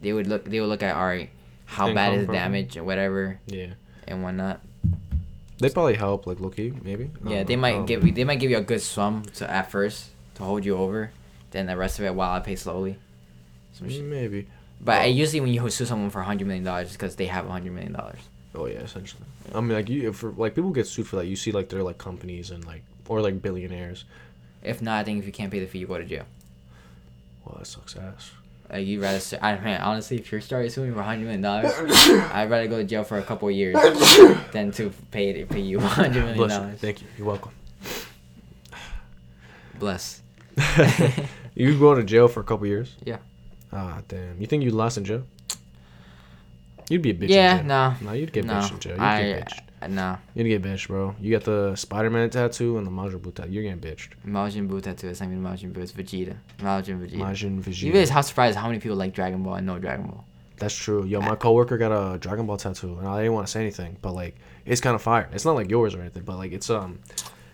they 0.00 0.12
would 0.12 0.26
look 0.26 0.44
they 0.46 0.58
would 0.60 0.68
look 0.68 0.82
at 0.82 0.96
all 0.96 1.06
right, 1.06 1.30
how 1.70 1.92
bad 1.94 2.14
is 2.14 2.20
the 2.20 2.26
from- 2.26 2.34
damage 2.34 2.76
and 2.76 2.84
whatever 2.86 3.38
yeah. 3.46 3.74
and 4.08 4.22
whatnot. 4.22 4.60
They 5.58 5.68
probably 5.68 5.94
help, 5.94 6.26
like 6.26 6.40
Loki, 6.40 6.72
maybe. 6.82 7.10
Yeah, 7.24 7.42
they 7.44 7.54
know. 7.56 7.62
might 7.62 7.86
give 7.86 8.04
you 8.04 8.12
they 8.12 8.24
might 8.24 8.40
give 8.40 8.50
you 8.50 8.56
a 8.58 8.62
good 8.62 8.80
sum 8.80 9.22
to 9.34 9.50
at 9.50 9.70
first 9.70 10.08
to 10.36 10.42
hold 10.42 10.64
you 10.64 10.76
over, 10.76 11.12
then 11.50 11.66
the 11.66 11.76
rest 11.76 11.98
of 11.98 12.04
it 12.06 12.14
while 12.14 12.32
I 12.32 12.40
pay 12.40 12.56
slowly. 12.56 12.96
Some. 13.74 13.88
Maybe. 14.10 14.48
But 14.80 15.00
Well- 15.00 15.08
usually 15.10 15.40
when 15.40 15.52
you 15.52 15.68
sue 15.70 15.84
someone 15.84 16.10
for 16.10 16.20
100 16.20 16.46
million 16.46 16.64
dollars, 16.64 16.86
it's 16.88 16.96
because 16.96 17.16
they 17.16 17.26
have 17.26 17.44
100 17.44 17.72
million 17.72 17.92
dollars. 17.92 18.20
Oh 18.54 18.66
yeah, 18.66 18.78
essentially. 18.80 19.22
I 19.54 19.60
mean, 19.60 19.76
like 19.76 19.88
you, 19.88 20.08
if 20.08 20.22
like 20.22 20.54
people 20.54 20.70
get 20.70 20.86
sued 20.86 21.06
for 21.06 21.16
that. 21.16 21.26
You 21.26 21.36
see, 21.36 21.52
like 21.52 21.68
they're 21.68 21.82
like 21.82 21.98
companies 21.98 22.50
and 22.50 22.64
like 22.64 22.82
or 23.08 23.20
like 23.20 23.42
billionaires. 23.42 24.04
If 24.62 24.80
not, 24.82 24.98
I 25.00 25.04
think 25.04 25.18
if 25.20 25.26
you 25.26 25.32
can't 25.32 25.50
pay 25.52 25.60
the 25.60 25.66
fee, 25.66 25.78
you 25.80 25.86
go 25.86 25.98
to 25.98 26.04
jail. 26.04 26.24
Well, 27.44 27.56
that 27.58 27.66
sucks 27.66 27.96
ass. 27.96 28.30
Like 28.72 28.86
you'd 28.86 29.00
rather, 29.00 29.18
su- 29.18 29.38
I 29.42 29.56
man, 29.58 29.80
honestly, 29.80 30.18
if 30.18 30.30
you're 30.30 30.40
starting 30.40 30.70
suing 30.70 30.92
for 30.92 30.98
100 30.98 31.22
million 31.22 31.40
dollars, 31.40 31.72
I'd 32.32 32.48
rather 32.50 32.68
go 32.68 32.78
to 32.78 32.84
jail 32.84 33.02
for 33.02 33.18
a 33.18 33.22
couple 33.22 33.48
of 33.48 33.54
years 33.54 33.74
than 34.52 34.70
to 34.72 34.92
pay 35.10 35.30
it 35.30 35.48
pay 35.48 35.60
you 35.60 35.80
hundred 35.80 36.24
million 36.24 36.48
dollars. 36.48 36.78
Thank 36.78 37.02
you. 37.02 37.08
You're 37.18 37.26
welcome. 37.26 37.52
Bless. 39.78 40.22
you 41.54 41.78
go 41.78 41.94
to 41.94 42.04
jail 42.04 42.28
for 42.28 42.40
a 42.40 42.44
couple 42.44 42.66
years. 42.66 42.94
Yeah. 43.04 43.18
Ah, 43.72 44.02
damn. 44.08 44.40
You 44.40 44.46
think 44.46 44.62
you'd 44.62 44.74
last 44.74 44.98
in 44.98 45.04
jail? 45.04 45.24
You'd 46.88 47.02
be 47.02 47.10
a 47.10 47.14
bitch. 47.14 47.28
Yeah, 47.30 47.60
in 47.60 47.66
no. 47.66 47.94
No, 48.00 48.12
you'd 48.12 48.32
get 48.32 48.44
no, 48.44 48.54
bitched 48.54 48.72
in 48.72 48.80
jail. 48.80 48.92
You'd 48.94 49.02
I, 49.02 49.22
get 49.22 49.46
bitched. 49.46 49.60
Uh, 49.82 49.86
no. 49.86 50.18
You'd 50.34 50.44
get 50.44 50.62
bitched, 50.62 50.88
bro. 50.88 51.14
You 51.20 51.30
got 51.30 51.44
the 51.44 51.74
Spider-Man 51.76 52.30
tattoo 52.30 52.78
and 52.78 52.86
the 52.86 52.90
Majin 52.90 53.20
Buu 53.20 53.34
tattoo. 53.34 53.50
You're 53.50 53.62
getting 53.62 53.80
bitched. 53.80 54.10
Majin 54.26 54.68
Buu 54.68 54.82
tattoo. 54.82 55.08
It's 55.08 55.20
not 55.20 55.26
even 55.28 55.42
Majin 55.42 55.72
Buu. 55.72 55.78
It's 55.82 55.92
Vegeta. 55.92 56.36
Majin 56.58 57.00
Vegeta. 57.00 57.16
Majin 57.16 57.62
Vegeta. 57.62 57.82
You 57.82 57.92
realize 57.92 58.10
how 58.10 58.20
surprised 58.20 58.56
how 58.58 58.66
many 58.66 58.78
people 58.80 58.96
like 58.96 59.12
Dragon 59.14 59.42
Ball 59.42 59.54
and 59.54 59.66
know 59.66 59.78
Dragon 59.78 60.06
Ball. 60.06 60.24
That's 60.58 60.74
true. 60.74 61.04
Yo, 61.04 61.20
my 61.22 61.36
coworker 61.36 61.78
got 61.78 61.90
a 61.90 62.18
Dragon 62.18 62.46
Ball 62.46 62.58
tattoo, 62.58 62.98
and 62.98 63.08
I 63.08 63.18
didn't 63.22 63.32
want 63.32 63.46
to 63.46 63.50
say 63.50 63.60
anything, 63.62 63.96
but 64.02 64.12
like, 64.12 64.36
it's 64.66 64.80
kind 64.82 64.94
of 64.94 65.00
fire. 65.00 65.28
It's 65.32 65.46
not 65.46 65.54
like 65.54 65.70
yours 65.70 65.94
or 65.94 66.00
anything, 66.00 66.22
but 66.24 66.36
like, 66.36 66.52
it's 66.52 66.68
um, 66.68 66.98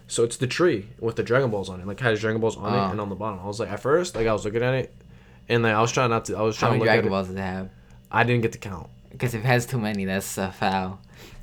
so 0.09 0.25
it's 0.25 0.37
the 0.39 0.49
tree 0.49 0.89
with 0.99 1.15
the 1.15 1.23
Dragon 1.23 1.51
Balls 1.51 1.69
on 1.69 1.81
it. 1.81 1.87
Like, 1.87 2.01
has 2.01 2.21
Dragon 2.21 2.41
Balls 2.41 2.57
on 2.57 2.73
Oh. 2.73 2.87
it 2.89 2.91
and 2.91 3.01
on 3.01 3.09
the 3.09 3.15
bottom. 3.15 3.39
I 3.39 3.47
was 3.47 3.61
like, 3.61 3.71
at 3.71 3.79
first, 3.81 4.17
like, 4.17 4.27
I 4.27 4.33
was 4.33 4.45
looking 4.45 4.63
at 4.65 4.75
it, 4.75 4.93
and 5.49 5.63
like, 5.63 5.73
I 5.75 5.81
was 5.81 5.93
trying 5.93 6.11
not 6.11 6.25
to. 6.25 6.37
I 6.37 6.43
was 6.43 6.57
trying 6.57 6.71
How 6.73 6.79
many 6.79 6.81
to 6.81 6.85
look 6.91 6.95
Dragon 6.97 7.11
Balls 7.11 7.27
does 7.29 7.37
it 7.37 7.41
have? 7.41 7.71
I 8.11 8.25
didn't 8.25 8.43
get 8.43 8.53
to 8.53 8.59
count. 8.59 8.89
Because 9.11 9.35
if 9.35 9.45
it 9.45 9.47
has 9.47 9.67
too 9.67 9.79
many, 9.79 10.05
that's 10.05 10.37
a 10.37 10.51
foul. 10.51 10.99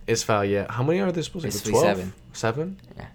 It's 0.07 0.23
foul. 0.23 0.45
Yeah. 0.45 0.71
How 0.71 0.83
many 0.83 0.99
are 0.99 1.11
there 1.11 1.23
supposed 1.23 1.45
to 1.45 1.51
be? 1.51 1.57
to 1.57 1.63
be 1.65 1.69
Twelve. 1.71 1.85
seven. 1.85 2.13
Seven. 2.33 2.79
Yeah. 2.97 3.05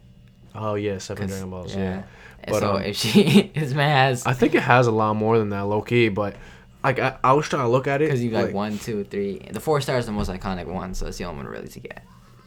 Oh 0.55 0.75
yeah, 0.75 0.99
seven 0.99 1.29
Dragon 1.29 1.51
Balls. 1.51 1.75
Yeah. 1.75 2.03
And 2.45 2.53
But, 2.53 2.61
so 2.61 2.77
um, 2.77 2.83
if 2.83 2.97
she, 2.97 3.53
man 3.75 3.91
has, 3.91 4.27
I 4.27 4.33
think 4.33 4.55
it 4.55 4.63
has 4.63 4.87
a 4.87 4.93
lot 4.93 5.15
more 5.15 5.39
than 5.39 5.51
that, 5.51 5.63
low 5.63 5.83
key. 5.83 6.09
But 6.09 6.37
like, 6.83 6.99
I, 6.99 7.17
I 7.23 7.33
was 7.33 7.49
trying 7.49 7.63
to 7.63 7.69
look 7.69 7.87
at 7.87 8.01
it. 8.01 8.07
because 8.07 8.23
you 8.23 8.31
like, 8.31 8.55
one, 8.55 8.79
two, 8.79 9.05
three. 9.05 9.39
The 9.51 9.61
four 9.61 9.81
stars 9.81 10.01
is 10.03 10.07
the 10.07 10.13
most 10.13 10.31
iconic 10.31 10.67
one, 10.67 10.95
so 10.95 11.07
it's 11.07 11.19
the 11.19 11.25
only 11.25 11.43
one 11.45 11.53
really 11.53 11.69
to 11.69 11.81
get. 11.81 12.03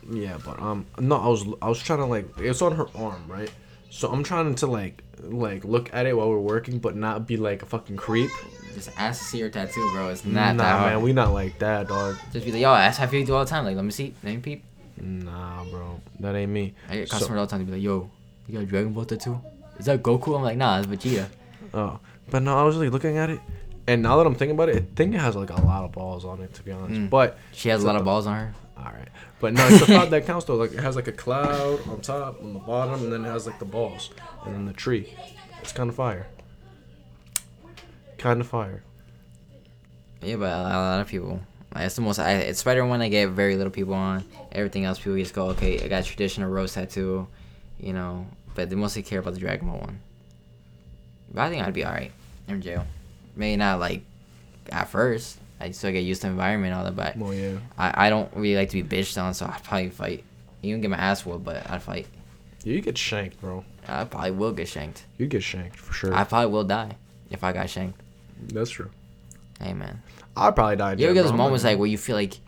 Yeah, 0.09 0.37
but 0.43 0.59
um, 0.59 0.85
no, 0.99 1.15
I 1.17 1.27
was 1.27 1.45
I 1.61 1.69
was 1.69 1.79
trying 1.81 1.99
to 1.99 2.05
like 2.05 2.25
it's 2.39 2.61
on 2.61 2.75
her 2.75 2.87
arm, 2.95 3.23
right? 3.27 3.51
So 3.89 4.09
I'm 4.11 4.23
trying 4.23 4.55
to 4.55 4.67
like 4.67 5.03
like 5.21 5.63
look 5.63 5.93
at 5.93 6.05
it 6.05 6.17
while 6.17 6.29
we're 6.29 6.39
working, 6.39 6.79
but 6.79 6.95
not 6.95 7.27
be 7.27 7.37
like 7.37 7.61
a 7.61 7.65
fucking 7.65 7.97
creep. 7.97 8.31
Just 8.73 8.89
ask 8.97 9.19
to 9.19 9.25
see 9.25 9.37
your 9.39 9.49
tattoo, 9.49 9.89
bro. 9.93 10.09
It's 10.09 10.23
not 10.25 10.55
nah, 10.55 10.63
that 10.63 10.79
hard. 10.79 10.93
man, 10.93 11.01
we 11.01 11.13
not 11.13 11.33
like 11.33 11.59
that, 11.59 11.87
dog. 11.87 12.17
Just 12.33 12.45
be 12.45 12.51
like, 12.51 12.61
yo, 12.61 12.73
that's 12.73 12.97
how 12.97 13.09
you 13.09 13.25
do 13.25 13.33
all 13.35 13.43
the 13.43 13.49
time. 13.49 13.65
Like, 13.65 13.75
let 13.75 13.85
me 13.85 13.91
see, 13.91 14.13
let 14.23 14.33
me 14.35 14.41
peep. 14.41 14.63
Nah, 14.99 15.63
bro, 15.65 15.99
that 16.19 16.35
ain't 16.35 16.51
me. 16.51 16.73
I 16.89 16.95
get 16.97 17.09
So- 17.09 17.17
customers 17.17 17.39
all 17.39 17.45
the 17.45 17.51
time 17.51 17.59
to 17.61 17.65
be 17.65 17.71
like, 17.73 17.81
yo, 17.81 18.09
you 18.47 18.53
got 18.55 18.63
a 18.63 18.65
Dragon 18.65 18.93
Ball 18.93 19.05
tattoo? 19.05 19.39
is 19.79 19.85
that 19.87 20.03
Goku? 20.03 20.35
I'm 20.35 20.43
like, 20.43 20.57
nah, 20.57 20.77
it's 20.79 20.87
Vegeta. 20.87 21.27
Oh, 21.73 21.99
but 22.29 22.43
no, 22.43 22.57
I 22.57 22.63
was 22.63 22.75
like 22.77 22.91
looking 22.91 23.17
at 23.17 23.29
it, 23.29 23.39
and 23.87 24.03
now 24.03 24.17
that 24.17 24.27
I'm 24.27 24.35
thinking 24.35 24.55
about 24.55 24.69
it, 24.69 24.75
I 24.75 24.85
think 24.95 25.15
it 25.15 25.19
has 25.19 25.35
like 25.35 25.49
a 25.49 25.61
lot 25.61 25.83
of 25.85 25.91
balls 25.91 26.23
on 26.25 26.41
it 26.41 26.53
to 26.55 26.63
be 26.63 26.71
honest. 26.71 26.99
Mm. 27.01 27.09
But 27.09 27.37
She 27.51 27.69
has 27.69 27.83
a 27.83 27.87
lot 27.87 27.95
of 27.95 28.05
balls 28.05 28.27
on 28.27 28.35
her. 28.37 28.53
all 28.77 28.85
right, 28.85 29.07
but 29.39 29.53
no, 29.53 29.67
it's 29.67 29.79
the 29.79 29.85
thought 29.87 30.09
that 30.11 30.25
counts 30.27 30.45
though. 30.45 30.55
Like 30.55 30.73
it 30.73 30.79
has 30.79 30.95
like 30.95 31.07
a 31.07 31.11
cloud 31.13 31.79
on 31.87 32.01
top, 32.01 32.41
on 32.43 32.53
the 32.53 32.59
bottom, 32.59 33.01
and 33.03 33.11
then 33.13 33.25
it 33.25 33.29
has 33.29 33.47
like 33.47 33.57
the 33.59 33.65
balls, 33.65 34.11
and 34.45 34.53
then 34.53 34.65
the 34.65 34.73
tree. 34.73 35.13
It's 35.61 35.71
kind 35.71 35.89
of 35.89 35.95
fire. 35.95 36.27
Kind 38.21 38.39
of 38.39 38.47
fire. 38.47 38.83
Yeah, 40.21 40.35
but 40.35 40.51
a 40.51 40.61
lot 40.61 41.01
of 41.01 41.07
people. 41.07 41.41
It's 41.75 41.95
the 41.95 42.01
most. 42.01 42.19
I, 42.19 42.33
it's 42.33 42.59
Spider 42.59 42.85
one 42.85 43.01
I 43.01 43.09
get 43.09 43.29
very 43.29 43.55
little 43.55 43.71
people 43.71 43.95
on. 43.95 44.23
Everything 44.51 44.85
else, 44.85 44.99
people 44.99 45.17
just 45.17 45.33
go, 45.33 45.47
okay, 45.49 45.83
I 45.83 45.87
got 45.87 46.05
traditional 46.05 46.51
rose 46.51 46.73
tattoo, 46.73 47.27
you 47.79 47.93
know. 47.93 48.27
But 48.53 48.69
they 48.69 48.75
mostly 48.75 49.01
care 49.01 49.19
about 49.19 49.33
the 49.33 49.39
Dragon 49.39 49.67
Ball 49.67 49.79
one. 49.79 49.99
But 51.33 51.41
I 51.41 51.49
think 51.49 51.65
I'd 51.65 51.73
be 51.73 51.83
alright 51.83 52.11
in 52.47 52.61
jail. 52.61 52.85
Maybe 53.35 53.55
not 53.57 53.79
like 53.79 54.03
at 54.69 54.89
first. 54.89 55.39
I 55.59 55.71
still 55.71 55.91
get 55.91 56.01
used 56.01 56.21
to 56.21 56.27
the 56.27 56.31
environment 56.31 56.73
and 56.73 56.79
all 56.79 56.85
that, 56.85 56.95
but 56.95 57.17
Well, 57.17 57.33
yeah. 57.33 57.57
I, 57.77 58.07
I 58.07 58.09
don't 58.09 58.31
really 58.35 58.55
like 58.55 58.69
to 58.69 58.83
be 58.83 58.97
bitched 58.97 59.19
on, 59.21 59.33
so 59.33 59.45
I'd 59.47 59.63
probably 59.63 59.89
fight. 59.89 60.23
You 60.61 60.73
can 60.75 60.81
get 60.81 60.89
my 60.91 60.97
ass 60.97 61.25
whooped, 61.25 61.43
but 61.43 61.67
I'd 61.69 61.81
fight. 61.81 62.07
Yeah, 62.63 62.73
you 62.75 62.81
get 62.81 62.97
shanked, 62.97 63.39
bro. 63.41 63.63
I 63.87 64.03
probably 64.03 64.31
will 64.31 64.51
get 64.51 64.67
shanked. 64.67 65.05
You 65.17 65.25
get 65.27 65.41
shanked 65.41 65.77
for 65.77 65.93
sure. 65.93 66.13
I 66.13 66.23
probably 66.23 66.51
will 66.51 66.63
die 66.63 66.97
if 67.31 67.43
I 67.43 67.53
got 67.53 67.69
shanked. 67.69 67.99
That's 68.47 68.69
true. 68.69 68.89
Hey 69.59 69.73
man. 69.73 70.01
I'd 70.35 70.55
probably 70.55 70.75
die. 70.77 70.93
You 70.93 71.05
ever 71.05 71.13
get 71.13 71.23
those 71.23 71.33
moments 71.33 71.63
like 71.63 71.77
where 71.77 71.87
you 71.87 71.97
feel 71.97 72.15
like, 72.15 72.39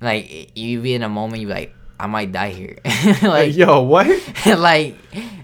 like 0.00 0.56
you 0.56 0.80
be 0.80 0.94
in 0.94 1.02
a 1.02 1.08
moment 1.08 1.42
you 1.42 1.48
like 1.48 1.74
I 1.98 2.06
might 2.06 2.32
die 2.32 2.50
here, 2.50 2.78
like 3.22 3.54
yo, 3.54 3.82
what? 3.82 4.06
like 4.46 4.96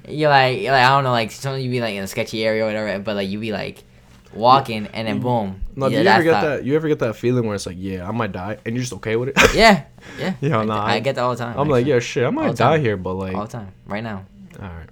you're 0.08 0.30
like 0.30 0.62
like 0.62 0.70
I 0.70 0.88
don't 0.88 1.04
know 1.04 1.10
like 1.10 1.30
sometimes 1.30 1.62
you 1.62 1.70
be 1.70 1.80
like 1.80 1.94
in 1.94 2.02
a 2.02 2.06
sketchy 2.06 2.44
area 2.44 2.64
or 2.64 2.66
whatever, 2.66 2.98
but 3.02 3.16
like 3.16 3.28
you 3.28 3.38
be 3.38 3.52
like 3.52 3.84
walking 4.32 4.86
and 4.86 5.06
then 5.06 5.16
mm-hmm. 5.16 5.24
boom. 5.24 5.60
No, 5.74 5.88
yeah, 5.88 5.98
do 5.98 6.04
you 6.04 6.08
ever 6.08 6.22
get 6.22 6.30
not- 6.30 6.42
that? 6.44 6.64
You 6.64 6.76
ever 6.76 6.88
get 6.88 6.98
that 7.00 7.16
feeling 7.16 7.44
where 7.46 7.54
it's 7.54 7.66
like, 7.66 7.76
yeah, 7.78 8.08
I 8.08 8.12
might 8.12 8.32
die, 8.32 8.56
and 8.64 8.74
you're 8.74 8.82
just 8.82 8.94
okay 8.94 9.16
with 9.16 9.30
it? 9.30 9.54
Yeah, 9.54 9.84
yeah. 10.40 10.58
I, 10.58 10.64
nah, 10.64 10.82
I 10.82 10.94
I- 10.94 11.00
get 11.00 11.16
that 11.16 11.22
all 11.22 11.32
the 11.32 11.38
time. 11.44 11.58
I'm 11.58 11.68
like, 11.68 11.86
yeah, 11.86 11.98
shit, 11.98 12.24
I 12.24 12.30
might 12.30 12.56
die 12.56 12.76
time. 12.76 12.80
here, 12.80 12.96
but 12.96 13.14
like, 13.14 13.34
all 13.34 13.40
all 13.40 13.46
the 13.46 13.52
time, 13.52 13.72
right 13.86 14.02
now. 14.02 14.24
right. 14.58 14.88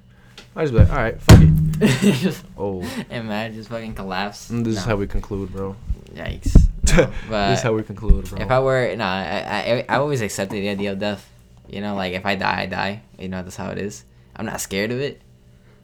I 0.57 0.63
just 0.63 0.73
be 0.73 0.79
like, 0.81 0.91
all 0.91 0.97
right, 0.97 1.21
fuck 1.21 1.41
it. 1.43 2.43
Oh, 2.57 2.83
and 3.11 3.27
man, 3.29 3.55
just 3.55 3.69
fucking 3.69 3.95
collapse. 3.95 4.51
and 4.51 4.65
this 4.65 4.77
is 4.77 4.85
how 4.85 4.95
we 4.97 5.07
conclude, 5.07 5.53
bro. 5.53 5.75
Yikes. 6.15 6.55
No, 6.97 7.13
but 7.29 7.51
this 7.51 7.59
is 7.59 7.63
how 7.65 7.73
we 7.75 7.83
conclude, 7.83 8.29
bro. 8.29 8.39
If 8.41 8.51
I 8.51 8.61
were 8.61 8.95
no, 8.95 9.05
I, 9.05 9.43
I 9.49 9.85
I 9.89 9.97
always 9.97 10.21
accepted 10.21 10.55
the 10.57 10.69
idea 10.69 10.93
of 10.93 11.01
death. 11.01 11.29
You 11.69 11.81
know, 11.81 11.97
like 11.97 12.13
if 12.13 12.25
I 12.25 12.37
die, 12.37 12.61
I 12.63 12.67
die. 12.67 13.03
You 13.19 13.29
know, 13.29 13.43
that's 13.43 13.57
how 13.57 13.71
it 13.71 13.79
is. 13.79 14.05
I'm 14.37 14.47
not 14.47 14.61
scared 14.61 14.93
of 14.93 15.01
it. 15.01 15.21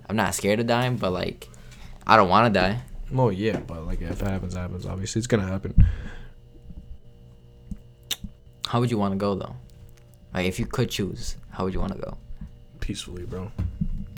I'm 0.08 0.14
not 0.16 0.34
scared 0.34 0.60
of 0.60 0.66
dying, 0.68 0.96
but 0.96 1.10
like, 1.10 1.48
I 2.06 2.16
don't 2.16 2.28
want 2.28 2.52
to 2.54 2.60
die. 2.60 2.82
oh 3.16 3.30
yeah, 3.30 3.58
but 3.58 3.84
like 3.86 4.00
if 4.00 4.22
it 4.22 4.26
happens, 4.28 4.54
it 4.54 4.58
happens. 4.58 4.86
Obviously, 4.86 5.18
it's 5.18 5.26
gonna 5.26 5.46
happen. 5.48 5.74
How 8.68 8.78
would 8.78 8.90
you 8.90 8.98
want 8.98 9.12
to 9.12 9.18
go 9.18 9.34
though? 9.34 9.56
Like, 10.32 10.46
if 10.46 10.60
you 10.60 10.66
could 10.66 10.90
choose, 10.90 11.36
how 11.50 11.64
would 11.64 11.74
you 11.74 11.80
want 11.80 11.92
to 11.94 11.98
go? 11.98 12.16
Peacefully, 12.78 13.24
bro. 13.24 13.50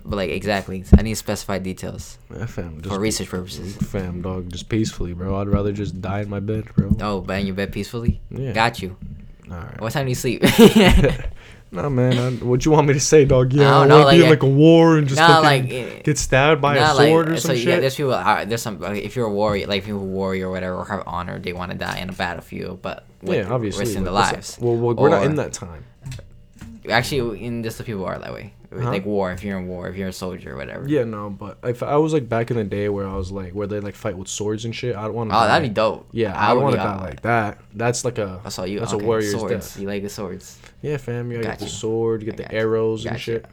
But 0.05 0.17
like, 0.17 0.31
exactly. 0.31 0.85
I 0.99 1.03
need 1.03 1.15
specified 1.15 1.62
details 1.62 2.19
Yeah, 2.35 2.47
fam, 2.47 2.81
just 2.81 2.93
for 2.95 3.01
research 3.01 3.29
purposes. 3.29 3.77
fam, 3.77 4.21
dog, 4.23 4.51
just 4.51 4.69
peacefully, 4.69 5.12
bro. 5.12 5.37
I'd 5.37 5.49
rather 5.49 5.73
just 5.73 6.01
die 6.01 6.23
in 6.23 6.29
my 6.29 6.41
bed, 6.41 6.65
bro. 6.75 6.97
Oh, 7.01 7.21
but 7.21 7.41
in 7.41 7.47
your 7.47 7.55
bed 7.55 7.73
peacefully. 7.73 8.21
Yeah. 8.31 8.53
Got 8.53 8.83
you. 8.83 8.97
All 9.51 9.59
right. 9.59 9.81
What 9.81 9.93
time 9.93 10.07
do 10.07 10.11
you 10.11 10.15
sleep? 10.17 10.43
Nah, 11.73 11.88
man. 11.88 12.19
I, 12.19 12.45
what 12.45 12.67
you 12.67 12.71
want 12.71 12.87
me 12.87 12.93
to 12.93 13.01
say, 13.01 13.25
dog? 13.25 13.55
Yeah, 13.55 13.75
I 13.75 13.85
I, 13.85 13.87
don't 13.87 13.88
know, 13.88 14.05
to 14.05 14.11
be 14.11 14.19
like, 14.19 14.25
in 14.25 14.31
like 14.31 14.43
a 14.43 14.47
war 14.47 14.99
and 14.99 15.09
just 15.09 15.19
nah, 15.19 15.38
like, 15.38 16.05
get 16.05 16.19
stabbed 16.19 16.61
by 16.61 16.75
Not 16.75 17.01
a 17.01 17.09
sword 17.09 17.31
or 17.31 17.37
so 17.37 17.49
some 17.49 17.57
yeah, 17.57 17.62
shit. 17.62 17.81
there's 17.81 17.97
people. 17.97 18.12
Uh, 18.12 18.45
there's 18.45 18.61
some. 18.61 18.79
like, 18.79 19.03
if 19.03 19.17
you're 19.17 19.25
a 19.25 19.33
warrior, 19.33 19.67
like 19.67 19.83
people 19.83 20.01
who 20.01 20.05
warrior 20.05 20.49
or 20.49 20.51
whatever, 20.51 20.77
or 20.77 20.85
have 20.85 21.03
honor, 21.07 21.38
they 21.38 21.55
want 21.55 21.73
to 21.73 21.79
die 21.79 21.99
in 21.99 22.11
a 22.11 22.12
battlefield, 22.12 22.83
but 22.83 23.07
with 23.23 23.38
yeah, 23.38 23.51
obviously. 23.51 23.85
risking 23.85 24.05
their 24.05 24.12
lives. 24.12 24.59
Well, 24.61 24.77
well, 24.77 24.95
we're 24.95 25.09
not 25.09 25.25
in 25.25 25.37
that 25.37 25.55
time. 25.55 25.87
Actually, 26.91 27.43
in 27.43 27.62
just 27.62 27.79
the 27.79 27.85
people 27.85 28.05
are 28.05 28.19
that 28.19 28.35
way. 28.35 28.53
Huh? 28.74 28.90
Like 28.90 29.04
war, 29.04 29.32
if 29.32 29.44
you're 29.44 29.58
in 29.58 29.66
war, 29.68 29.88
if 29.88 29.96
you're 29.96 30.08
a 30.08 30.12
soldier 30.12 30.54
or 30.54 30.56
whatever. 30.56 30.88
Yeah, 30.88 31.04
no, 31.04 31.28
but 31.28 31.58
if 31.62 31.82
I 31.82 31.96
was 31.96 32.12
like 32.12 32.28
back 32.28 32.50
in 32.50 32.56
the 32.56 32.64
day 32.64 32.88
where 32.88 33.06
I 33.06 33.14
was 33.14 33.30
like 33.30 33.52
where 33.52 33.66
they 33.66 33.80
like 33.80 33.94
fight 33.94 34.16
with 34.16 34.28
swords 34.28 34.64
and 34.64 34.74
shit, 34.74 34.96
I 34.96 35.02
don't 35.02 35.14
want 35.14 35.30
to. 35.30 35.37
Oh, 35.37 35.46
that'd 35.46 35.68
be 35.68 35.74
dope. 35.74 36.08
Yeah, 36.12 36.32
I, 36.35 36.54
don't 36.54 36.62
want 36.62 36.76
to 36.76 36.78
die 36.78 37.00
like 37.00 37.22
that. 37.22 37.58
That's 37.74 38.04
like 38.04 38.18
a. 38.18 38.40
That's 38.42 38.58
all 38.58 38.66
you. 38.66 38.80
That's 38.80 38.94
okay, 38.94 39.04
a 39.04 39.06
warrior's 39.06 39.32
swords. 39.32 39.52
death. 39.52 39.80
You 39.80 39.88
like 39.88 40.02
the 40.02 40.08
swords. 40.08 40.58
Yeah, 40.80 40.96
fam. 40.96 41.30
You 41.30 41.42
Got 41.42 41.50
get 41.50 41.58
the 41.58 41.68
sword, 41.68 42.22
you 42.22 42.26
get 42.32 42.37
the 42.38 42.44
you. 42.54 42.58
arrows 42.58 43.04
and 43.04 43.14
you. 43.16 43.18
shit. 43.20 43.44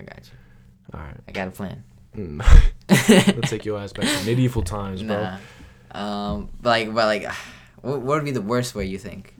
I 0.00 0.04
got 0.04 0.18
you. 0.18 0.98
All 0.98 1.00
right. 1.00 1.16
I 1.28 1.32
got 1.32 1.48
a 1.48 1.50
plan. 1.52 1.84
Mm. 2.16 2.44
Let's 3.36 3.50
take 3.50 3.64
your 3.64 3.78
ass 3.78 3.92
back 3.92 4.06
to 4.06 4.26
medieval 4.26 4.62
times, 4.62 5.02
bro. 5.02 5.16
Nah. 5.22 5.38
Um, 5.92 6.48
but 6.60 6.70
like, 6.70 6.86
but 6.94 7.06
like, 7.06 7.32
what, 7.82 8.00
what 8.00 8.16
would 8.16 8.24
be 8.24 8.30
the 8.32 8.42
worst 8.42 8.74
way 8.74 8.86
you 8.86 8.98
think 8.98 9.34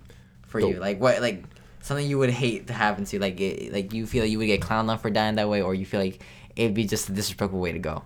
for 0.46 0.60
The- 0.60 0.68
you? 0.68 0.76
Like, 0.78 1.00
what, 1.00 1.20
like 1.20 1.44
something 1.86 2.06
you 2.06 2.18
would 2.18 2.30
hate 2.30 2.66
to 2.66 2.72
happen 2.72 3.04
to? 3.04 3.16
you? 3.16 3.20
Like, 3.20 3.40
it, 3.40 3.72
like 3.72 3.92
you 3.92 4.06
feel 4.06 4.22
like 4.22 4.30
you 4.30 4.38
would 4.38 4.46
get 4.46 4.60
clowned 4.60 4.88
on 4.88 4.98
for 4.98 5.10
dying 5.10 5.36
that 5.36 5.48
way, 5.48 5.62
or 5.62 5.74
you 5.74 5.86
feel 5.86 6.00
like 6.00 6.20
it'd 6.56 6.74
be 6.74 6.84
just 6.84 7.08
a 7.08 7.12
disrespectful 7.12 7.60
way 7.60 7.72
to 7.72 7.78
go. 7.78 8.02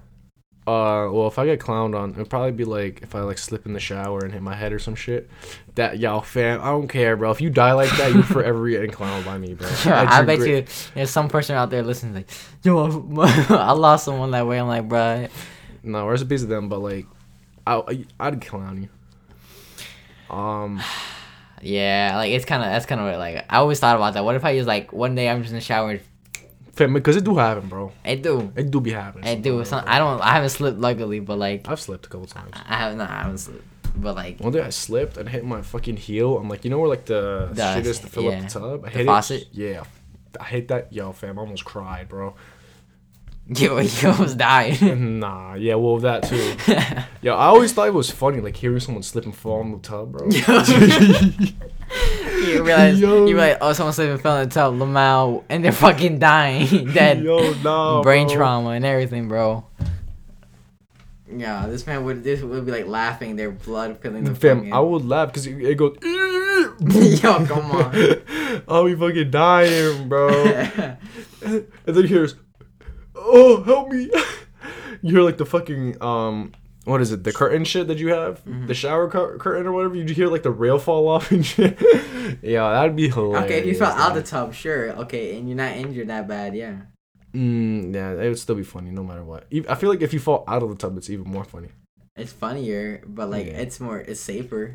Uh, 0.67 1.11
well, 1.11 1.27
if 1.27 1.39
I 1.39 1.47
get 1.47 1.59
clowned 1.59 1.99
on, 1.99 2.11
it'd 2.13 2.29
probably 2.29 2.53
be 2.53 2.65
like 2.65 3.03
if 3.03 3.15
I 3.15 3.21
like 3.23 3.39
slip 3.39 3.67
in 3.67 3.73
the 3.73 3.81
shower 3.81 4.21
and 4.21 4.33
hit 4.33 4.43
my 4.43 4.55
head 4.55 4.73
or 4.73 4.79
some 4.79 4.95
shit. 4.95 5.29
That 5.75 5.99
y'all 5.99 6.21
fam, 6.21 6.61
I 6.61 6.67
don't 6.67 6.87
care, 6.87 7.17
bro. 7.17 7.31
If 7.31 7.41
you 7.41 7.49
die 7.51 7.73
like 7.73 7.91
that, 7.97 8.13
you're 8.13 8.23
forever 8.23 8.69
getting 8.69 8.91
clowned 9.01 9.25
by 9.25 9.39
me, 9.39 9.55
bro. 9.55 9.67
I, 9.87 10.23
drink 10.23 10.27
bet 10.27 10.39
grit- 10.39 10.69
you 10.69 10.93
there's 10.95 11.11
some 11.11 11.29
person 11.29 11.57
out 11.57 11.71
there 11.71 11.83
listening 11.83 12.15
like, 12.15 12.31
yo, 12.63 12.85
I 13.19 13.73
lost 13.73 14.05
someone 14.05 14.31
that 14.33 14.47
way. 14.47 14.61
I'm 14.61 14.69
like, 14.69 14.87
bro 14.87 15.29
No, 15.83 16.05
where's 16.07 16.23
a 16.23 16.27
piece 16.27 16.43
of 16.43 16.49
them, 16.49 16.69
but 16.69 16.81
like, 16.81 17.07
I 17.67 18.05
I'd 18.21 18.41
clown 18.43 18.83
you. 18.83 20.37
Um, 20.37 20.81
Yeah, 21.63 22.13
like 22.17 22.31
it's 22.33 22.45
kind 22.45 22.63
of 22.63 22.69
that's 22.71 22.87
kind 22.87 23.01
of 23.01 23.19
like 23.19 23.45
I 23.51 23.57
always 23.59 23.79
thought 23.81 23.97
about 23.97 24.15
that. 24.15 24.25
What 24.25 24.35
if 24.35 24.45
I 24.45 24.57
just 24.57 24.69
like 24.69 24.93
one 24.93 25.15
day 25.15 25.29
I'm 25.29 25.41
just 25.43 25.51
in 25.53 25.57
the 25.57 25.61
shower? 25.61 25.99
fam, 26.73 26.95
because 26.95 27.17
it 27.17 27.25
do 27.25 27.37
happen, 27.37 27.69
bro. 27.69 27.93
It 28.05 28.23
do, 28.23 28.53
It 28.57 28.71
do 28.71 28.81
be 28.81 28.93
happening. 28.93 29.27
It 29.27 29.43
do. 29.43 29.63
Some. 29.65 29.85
I 29.87 29.99
don't. 29.99 30.21
I 30.23 30.33
haven't 30.35 30.49
slipped 30.51 30.79
luckily, 30.79 31.21
but 31.21 31.39
like 31.39 31.69
I've 31.69 31.81
slipped 31.81 32.07
a 32.07 32.09
couple 32.09 32.27
times. 32.27 32.53
I 32.55 32.77
have 32.77 32.97
not. 32.97 33.11
I 33.11 33.23
haven't 33.23 33.39
slipped, 33.39 33.65
but 33.97 34.15
like 34.17 34.41
One 34.41 34.53
day 34.53 34.63
I 34.63 34.71
slipped 34.71 35.17
and 35.19 35.29
hit 35.29 35.45
my 35.45 35.61
fucking 35.63 35.97
heel. 35.99 36.39
I'm 36.39 36.49
like, 36.49 36.65
you 36.65 36.71
know 36.71 36.79
where 36.79 36.89
like 36.89 37.05
the, 37.07 37.51
The- 37.53 37.75
shit 37.75 37.87
is 37.87 37.99
to 38.01 38.07
fill 38.07 38.25
yeah. 38.25 38.31
up 38.39 38.43
the 38.45 38.49
tub? 38.61 38.85
I 38.85 38.89
The 38.91 38.99
hit 38.99 39.07
faucet? 39.07 39.43
it. 39.43 39.49
Yeah, 39.53 39.85
I 40.41 40.45
hate 40.45 40.69
that. 40.69 40.93
Yo, 40.93 41.13
fam, 41.13 41.39
I 41.39 41.43
almost 41.43 41.65
cried, 41.67 42.09
bro. 42.09 42.35
You, 43.57 43.81
you 43.81 44.09
almost 44.09 44.39
died. 44.39 44.81
nah, 44.99 45.55
yeah, 45.55 45.75
well 45.75 45.99
that 45.99 46.23
too. 46.25 46.55
Yo, 47.23 47.35
I 47.35 47.47
always 47.47 47.73
thought 47.73 47.89
it 47.89 47.95
was 47.95 48.11
funny, 48.11 48.41
like 48.41 48.57
hearing 48.57 48.81
someone 48.81 49.03
slip 49.03 49.25
and 49.25 49.35
fall 49.35 49.61
in 49.63 49.73
the 49.73 49.79
tub, 49.79 50.13
bro. 50.13 50.29
you 52.47 52.63
realize 52.65 53.01
Yo. 53.01 53.27
you 53.27 53.35
realize 53.35 53.59
oh 53.61 53.73
someone 53.73 53.93
slipped 53.93 54.13
and 54.13 54.21
fell 54.21 54.37
in 54.39 54.49
the 54.49 54.55
tub, 54.55 54.75
Lamau, 54.75 55.43
and 55.49 55.65
they're 55.65 55.73
fucking 55.73 56.19
dying, 56.19 56.87
dead, 56.95 57.23
Yo, 57.23 57.53
nah, 57.63 58.03
brain 58.03 58.27
bro. 58.29 58.37
trauma 58.37 58.71
and 58.71 58.85
everything, 58.85 59.29
bro. 59.29 59.65
Yeah, 61.33 61.67
this 61.67 61.87
man 61.87 62.05
would 62.05 62.25
this 62.25 62.41
would 62.43 62.67
be 62.67 62.73
like 62.73 62.87
laughing, 62.87 63.37
their 63.37 63.51
blood 63.53 63.99
filling 64.01 64.25
the 64.25 64.35
Fam, 64.35 64.59
fucking- 64.59 64.73
I 64.73 64.81
would 64.81 65.05
laugh 65.07 65.29
because 65.29 65.47
it, 65.47 65.61
it 65.61 65.75
goes. 65.77 65.97
Yo, 67.23 67.45
come 67.47 67.71
on. 67.71 67.93
Oh, 67.95 68.63
I'll 68.69 68.85
be 68.85 68.95
fucking 68.97 69.31
dying, 69.31 70.09
bro. 70.09 70.29
and 70.45 70.87
then 71.87 71.97
you 71.97 72.03
hear, 72.03 72.29
"Oh, 73.21 73.63
help 73.63 73.89
me!" 73.91 74.11
you 75.03 75.11
hear 75.17 75.23
like 75.23 75.37
the 75.39 75.47
fucking 75.47 76.01
um, 76.03 76.53
what 76.85 77.01
is 77.01 77.13
it? 77.13 77.25
The 77.25 77.33
curtain 77.33 77.65
shit 77.65 77.87
that 77.89 77.99
you 77.99 78.09
have, 78.09 78.43
Mm-hmm. 78.45 78.67
the 78.67 78.75
shower 78.75 79.09
cur- 79.11 79.37
curtain 79.39 79.67
or 79.67 79.73
whatever. 79.73 79.95
You 79.97 80.05
hear 80.15 80.29
like 80.29 80.43
the 80.43 80.51
rail 80.51 80.79
fall 80.79 81.09
off 81.09 81.31
and 81.31 81.45
shit. 81.45 81.79
yeah, 82.43 82.71
that'd 82.73 82.97
be 82.97 83.09
hilarious. 83.09 83.45
Okay, 83.45 83.59
if 83.61 83.67
you 83.67 83.75
fell 83.77 83.93
out 83.93 84.17
of 84.17 84.23
the 84.23 84.29
tub, 84.29 84.55
sure. 84.55 84.91
Okay, 85.03 85.37
and 85.39 85.47
you're 85.49 85.57
not 85.57 85.77
injured 85.77 86.09
that 86.09 86.27
bad, 86.27 86.55
yeah. 86.57 86.77
Mm, 87.35 87.95
yeah, 87.95 88.13
it 88.13 88.29
would 88.29 88.39
still 88.39 88.57
be 88.57 88.65
funny 88.65 88.91
no 88.91 89.05
matter 89.05 89.23
what. 89.23 89.47
I 89.69 89.75
feel 89.77 89.89
like 89.91 90.03
if 90.03 90.13
you 90.13 90.19
fall 90.19 90.43
out 90.49 90.63
of 90.65 90.69
the 90.71 90.75
tub, 90.75 90.97
it's 90.97 91.09
even 91.11 91.31
more 91.31 91.45
funny. 91.45 91.69
It's 92.17 92.33
funnier, 92.33 93.03
but 93.07 93.31
like 93.31 93.47
Yeah. 93.47 93.53
it's 93.61 93.79
more, 93.79 93.99
it's 93.99 94.21
safer 94.21 94.73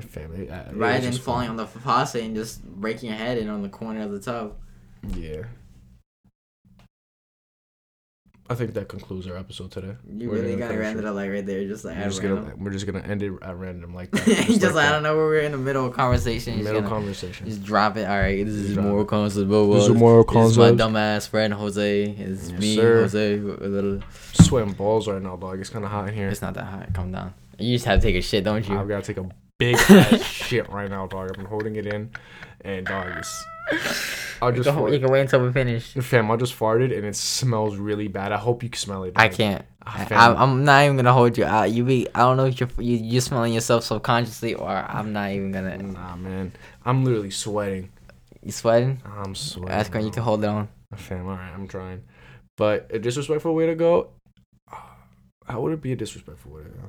Family, 0.00 0.50
uh, 0.50 0.72
rather 0.72 1.00
than 1.00 1.12
falling 1.12 1.46
funny. 1.46 1.50
on 1.50 1.56
the 1.56 1.66
faucet 1.66 2.24
and 2.24 2.34
just 2.34 2.64
breaking 2.64 3.10
your 3.10 3.18
head 3.18 3.38
in 3.38 3.48
on 3.48 3.62
the 3.62 3.68
corner 3.68 4.00
of 4.02 4.10
the 4.10 4.18
tub. 4.18 4.56
Yeah. 5.14 5.42
I 8.50 8.54
think 8.54 8.72
that 8.74 8.88
concludes 8.88 9.26
our 9.26 9.36
episode 9.36 9.70
today. 9.70 9.94
You 10.10 10.30
We're 10.30 10.36
really 10.36 10.62
end 10.62 10.98
it. 10.98 11.04
up 11.04 11.14
like 11.14 11.30
right 11.30 11.44
there, 11.44 11.66
just 11.68 11.84
like 11.84 11.96
We're 11.98 12.04
just, 12.04 12.22
gonna, 12.22 12.52
we're 12.56 12.70
just 12.70 12.86
gonna 12.86 13.00
end 13.00 13.22
it 13.22 13.32
at 13.42 13.56
random 13.56 13.94
like 13.94 14.10
that. 14.12 14.24
just, 14.26 14.62
like 14.62 14.74
like, 14.74 14.86
I 14.86 14.92
don't 14.92 15.02
know 15.02 15.14
where 15.16 15.26
we're 15.26 15.40
in 15.40 15.52
the 15.52 15.58
middle 15.58 15.84
of 15.84 15.92
conversation. 15.92 16.54
Just, 16.54 16.64
Middle 16.64 16.80
gonna- 16.80 16.94
conversation. 16.94 17.46
just 17.46 17.62
drop 17.62 17.96
it. 17.98 18.08
All 18.08 18.18
right, 18.18 18.44
this 18.46 18.54
is 18.54 18.76
more 18.76 19.02
it. 19.02 19.10
This 19.10 19.36
is 19.36 19.44
more 19.44 20.24
This 20.24 20.50
is 20.52 20.58
my 20.58 20.70
dumbass 20.70 21.28
friend 21.28 21.52
Jose. 21.52 22.02
It's 22.04 22.50
Yes, 22.50 22.60
me, 22.60 22.76
sir. 22.76 23.00
Jose. 23.02 23.34
A 23.34 23.38
little. 23.38 24.00
Sweating 24.32 24.72
balls 24.72 25.06
right 25.08 25.20
now, 25.20 25.36
dog. 25.36 25.60
It's 25.60 25.68
kind 25.70 25.84
of 25.84 25.90
hot 25.90 26.08
in 26.08 26.14
here. 26.14 26.28
It's 26.28 26.40
not 26.40 26.54
that 26.54 26.64
hot. 26.64 26.94
Calm 26.94 27.12
down. 27.12 27.34
You 27.58 27.74
just 27.74 27.84
have 27.84 28.00
to 28.00 28.06
take 28.06 28.16
a 28.16 28.22
shit, 28.22 28.44
don't 28.44 28.66
you? 28.66 28.78
I've 28.78 28.88
got 28.88 29.04
to 29.04 29.12
take 29.14 29.22
a 29.22 29.28
big 29.58 29.74
ass 29.76 30.22
shit 30.24 30.70
right 30.70 30.88
now, 30.88 31.06
dog. 31.06 31.28
I've 31.30 31.36
been 31.36 31.44
holding 31.44 31.76
it 31.76 31.86
in, 31.86 32.10
and 32.62 32.86
dog, 32.86 33.08
it's 33.18 33.44
I 34.40 34.50
just 34.52 34.64
Go- 34.68 34.86
you 34.86 35.00
can 35.00 35.10
wait 35.10 35.22
until 35.22 35.40
we 35.44 35.52
finish. 35.52 35.94
fam. 35.94 36.30
I 36.30 36.36
just 36.36 36.56
farted 36.56 36.96
and 36.96 37.04
it 37.04 37.16
smells 37.16 37.76
really 37.76 38.06
bad. 38.08 38.30
I 38.30 38.36
hope 38.36 38.62
you 38.62 38.68
can 38.68 38.78
smell 38.78 39.02
it. 39.04 39.14
I 39.16 39.28
can't. 39.28 39.64
Ah, 39.84 40.06
I. 40.10 40.42
I'm 40.42 40.64
not 40.64 40.84
even 40.84 40.96
gonna 40.96 41.12
hold 41.12 41.36
you 41.36 41.44
out. 41.44 41.72
You 41.72 41.84
be. 41.84 42.06
I 42.14 42.20
don't 42.20 42.36
know 42.36 42.46
if 42.46 42.60
you're 42.60 42.68
you 42.78 42.96
you 42.98 43.20
smelling 43.20 43.52
yourself 43.52 43.84
subconsciously 43.84 44.54
or 44.54 44.68
I'm 44.70 45.12
not 45.12 45.32
even 45.32 45.50
gonna. 45.50 45.76
Nah, 45.78 46.14
man. 46.16 46.52
I'm 46.84 47.04
literally 47.04 47.30
sweating. 47.30 47.90
You 48.42 48.52
sweating? 48.52 49.02
I'm 49.04 49.34
sweating. 49.34 49.70
Ask 49.70 49.92
her. 49.92 50.00
You 50.00 50.10
can 50.10 50.22
hold 50.22 50.44
it 50.44 50.46
on. 50.48 50.68
Fam, 50.94 51.26
all 51.26 51.34
right, 51.34 51.52
I'm 51.52 51.66
trying. 51.66 52.04
But 52.56 52.90
a 52.90 52.98
disrespectful 52.98 53.54
way 53.54 53.66
to 53.66 53.74
go. 53.74 54.10
How 55.46 55.60
would 55.62 55.72
it 55.72 55.80
be 55.80 55.92
a 55.92 55.96
disrespectful 55.96 56.52
way 56.52 56.62
to 56.62 56.68
go? 56.68 56.82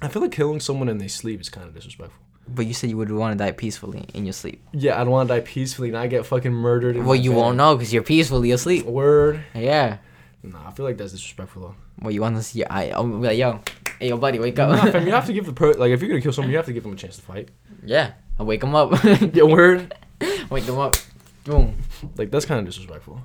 I 0.00 0.08
feel 0.08 0.22
like 0.22 0.32
killing 0.32 0.60
someone 0.60 0.88
in 0.88 0.98
their 0.98 1.08
sleep 1.08 1.40
is 1.40 1.48
kind 1.48 1.66
of 1.68 1.74
disrespectful. 1.74 2.21
But 2.48 2.66
you 2.66 2.74
said 2.74 2.90
you 2.90 2.96
would 2.96 3.10
want 3.10 3.38
to 3.38 3.44
die 3.44 3.52
peacefully 3.52 4.04
in 4.14 4.24
your 4.26 4.32
sleep. 4.32 4.62
Yeah, 4.72 5.00
I 5.00 5.04
don't 5.04 5.10
want 5.12 5.28
to 5.28 5.34
die 5.34 5.40
peacefully 5.40 5.88
and 5.88 5.96
I 5.96 6.06
get 6.08 6.26
fucking 6.26 6.52
murdered. 6.52 6.96
in 6.96 7.04
Well, 7.06 7.14
you 7.14 7.30
bed. 7.30 7.36
won't 7.36 7.56
know 7.56 7.76
because 7.76 7.92
you're 7.94 8.02
peacefully 8.02 8.50
asleep. 8.50 8.84
Word. 8.84 9.44
Yeah. 9.54 9.98
Nah, 10.42 10.66
I 10.68 10.72
feel 10.72 10.84
like 10.84 10.96
that's 10.98 11.12
disrespectful 11.12 11.62
though. 11.62 11.74
Well, 12.00 12.10
you 12.10 12.20
want 12.20 12.36
to 12.36 12.42
see 12.42 12.58
your 12.58 12.72
eye? 12.72 12.92
I'm 12.94 13.22
like, 13.22 13.38
yo, 13.38 13.60
hey, 14.00 14.08
yo, 14.08 14.16
buddy, 14.16 14.40
wake 14.40 14.58
up. 14.58 14.70
Nah, 14.70 14.90
fam, 14.90 15.06
you 15.06 15.12
have 15.12 15.26
to 15.26 15.32
give 15.36 15.46
the 15.46 15.52
per 15.52 15.72
like 15.74 15.92
if 15.92 16.00
you're 16.02 16.08
gonna 16.10 16.20
kill 16.20 16.32
someone, 16.32 16.50
you 16.50 16.56
have 16.56 16.66
to 16.66 16.72
give 16.72 16.82
them 16.82 16.92
a 16.92 16.96
chance 16.96 17.16
to 17.16 17.22
fight. 17.22 17.50
yeah, 17.84 18.12
I 18.38 18.42
wake 18.42 18.60
them 18.60 18.74
up. 18.74 18.92
Yeah, 19.34 19.44
word. 19.44 19.94
wake 20.50 20.64
them 20.66 20.78
up. 20.78 20.96
Boom. 21.44 21.76
Like 22.16 22.32
that's 22.32 22.44
kind 22.44 22.58
of 22.58 22.66
disrespectful. 22.66 23.20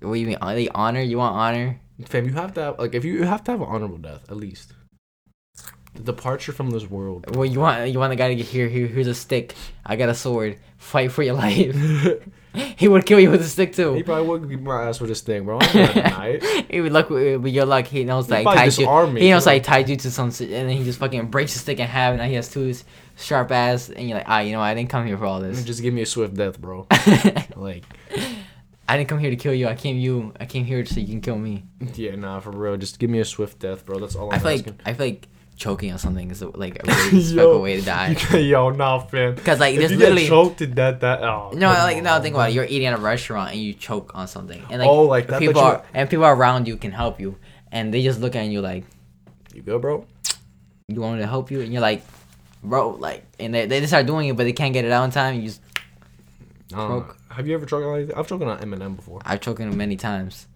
What 0.00 0.14
do 0.14 0.20
you 0.20 0.26
mean? 0.28 0.38
Like 0.40 0.68
honor? 0.74 1.00
You 1.00 1.18
want 1.18 1.34
honor? 1.34 1.80
Fam, 2.06 2.26
you 2.26 2.32
have 2.34 2.54
to 2.54 2.60
have 2.62 2.78
like 2.78 2.94
if 2.94 3.04
you, 3.04 3.14
you 3.14 3.24
have 3.24 3.42
to 3.44 3.50
have 3.52 3.60
an 3.60 3.66
honorable 3.68 3.98
death 3.98 4.22
at 4.30 4.36
least. 4.36 4.72
The 5.94 6.00
departure 6.02 6.52
from 6.52 6.70
this 6.70 6.88
world. 6.88 7.36
Well, 7.36 7.44
you 7.44 7.60
want 7.60 7.90
you 7.90 7.98
want 7.98 8.10
the 8.10 8.16
guy 8.16 8.28
to 8.28 8.34
get 8.34 8.46
here. 8.46 8.68
Here, 8.68 8.86
here's 8.86 9.06
a 9.06 9.14
stick. 9.14 9.54
I 9.84 9.96
got 9.96 10.08
a 10.08 10.14
sword. 10.14 10.58
Fight 10.78 11.12
for 11.12 11.22
your 11.22 11.34
life. 11.44 11.76
he 12.76 12.88
would 12.88 13.06
kill 13.06 13.20
you 13.20 13.30
with 13.30 13.40
a 13.40 13.44
stick 13.44 13.74
too. 13.74 13.94
he 13.94 14.02
probably 14.02 14.26
would 14.28 14.48
beat 14.48 14.60
my 14.60 14.84
ass 14.88 15.00
with 15.00 15.08
this 15.08 15.20
thing, 15.20 15.44
bro. 15.44 15.58
I'm 15.60 15.66
not 15.66 15.94
gonna 15.94 16.02
deny 16.08 16.26
it. 16.40 16.66
It 16.68 16.80
would 16.80 16.92
luck 16.92 17.10
with 17.10 17.46
your 17.46 17.66
luck. 17.66 17.86
He 17.86 18.04
knows 18.04 18.28
like 18.30 18.44
tied 18.44 18.76
you. 18.76 19.06
me, 19.08 19.20
He 19.20 19.30
knows 19.30 19.46
like 19.46 19.62
tied 19.62 19.88
you 19.88 19.96
to 19.96 20.10
some 20.10 20.26
and 20.28 20.34
then 20.50 20.68
he 20.70 20.84
just 20.84 20.98
fucking 20.98 21.26
breaks 21.28 21.52
the 21.54 21.60
stick 21.60 21.78
in 21.78 21.86
half, 21.86 22.10
and 22.10 22.18
now 22.18 22.26
he 22.26 22.34
has 22.34 22.48
two 22.48 22.74
sharp 23.16 23.50
ass, 23.52 23.90
and 23.90 24.08
you're 24.08 24.18
like, 24.18 24.28
ah, 24.28 24.40
you 24.40 24.52
know, 24.52 24.60
I 24.60 24.74
didn't 24.74 24.88
come 24.90 25.06
here 25.06 25.16
for 25.16 25.26
all 25.26 25.40
this. 25.40 25.62
Just 25.64 25.82
give 25.82 25.94
me 25.94 26.02
a 26.02 26.06
swift 26.06 26.34
death, 26.34 26.58
bro. 26.60 26.86
Like, 27.56 27.84
I 28.88 28.96
didn't 28.96 29.08
come 29.08 29.18
here 29.18 29.30
to 29.30 29.36
kill 29.36 29.54
you. 29.54 29.68
I 29.68 29.74
came 29.74 29.96
you. 29.96 30.34
I 30.40 30.46
came 30.46 30.64
here 30.64 30.84
so 30.84 31.00
you 31.00 31.06
can 31.06 31.20
kill 31.20 31.38
me. 31.38 31.64
yeah, 31.94 32.16
nah, 32.16 32.40
for 32.40 32.50
real. 32.50 32.76
Just 32.76 32.98
give 32.98 33.08
me 33.10 33.20
a 33.20 33.24
swift 33.24 33.60
death, 33.60 33.86
bro. 33.86 33.98
That's 34.00 34.16
all 34.16 34.28
I'm 34.30 34.34
I 34.34 34.38
feel 34.38 34.50
like 34.50 34.60
asking. 34.60 34.80
I 34.84 34.92
feel 34.94 35.06
like 35.06 35.28
choking 35.62 35.92
on 35.92 35.98
something 35.98 36.30
is 36.30 36.42
like 36.42 36.82
a 36.82 36.86
really 36.86 37.18
respectful 37.18 37.62
way 37.62 37.76
to 37.78 37.82
die. 37.86 38.16
Yo, 38.36 38.70
nah, 38.70 38.98
fam. 38.98 39.34
Because 39.36 39.60
like 39.60 39.74
If 39.74 39.80
there's 39.80 39.92
literally 39.96 40.26
choked 40.26 40.58
to 40.58 40.66
death, 40.66 41.00
that 41.00 41.22
oh, 41.22 41.50
no 41.54 41.68
like 41.68 42.02
no 42.02 42.20
think 42.20 42.34
about 42.34 42.50
it. 42.50 42.54
You're 42.54 42.64
eating 42.64 42.86
at 42.86 42.98
a 42.98 43.02
restaurant 43.02 43.52
and 43.52 43.60
you 43.60 43.72
choke 43.72 44.10
on 44.14 44.26
something, 44.26 44.60
and 44.70 44.80
like 44.80 44.88
Oh, 44.88 45.02
like 45.04 45.28
that, 45.28 45.38
people 45.38 45.60
are 45.60 45.84
and 45.94 46.10
people 46.10 46.26
around 46.26 46.66
you 46.66 46.76
can 46.76 46.90
help 46.90 47.20
you, 47.20 47.36
and 47.70 47.94
they 47.94 48.02
just 48.02 48.20
look 48.20 48.34
at 48.34 48.46
you 48.46 48.60
like 48.60 48.84
You 49.54 49.62
good, 49.62 49.80
bro? 49.80 50.04
you 50.88 51.00
want 51.00 51.14
me 51.16 51.20
to 51.22 51.26
help 51.28 51.50
you, 51.50 51.60
and 51.60 51.72
you're 51.72 51.80
like, 51.80 52.02
bro, 52.62 52.90
like, 52.90 53.24
and 53.38 53.54
they, 53.54 53.66
they 53.66 53.78
just 53.80 53.90
start 53.90 54.04
doing 54.06 54.28
it, 54.28 54.36
but 54.36 54.44
they 54.44 54.52
can't 54.52 54.74
get 54.74 54.84
it 54.84 54.92
out 54.92 55.04
in 55.04 55.10
time. 55.10 55.36
You 55.36 55.42
just 55.46 55.60
Uh, 56.74 57.02
have 57.30 57.46
you 57.46 57.54
ever 57.54 57.66
choked 57.66 57.84
on 57.86 57.96
anything? 57.96 58.16
I've 58.16 58.26
choked 58.26 58.42
on 58.42 58.58
M&M 58.60 58.94
before. 58.96 59.20
I've 59.24 59.40
choking 59.40 59.68
them 59.70 59.78
many 59.78 59.96
times, 59.96 60.46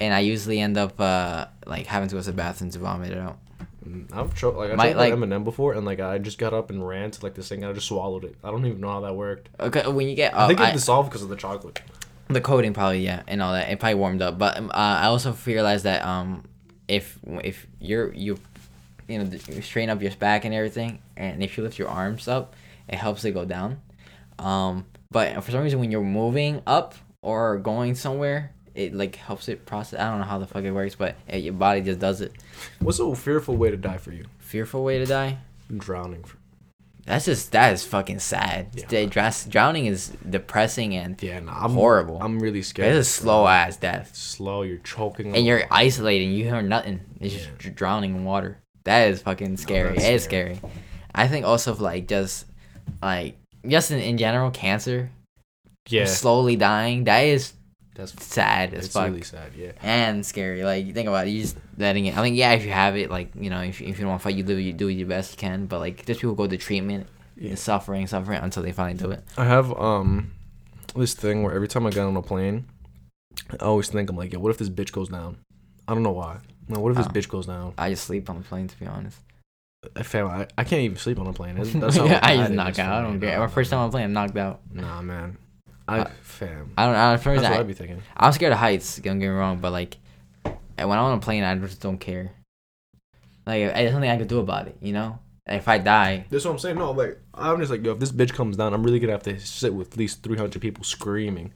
and 0.00 0.14
I 0.14 0.20
usually 0.20 0.60
end 0.60 0.76
up 0.78 0.98
uh 1.00 1.46
like 1.66 1.86
having 1.86 2.08
to 2.08 2.14
go 2.16 2.20
to 2.22 2.26
the 2.30 2.36
bathroom 2.36 2.70
to 2.70 2.78
vomit 2.78 3.12
it 3.12 3.18
out. 3.18 3.38
Mm, 3.86 4.12
I've 4.14 4.34
tried 4.34 4.50
like 4.54 4.70
I 4.72 4.74
My- 4.74 4.86
choked 4.88 4.98
like- 4.98 5.12
M&M 5.12 5.44
before, 5.44 5.72
and 5.74 5.86
like 5.86 6.00
I 6.00 6.18
just 6.18 6.38
got 6.38 6.52
up 6.52 6.70
and 6.70 6.86
ran 6.86 7.10
to 7.12 7.22
like 7.24 7.34
this 7.34 7.48
thing, 7.48 7.62
and 7.62 7.70
I 7.70 7.72
just 7.74 7.86
swallowed 7.88 8.24
it. 8.24 8.36
I 8.44 8.50
don't 8.50 8.64
even 8.66 8.80
know 8.80 8.90
how 8.90 9.00
that 9.00 9.14
worked. 9.16 9.48
Okay, 9.58 9.86
when 9.88 10.08
you 10.08 10.14
get 10.14 10.36
I 10.36 10.46
think 10.48 10.60
it 10.60 10.72
dissolved 10.72 11.08
because 11.08 11.22
of 11.22 11.28
the 11.30 11.36
chocolate. 11.36 11.80
the 12.28 12.40
coating 12.40 12.74
probably 12.74 13.00
yeah, 13.00 13.22
and 13.26 13.42
all 13.42 13.52
that. 13.52 13.70
It 13.70 13.80
probably 13.80 13.94
warmed 13.96 14.22
up, 14.22 14.38
but 14.38 14.56
um, 14.58 14.70
uh, 14.70 14.74
I 14.74 15.06
also 15.06 15.34
realized 15.46 15.84
that 15.84 16.04
um 16.04 16.44
if 16.88 17.18
if 17.42 17.66
you're 17.80 18.12
you 18.14 18.38
you 19.08 19.18
know 19.18 19.30
you 19.48 19.62
straighten 19.62 19.90
up 19.90 20.02
your 20.02 20.12
back 20.16 20.44
and 20.44 20.54
everything, 20.54 20.98
and 21.16 21.42
if 21.42 21.56
you 21.56 21.62
lift 21.64 21.78
your 21.78 21.88
arms 21.88 22.28
up, 22.28 22.54
it 22.88 22.96
helps 22.96 23.24
it 23.24 23.32
go 23.32 23.44
down. 23.44 23.80
Um, 24.38 24.86
but 25.10 25.42
for 25.42 25.50
some 25.50 25.62
reason, 25.62 25.80
when 25.80 25.90
you're 25.90 26.02
moving 26.02 26.62
up 26.66 26.94
or 27.22 27.58
going 27.58 27.94
somewhere, 27.94 28.52
it 28.74 28.94
like 28.94 29.16
helps 29.16 29.48
it 29.48 29.66
process. 29.66 30.00
I 30.00 30.10
don't 30.10 30.18
know 30.20 30.26
how 30.26 30.38
the 30.38 30.46
fuck 30.46 30.64
it 30.64 30.70
works, 30.72 30.94
but 30.94 31.16
uh, 31.32 31.36
your 31.36 31.52
body 31.52 31.80
just 31.80 31.98
does 31.98 32.20
it. 32.20 32.32
What's 32.80 32.98
a 32.98 33.14
fearful 33.14 33.56
way 33.56 33.70
to 33.70 33.76
die 33.76 33.98
for 33.98 34.12
you? 34.12 34.24
Fearful 34.38 34.84
way 34.84 34.98
to 34.98 35.06
die. 35.06 35.38
Drowning. 35.74 36.24
That's 37.06 37.24
just 37.24 37.52
that 37.52 37.72
is 37.72 37.84
fucking 37.84 38.18
sad. 38.20 38.68
Yeah. 38.90 39.06
Drowning 39.48 39.86
is 39.86 40.12
depressing 40.28 40.94
and 40.94 41.20
Yeah, 41.22 41.38
I'm 41.48 41.72
Horrible. 41.72 42.22
I'm 42.22 42.38
really 42.38 42.62
scared. 42.62 42.94
it's 42.94 43.08
a 43.08 43.10
slow 43.10 43.46
ass 43.46 43.76
death. 43.76 44.14
Slow. 44.14 44.62
You're 44.62 44.78
choking. 44.78 45.34
and 45.34 45.44
you're 45.44 45.64
isolating. 45.70 46.32
You 46.32 46.44
hear 46.44 46.62
nothing. 46.62 47.00
It's 47.20 47.34
just 47.34 47.46
Yeah. 47.46 47.54
dr- 47.58 47.74
drowning 47.74 48.14
in 48.14 48.24
water. 48.24 48.58
That 48.84 49.08
is 49.08 49.22
fucking 49.22 49.56
scary. 49.56 49.94
that's 49.94 50.04
it 50.04 50.14
is 50.14 50.24
scary. 50.24 50.60
I 51.14 51.26
think 51.26 51.44
also 51.46 51.74
like 51.74 52.06
just 52.06 52.46
like 53.02 53.36
just 53.66 53.90
in, 53.90 53.98
in 53.98 54.16
general 54.18 54.50
cancer 54.50 55.10
yeah. 55.88 56.04
slowly 56.04 56.56
dying. 56.56 57.04
That 57.04 57.20
is 57.20 57.52
That's 57.94 58.12
sad 58.24 58.72
as 58.72 58.86
it's 58.86 58.94
fuck 58.94 59.08
really 59.08 59.22
sad. 59.22 59.52
Yeah. 59.56 59.72
and 59.82 60.24
scary. 60.24 60.62
Like 60.64 60.86
you 60.86 60.92
think 60.92 61.08
about 61.08 61.26
it, 61.26 61.30
you 61.30 61.42
just 61.42 61.56
letting 61.76 62.06
it. 62.06 62.16
I 62.16 62.22
mean, 62.22 62.34
yeah, 62.34 62.52
if 62.52 62.64
you 62.64 62.70
have 62.70 62.96
it, 62.96 63.10
like 63.10 63.30
you 63.34 63.50
know, 63.50 63.60
if, 63.60 63.80
if 63.80 63.88
you 63.88 63.94
don't 64.04 64.08
want 64.08 64.20
to 64.20 64.24
fight, 64.24 64.36
you 64.36 64.44
live, 64.44 64.60
you 64.60 64.72
do 64.72 64.88
your 64.88 65.08
best 65.08 65.32
you 65.32 65.36
can. 65.38 65.66
But 65.66 65.80
like, 65.80 66.04
there's 66.06 66.18
people 66.18 66.34
go 66.34 66.46
to 66.46 66.56
treatment, 66.56 67.06
Yeah. 67.36 67.50
and 67.50 67.58
suffering, 67.58 68.06
suffering 68.06 68.38
until 68.40 68.62
they 68.62 68.72
finally 68.72 68.96
do 68.98 69.10
it. 69.10 69.22
I 69.36 69.44
have 69.44 69.72
um 69.78 70.32
this 70.96 71.14
thing 71.14 71.42
where 71.42 71.52
every 71.54 71.68
time 71.68 71.86
I 71.86 71.90
get 71.90 72.00
on 72.04 72.16
a 72.16 72.22
plane, 72.22 72.66
I 73.60 73.64
always 73.64 73.88
think 73.88 74.08
I'm 74.10 74.16
like, 74.16 74.32
yeah, 74.32 74.38
what 74.38 74.50
if 74.50 74.58
this 74.58 74.68
bitch 74.70 74.92
goes 74.92 75.08
down? 75.08 75.38
I 75.86 75.94
don't 75.94 76.02
know 76.02 76.12
why. 76.12 76.38
No, 76.68 76.78
what 76.80 76.90
if 76.92 76.96
this 76.98 77.06
Oh. 77.06 77.10
bitch 77.10 77.28
goes 77.28 77.46
down? 77.46 77.74
I 77.76 77.90
just 77.90 78.04
sleep 78.04 78.30
on 78.30 78.38
the 78.38 78.44
plane, 78.44 78.68
to 78.68 78.78
be 78.78 78.86
honest. 78.86 79.18
I 79.96 80.02
fam, 80.04 80.26
I, 80.28 80.46
I 80.58 80.64
can't 80.64 80.82
even 80.82 80.96
sleep 80.98 81.18
on 81.18 81.26
a 81.26 81.32
plane. 81.32 81.56
That's, 81.56 81.72
that's 81.74 81.96
how 81.96 82.04
I 82.22 82.36
just 82.36 82.52
knock 82.52 82.78
out. 82.78 82.92
I 82.92 83.02
don't 83.02 83.20
care. 83.20 83.38
My 83.40 83.46
first 83.48 83.70
time 83.70 83.80
on 83.80 83.88
a 83.88 83.90
plane, 83.90 84.04
I'm 84.04 84.12
knocked 84.12 84.36
out. 84.36 84.60
Nah, 84.72 85.00
man. 85.02 85.36
I 85.88 86.00
I- 86.02 86.10
fam. 86.22 86.72
I 86.76 86.86
don't. 86.86 86.94
Uh, 86.94 86.98
I 86.98 87.16
don't. 87.16 87.36
That's 87.36 87.50
what 87.50 87.60
I'd 87.60 87.66
be 87.66 87.74
thinking. 87.74 88.02
I'm 88.16 88.32
scared 88.32 88.52
of 88.52 88.58
heights. 88.58 88.96
Don't 88.98 89.18
get 89.18 89.26
me 89.28 89.34
wrong, 89.34 89.58
but 89.58 89.72
like, 89.72 89.96
when 90.44 90.54
I'm 90.78 90.98
on 91.04 91.18
a 91.18 91.20
plane, 91.20 91.42
I 91.44 91.54
just 91.56 91.80
don't 91.80 91.98
care. 91.98 92.32
Like, 93.46 93.74
there's 93.74 93.92
nothing 93.92 94.10
I 94.10 94.16
can 94.16 94.26
do 94.26 94.38
about 94.38 94.68
it. 94.68 94.76
You 94.80 94.92
know, 94.92 95.18
if 95.46 95.66
I 95.68 95.78
die, 95.78 96.26
That's 96.30 96.44
what 96.44 96.52
I'm 96.52 96.58
saying. 96.58 96.78
No, 96.78 96.92
like 96.92 97.18
I'm 97.34 97.58
just 97.58 97.70
like, 97.70 97.84
yo, 97.84 97.92
if 97.92 97.98
this 97.98 98.12
bitch 98.12 98.32
comes 98.32 98.56
down, 98.56 98.72
I'm 98.74 98.82
really 98.82 99.00
gonna 99.00 99.12
have 99.12 99.22
to 99.24 99.38
sit 99.40 99.74
with 99.74 99.92
at 99.92 99.96
least 99.98 100.22
300 100.22 100.60
people 100.62 100.84
screaming. 100.84 101.52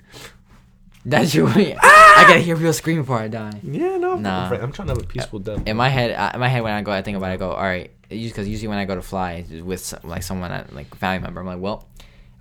that's 1.05 1.35
your. 1.35 1.49
Ah! 1.83 2.25
I 2.25 2.29
gotta 2.29 2.41
hear 2.41 2.57
people 2.57 2.72
scream 2.72 3.01
before 3.03 3.18
I 3.18 3.29
die. 3.29 3.53
Yeah, 3.62 3.97
no, 3.99 4.16
Nah. 4.16 4.47
I'm, 4.47 4.53
I'm 4.62 4.72
trying 4.72 4.89
to 4.89 4.95
have 4.95 5.03
a 5.03 5.07
peaceful 5.07 5.41
uh, 5.41 5.43
death. 5.57 5.62
In 5.66 5.77
my 5.77 5.89
head, 5.89 6.12
I- 6.12 6.35
in 6.35 6.41
my 6.41 6.49
head, 6.49 6.62
when 6.62 6.72
I 6.72 6.83
go, 6.83 6.93
I 6.93 7.03
think 7.03 7.16
about 7.16 7.31
it. 7.31 7.35
I 7.35 7.37
go, 7.37 7.51
all 7.51 7.62
right, 7.62 7.91
because 8.09 8.49
usually 8.49 8.68
when 8.68 8.79
I 8.79 8.85
go 8.85 8.95
to 8.95 9.03
fly 9.03 9.45
with 9.62 9.81
some- 9.81 10.01
like 10.05 10.22
someone, 10.22 10.51
like 10.72 10.93
a 10.93 10.97
family 10.97 11.22
member, 11.25 11.41
I'm 11.41 11.47
like, 11.47 11.61
well, 11.61 11.89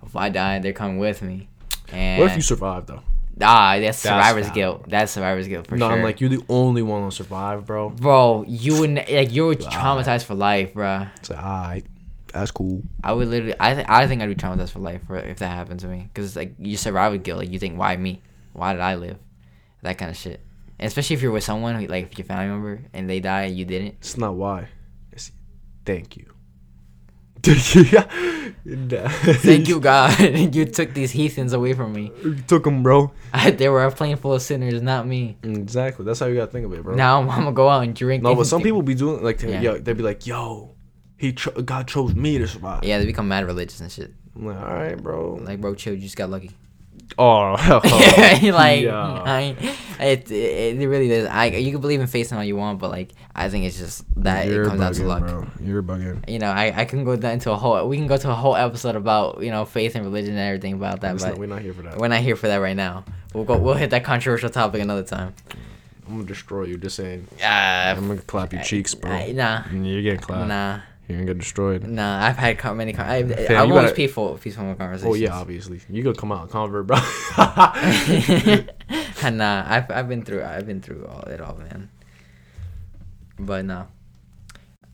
if 0.04 0.14
I 0.16 0.28
die, 0.30 0.58
they're 0.60 0.72
coming 0.72 0.98
with 0.98 1.22
me. 1.22 1.48
And 1.92 2.20
What 2.20 2.30
if 2.30 2.36
you 2.36 2.42
survive 2.42 2.86
though? 2.86 3.02
ah, 3.42 3.78
that's 3.80 3.98
survivor's 3.98 4.46
bad. 4.46 4.54
guilt. 4.54 4.84
That's 4.88 5.12
survivor's 5.12 5.48
guilt 5.48 5.66
for 5.66 5.76
no, 5.76 5.88
sure. 5.88 5.96
I'm 5.96 6.02
like, 6.02 6.20
you're 6.20 6.30
the 6.30 6.42
only 6.48 6.82
one 6.82 7.08
to 7.08 7.14
survive, 7.14 7.66
bro. 7.66 7.90
bro, 7.90 8.44
you 8.46 8.78
would 8.80 8.90
n- 8.90 9.04
like 9.08 9.32
you 9.32 9.46
were 9.46 9.54
traumatized 9.54 10.24
for 10.24 10.34
life, 10.34 10.74
bro. 10.74 11.06
It's 11.16 11.30
like, 11.30 11.38
alright, 11.42 11.86
that's 12.32 12.50
cool. 12.50 12.82
I 13.02 13.12
would 13.12 13.28
literally, 13.28 13.54
I, 13.58 13.74
th- 13.74 13.86
I 13.88 14.06
think 14.06 14.22
I'd 14.22 14.28
be 14.28 14.34
traumatized 14.34 14.70
for 14.70 14.78
life 14.80 15.06
for, 15.06 15.16
if 15.16 15.38
that 15.40 15.48
happened 15.48 15.80
to 15.80 15.86
me. 15.88 16.08
Because, 16.12 16.36
like, 16.36 16.54
you 16.58 16.76
survival 16.76 17.18
guilt. 17.18 17.38
Like, 17.40 17.50
you 17.50 17.58
think, 17.58 17.78
why 17.78 17.96
me? 17.96 18.22
Why 18.52 18.72
did 18.72 18.82
I 18.82 18.94
live? 18.96 19.18
That 19.82 19.98
kind 19.98 20.10
of 20.10 20.16
shit. 20.16 20.40
And 20.78 20.86
especially 20.86 21.14
if 21.14 21.22
you're 21.22 21.30
with 21.32 21.44
someone, 21.44 21.76
who, 21.76 21.86
like, 21.86 22.16
your 22.18 22.24
family 22.24 22.48
member, 22.48 22.82
and 22.92 23.08
they 23.10 23.20
die 23.20 23.42
and 23.42 23.56
you 23.56 23.64
didn't. 23.64 23.96
It's 24.00 24.16
not 24.16 24.34
why. 24.34 24.68
It's 25.12 25.30
thank 25.84 26.16
you. 26.16 26.33
Thank 28.64 28.90
Thank 29.42 29.68
you, 29.68 29.78
God. 29.90 30.18
you 30.54 30.64
took 30.64 30.94
these 30.94 31.10
heathens 31.10 31.52
away 31.52 31.74
from 31.74 31.92
me. 31.92 32.10
You 32.22 32.34
took 32.46 32.64
them, 32.64 32.82
bro. 32.82 33.12
I, 33.32 33.50
they 33.50 33.68
were 33.68 33.84
a 33.84 33.90
plane 33.90 34.16
full 34.16 34.32
of 34.32 34.42
sinners, 34.42 34.80
not 34.80 35.06
me. 35.06 35.36
Exactly. 35.42 36.04
That's 36.04 36.20
how 36.20 36.26
you 36.26 36.36
gotta 36.36 36.50
think 36.50 36.64
of 36.66 36.72
it, 36.72 36.82
bro. 36.82 36.94
Now 36.94 37.20
I'm, 37.20 37.28
I'm 37.28 37.40
gonna 37.44 37.52
go 37.52 37.68
out 37.68 37.82
and 37.84 37.94
drink. 37.94 38.22
no, 38.22 38.34
but 38.34 38.46
some 38.46 38.62
people 38.62 38.80
be 38.82 38.94
doing 38.94 39.22
like, 39.22 39.42
Yeah. 39.42 39.60
yo, 39.60 39.78
they'd 39.78 39.96
be 39.96 40.02
like, 40.02 40.26
yo, 40.26 40.74
he 41.18 41.32
cho- 41.34 41.50
God 41.62 41.86
chose 41.86 42.14
me 42.14 42.38
to 42.38 42.48
survive. 42.48 42.84
Yeah, 42.84 42.98
they 42.98 43.06
become 43.06 43.28
mad 43.28 43.44
religious 43.46 43.80
and 43.80 43.92
shit. 43.92 44.12
I'm 44.34 44.46
like, 44.46 44.56
all 44.58 44.64
right, 44.74 45.00
bro. 45.00 45.34
Like, 45.42 45.60
bro, 45.60 45.74
chill. 45.74 45.94
You 45.94 46.00
just 46.00 46.16
got 46.16 46.30
lucky. 46.30 46.50
Oh, 47.18 47.52
like 47.84 48.82
yeah. 48.82 49.22
I, 49.24 49.56
it, 50.00 50.30
it 50.30 50.80
it 50.80 50.88
really 50.88 51.10
is. 51.10 51.26
I 51.26 51.46
you 51.46 51.72
can 51.72 51.80
believe 51.80 52.00
in 52.00 52.06
faith 52.06 52.30
and 52.30 52.38
all 52.38 52.44
you 52.44 52.56
want, 52.56 52.78
but 52.78 52.90
like 52.90 53.12
I 53.34 53.48
think 53.48 53.64
it's 53.64 53.78
just 53.78 54.04
that 54.22 54.46
You're 54.46 54.62
it 54.64 54.68
comes 54.68 54.80
down 54.80 54.92
to 54.94 55.02
bugging, 55.02 55.06
luck. 55.06 55.26
Bro. 55.26 55.46
You're 55.60 55.82
bugging. 55.82 56.28
You 56.28 56.38
know, 56.38 56.50
I, 56.50 56.72
I 56.80 56.84
can 56.84 57.04
go 57.04 57.16
down 57.16 57.32
into 57.32 57.50
a 57.50 57.56
whole. 57.56 57.88
We 57.88 57.96
can 57.96 58.06
go 58.06 58.16
to 58.16 58.30
a 58.30 58.34
whole 58.34 58.56
episode 58.56 58.96
about 58.96 59.42
you 59.42 59.50
know 59.50 59.64
faith 59.64 59.94
and 59.94 60.04
religion 60.04 60.32
and 60.32 60.40
everything 60.40 60.74
about 60.74 61.00
that, 61.02 61.14
Listen, 61.14 61.30
but 61.30 61.38
we're 61.38 61.46
not 61.46 61.62
here 61.62 61.72
for 61.74 61.82
that. 61.82 61.98
we're 61.98 62.08
not 62.08 62.20
here 62.20 62.36
for 62.36 62.48
that 62.48 62.58
right 62.58 62.76
now. 62.76 63.04
We'll 63.32 63.44
go. 63.44 63.56
We'll 63.58 63.74
hit 63.74 63.90
that 63.90 64.04
controversial 64.04 64.50
topic 64.50 64.80
another 64.82 65.04
time. 65.04 65.34
I'm 66.06 66.16
gonna 66.16 66.24
destroy 66.26 66.64
you. 66.64 66.76
Just 66.76 66.96
saying. 66.96 67.26
Uh, 67.42 67.46
I'm 67.46 68.06
gonna 68.08 68.20
clap 68.20 68.52
your 68.52 68.62
cheeks, 68.62 68.94
bro. 68.94 69.10
I- 69.10 69.32
nah, 69.32 69.62
You're 69.72 70.02
getting 70.02 70.20
clapped. 70.20 70.48
nah. 70.48 70.80
You're 71.08 71.18
gonna 71.18 71.26
get 71.26 71.38
destroyed. 71.38 71.86
Nah, 71.86 72.24
I've 72.24 72.36
had 72.36 72.62
many. 72.76 72.92
Con- 72.94 73.06
I, 73.06 73.22
Fam, 73.22 73.56
I've 73.56 73.70
always 73.70 73.82
gotta- 73.82 73.94
peaceful, 73.94 74.38
peaceful 74.38 74.74
conversations. 74.74 75.10
Oh 75.10 75.14
yeah, 75.14 75.34
obviously. 75.34 75.80
You 75.90 76.02
gonna 76.02 76.16
come 76.16 76.32
out 76.32 76.48
a 76.48 76.50
convert, 76.50 76.86
bro. 76.86 76.96
nah, 79.30 79.64
I've 79.66 79.90
I've 79.90 80.08
been 80.08 80.22
through 80.22 80.42
I've 80.42 80.66
been 80.66 80.80
through 80.80 81.06
all 81.06 81.22
it 81.24 81.42
all, 81.42 81.56
man. 81.56 81.90
But 83.38 83.66
nah. 83.66 83.84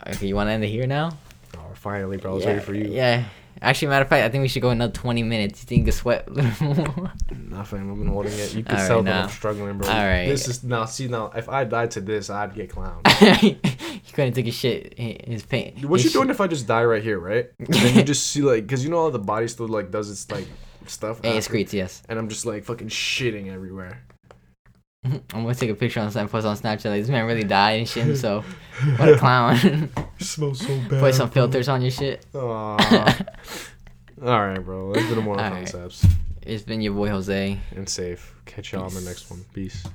Okay, 0.08 0.26
you 0.26 0.34
want 0.34 0.48
to 0.48 0.52
end 0.52 0.64
it 0.64 0.68
here 0.68 0.86
now? 0.86 1.10
oh, 1.56 1.60
finally, 1.74 2.16
bro. 2.16 2.32
I 2.32 2.34
was 2.34 2.44
yeah, 2.44 2.50
waiting 2.50 2.64
for 2.64 2.74
you. 2.74 2.90
Yeah. 2.90 3.24
Actually, 3.62 3.88
matter 3.88 4.04
of 4.04 4.08
fact, 4.08 4.24
I 4.24 4.28
think 4.30 4.42
we 4.42 4.48
should 4.48 4.62
go 4.62 4.70
another 4.70 4.92
twenty 4.92 5.22
minutes. 5.22 5.62
You 5.62 5.66
think 5.66 5.78
you 5.80 5.84
can 5.84 5.92
sweat 5.92 6.26
a 6.26 6.30
little 6.30 6.66
more? 6.74 7.12
Fam. 7.28 7.54
I've 7.54 7.70
been 7.70 8.06
holding 8.06 8.32
it. 8.32 8.54
You 8.54 8.64
can 8.64 8.76
All 8.76 8.86
tell 8.86 8.96
right, 8.96 9.04
that 9.04 9.10
now. 9.10 9.22
I'm 9.24 9.28
struggling, 9.28 9.78
bro. 9.78 9.88
All 9.88 9.94
right. 9.94 10.26
This 10.26 10.48
is 10.48 10.64
now. 10.64 10.86
See 10.86 11.08
now, 11.08 11.30
if 11.36 11.48
I 11.48 11.64
died 11.64 11.90
to 11.92 12.00
this, 12.00 12.30
I'd 12.30 12.54
get 12.54 12.70
clowned. 12.70 13.04
he 14.20 14.32
couldn't 14.32 14.34
take 14.34 14.46
his 14.46 14.54
shit. 14.54 14.94
Hi- 14.98 15.18
His 15.26 15.42
pain. 15.44 15.74
what 15.88 15.98
you 16.00 16.04
his 16.04 16.12
doing 16.12 16.26
shit- 16.28 16.34
if 16.36 16.40
I 16.40 16.46
just 16.46 16.66
die 16.66 16.84
right 16.84 17.02
here, 17.02 17.18
right? 17.18 17.50
And 17.58 17.68
then 17.68 17.94
you 17.96 18.02
just 18.02 18.26
see 18.28 18.42
like, 18.42 18.68
cause 18.68 18.82
you 18.84 18.90
know 18.90 19.02
how 19.04 19.10
the 19.10 19.18
body 19.18 19.48
still 19.48 19.68
like 19.68 19.90
does 19.90 20.10
its 20.10 20.30
like 20.30 20.46
stuff. 20.86 21.20
Hey, 21.22 21.30
it 21.30 21.36
after? 21.38 21.52
excretes, 21.52 21.72
yes. 21.72 22.02
And 22.08 22.18
I'm 22.18 22.28
just 22.28 22.46
like 22.46 22.64
fucking 22.64 22.88
shitting 22.88 23.52
everywhere. 23.52 24.02
I'm 25.04 25.22
gonna 25.32 25.54
take 25.54 25.70
a 25.70 25.74
picture 25.74 26.00
on 26.00 26.10
Snap, 26.10 26.30
post 26.30 26.46
on 26.46 26.56
Snapchat. 26.56 26.84
Like 26.90 27.00
this 27.02 27.08
man 27.08 27.24
really 27.26 27.44
died 27.44 27.78
and 27.80 27.88
shit. 27.88 28.18
So 28.18 28.44
what 28.96 29.08
a 29.08 29.16
clown. 29.16 29.88
smells 30.18 30.60
so 30.60 30.76
bad. 30.90 31.00
Put 31.00 31.14
some 31.14 31.30
filters 31.30 31.68
on 31.68 31.80
your 31.82 31.90
shit. 31.90 32.26
All 32.34 32.76
right, 34.22 34.58
bro. 34.58 34.88
Let's 34.88 35.08
do 35.08 35.14
the 35.14 35.22
more 35.22 35.36
All 35.36 35.40
right. 35.42 35.52
concepts 35.66 36.06
It's 36.42 36.62
been 36.62 36.80
your 36.82 36.92
boy 36.92 37.08
Jose. 37.08 37.58
and 37.74 37.88
safe. 37.88 38.34
Catch 38.44 38.72
y'all 38.72 38.84
on 38.84 38.92
the 38.94 39.00
next 39.00 39.30
one. 39.30 39.42
Peace. 39.54 39.86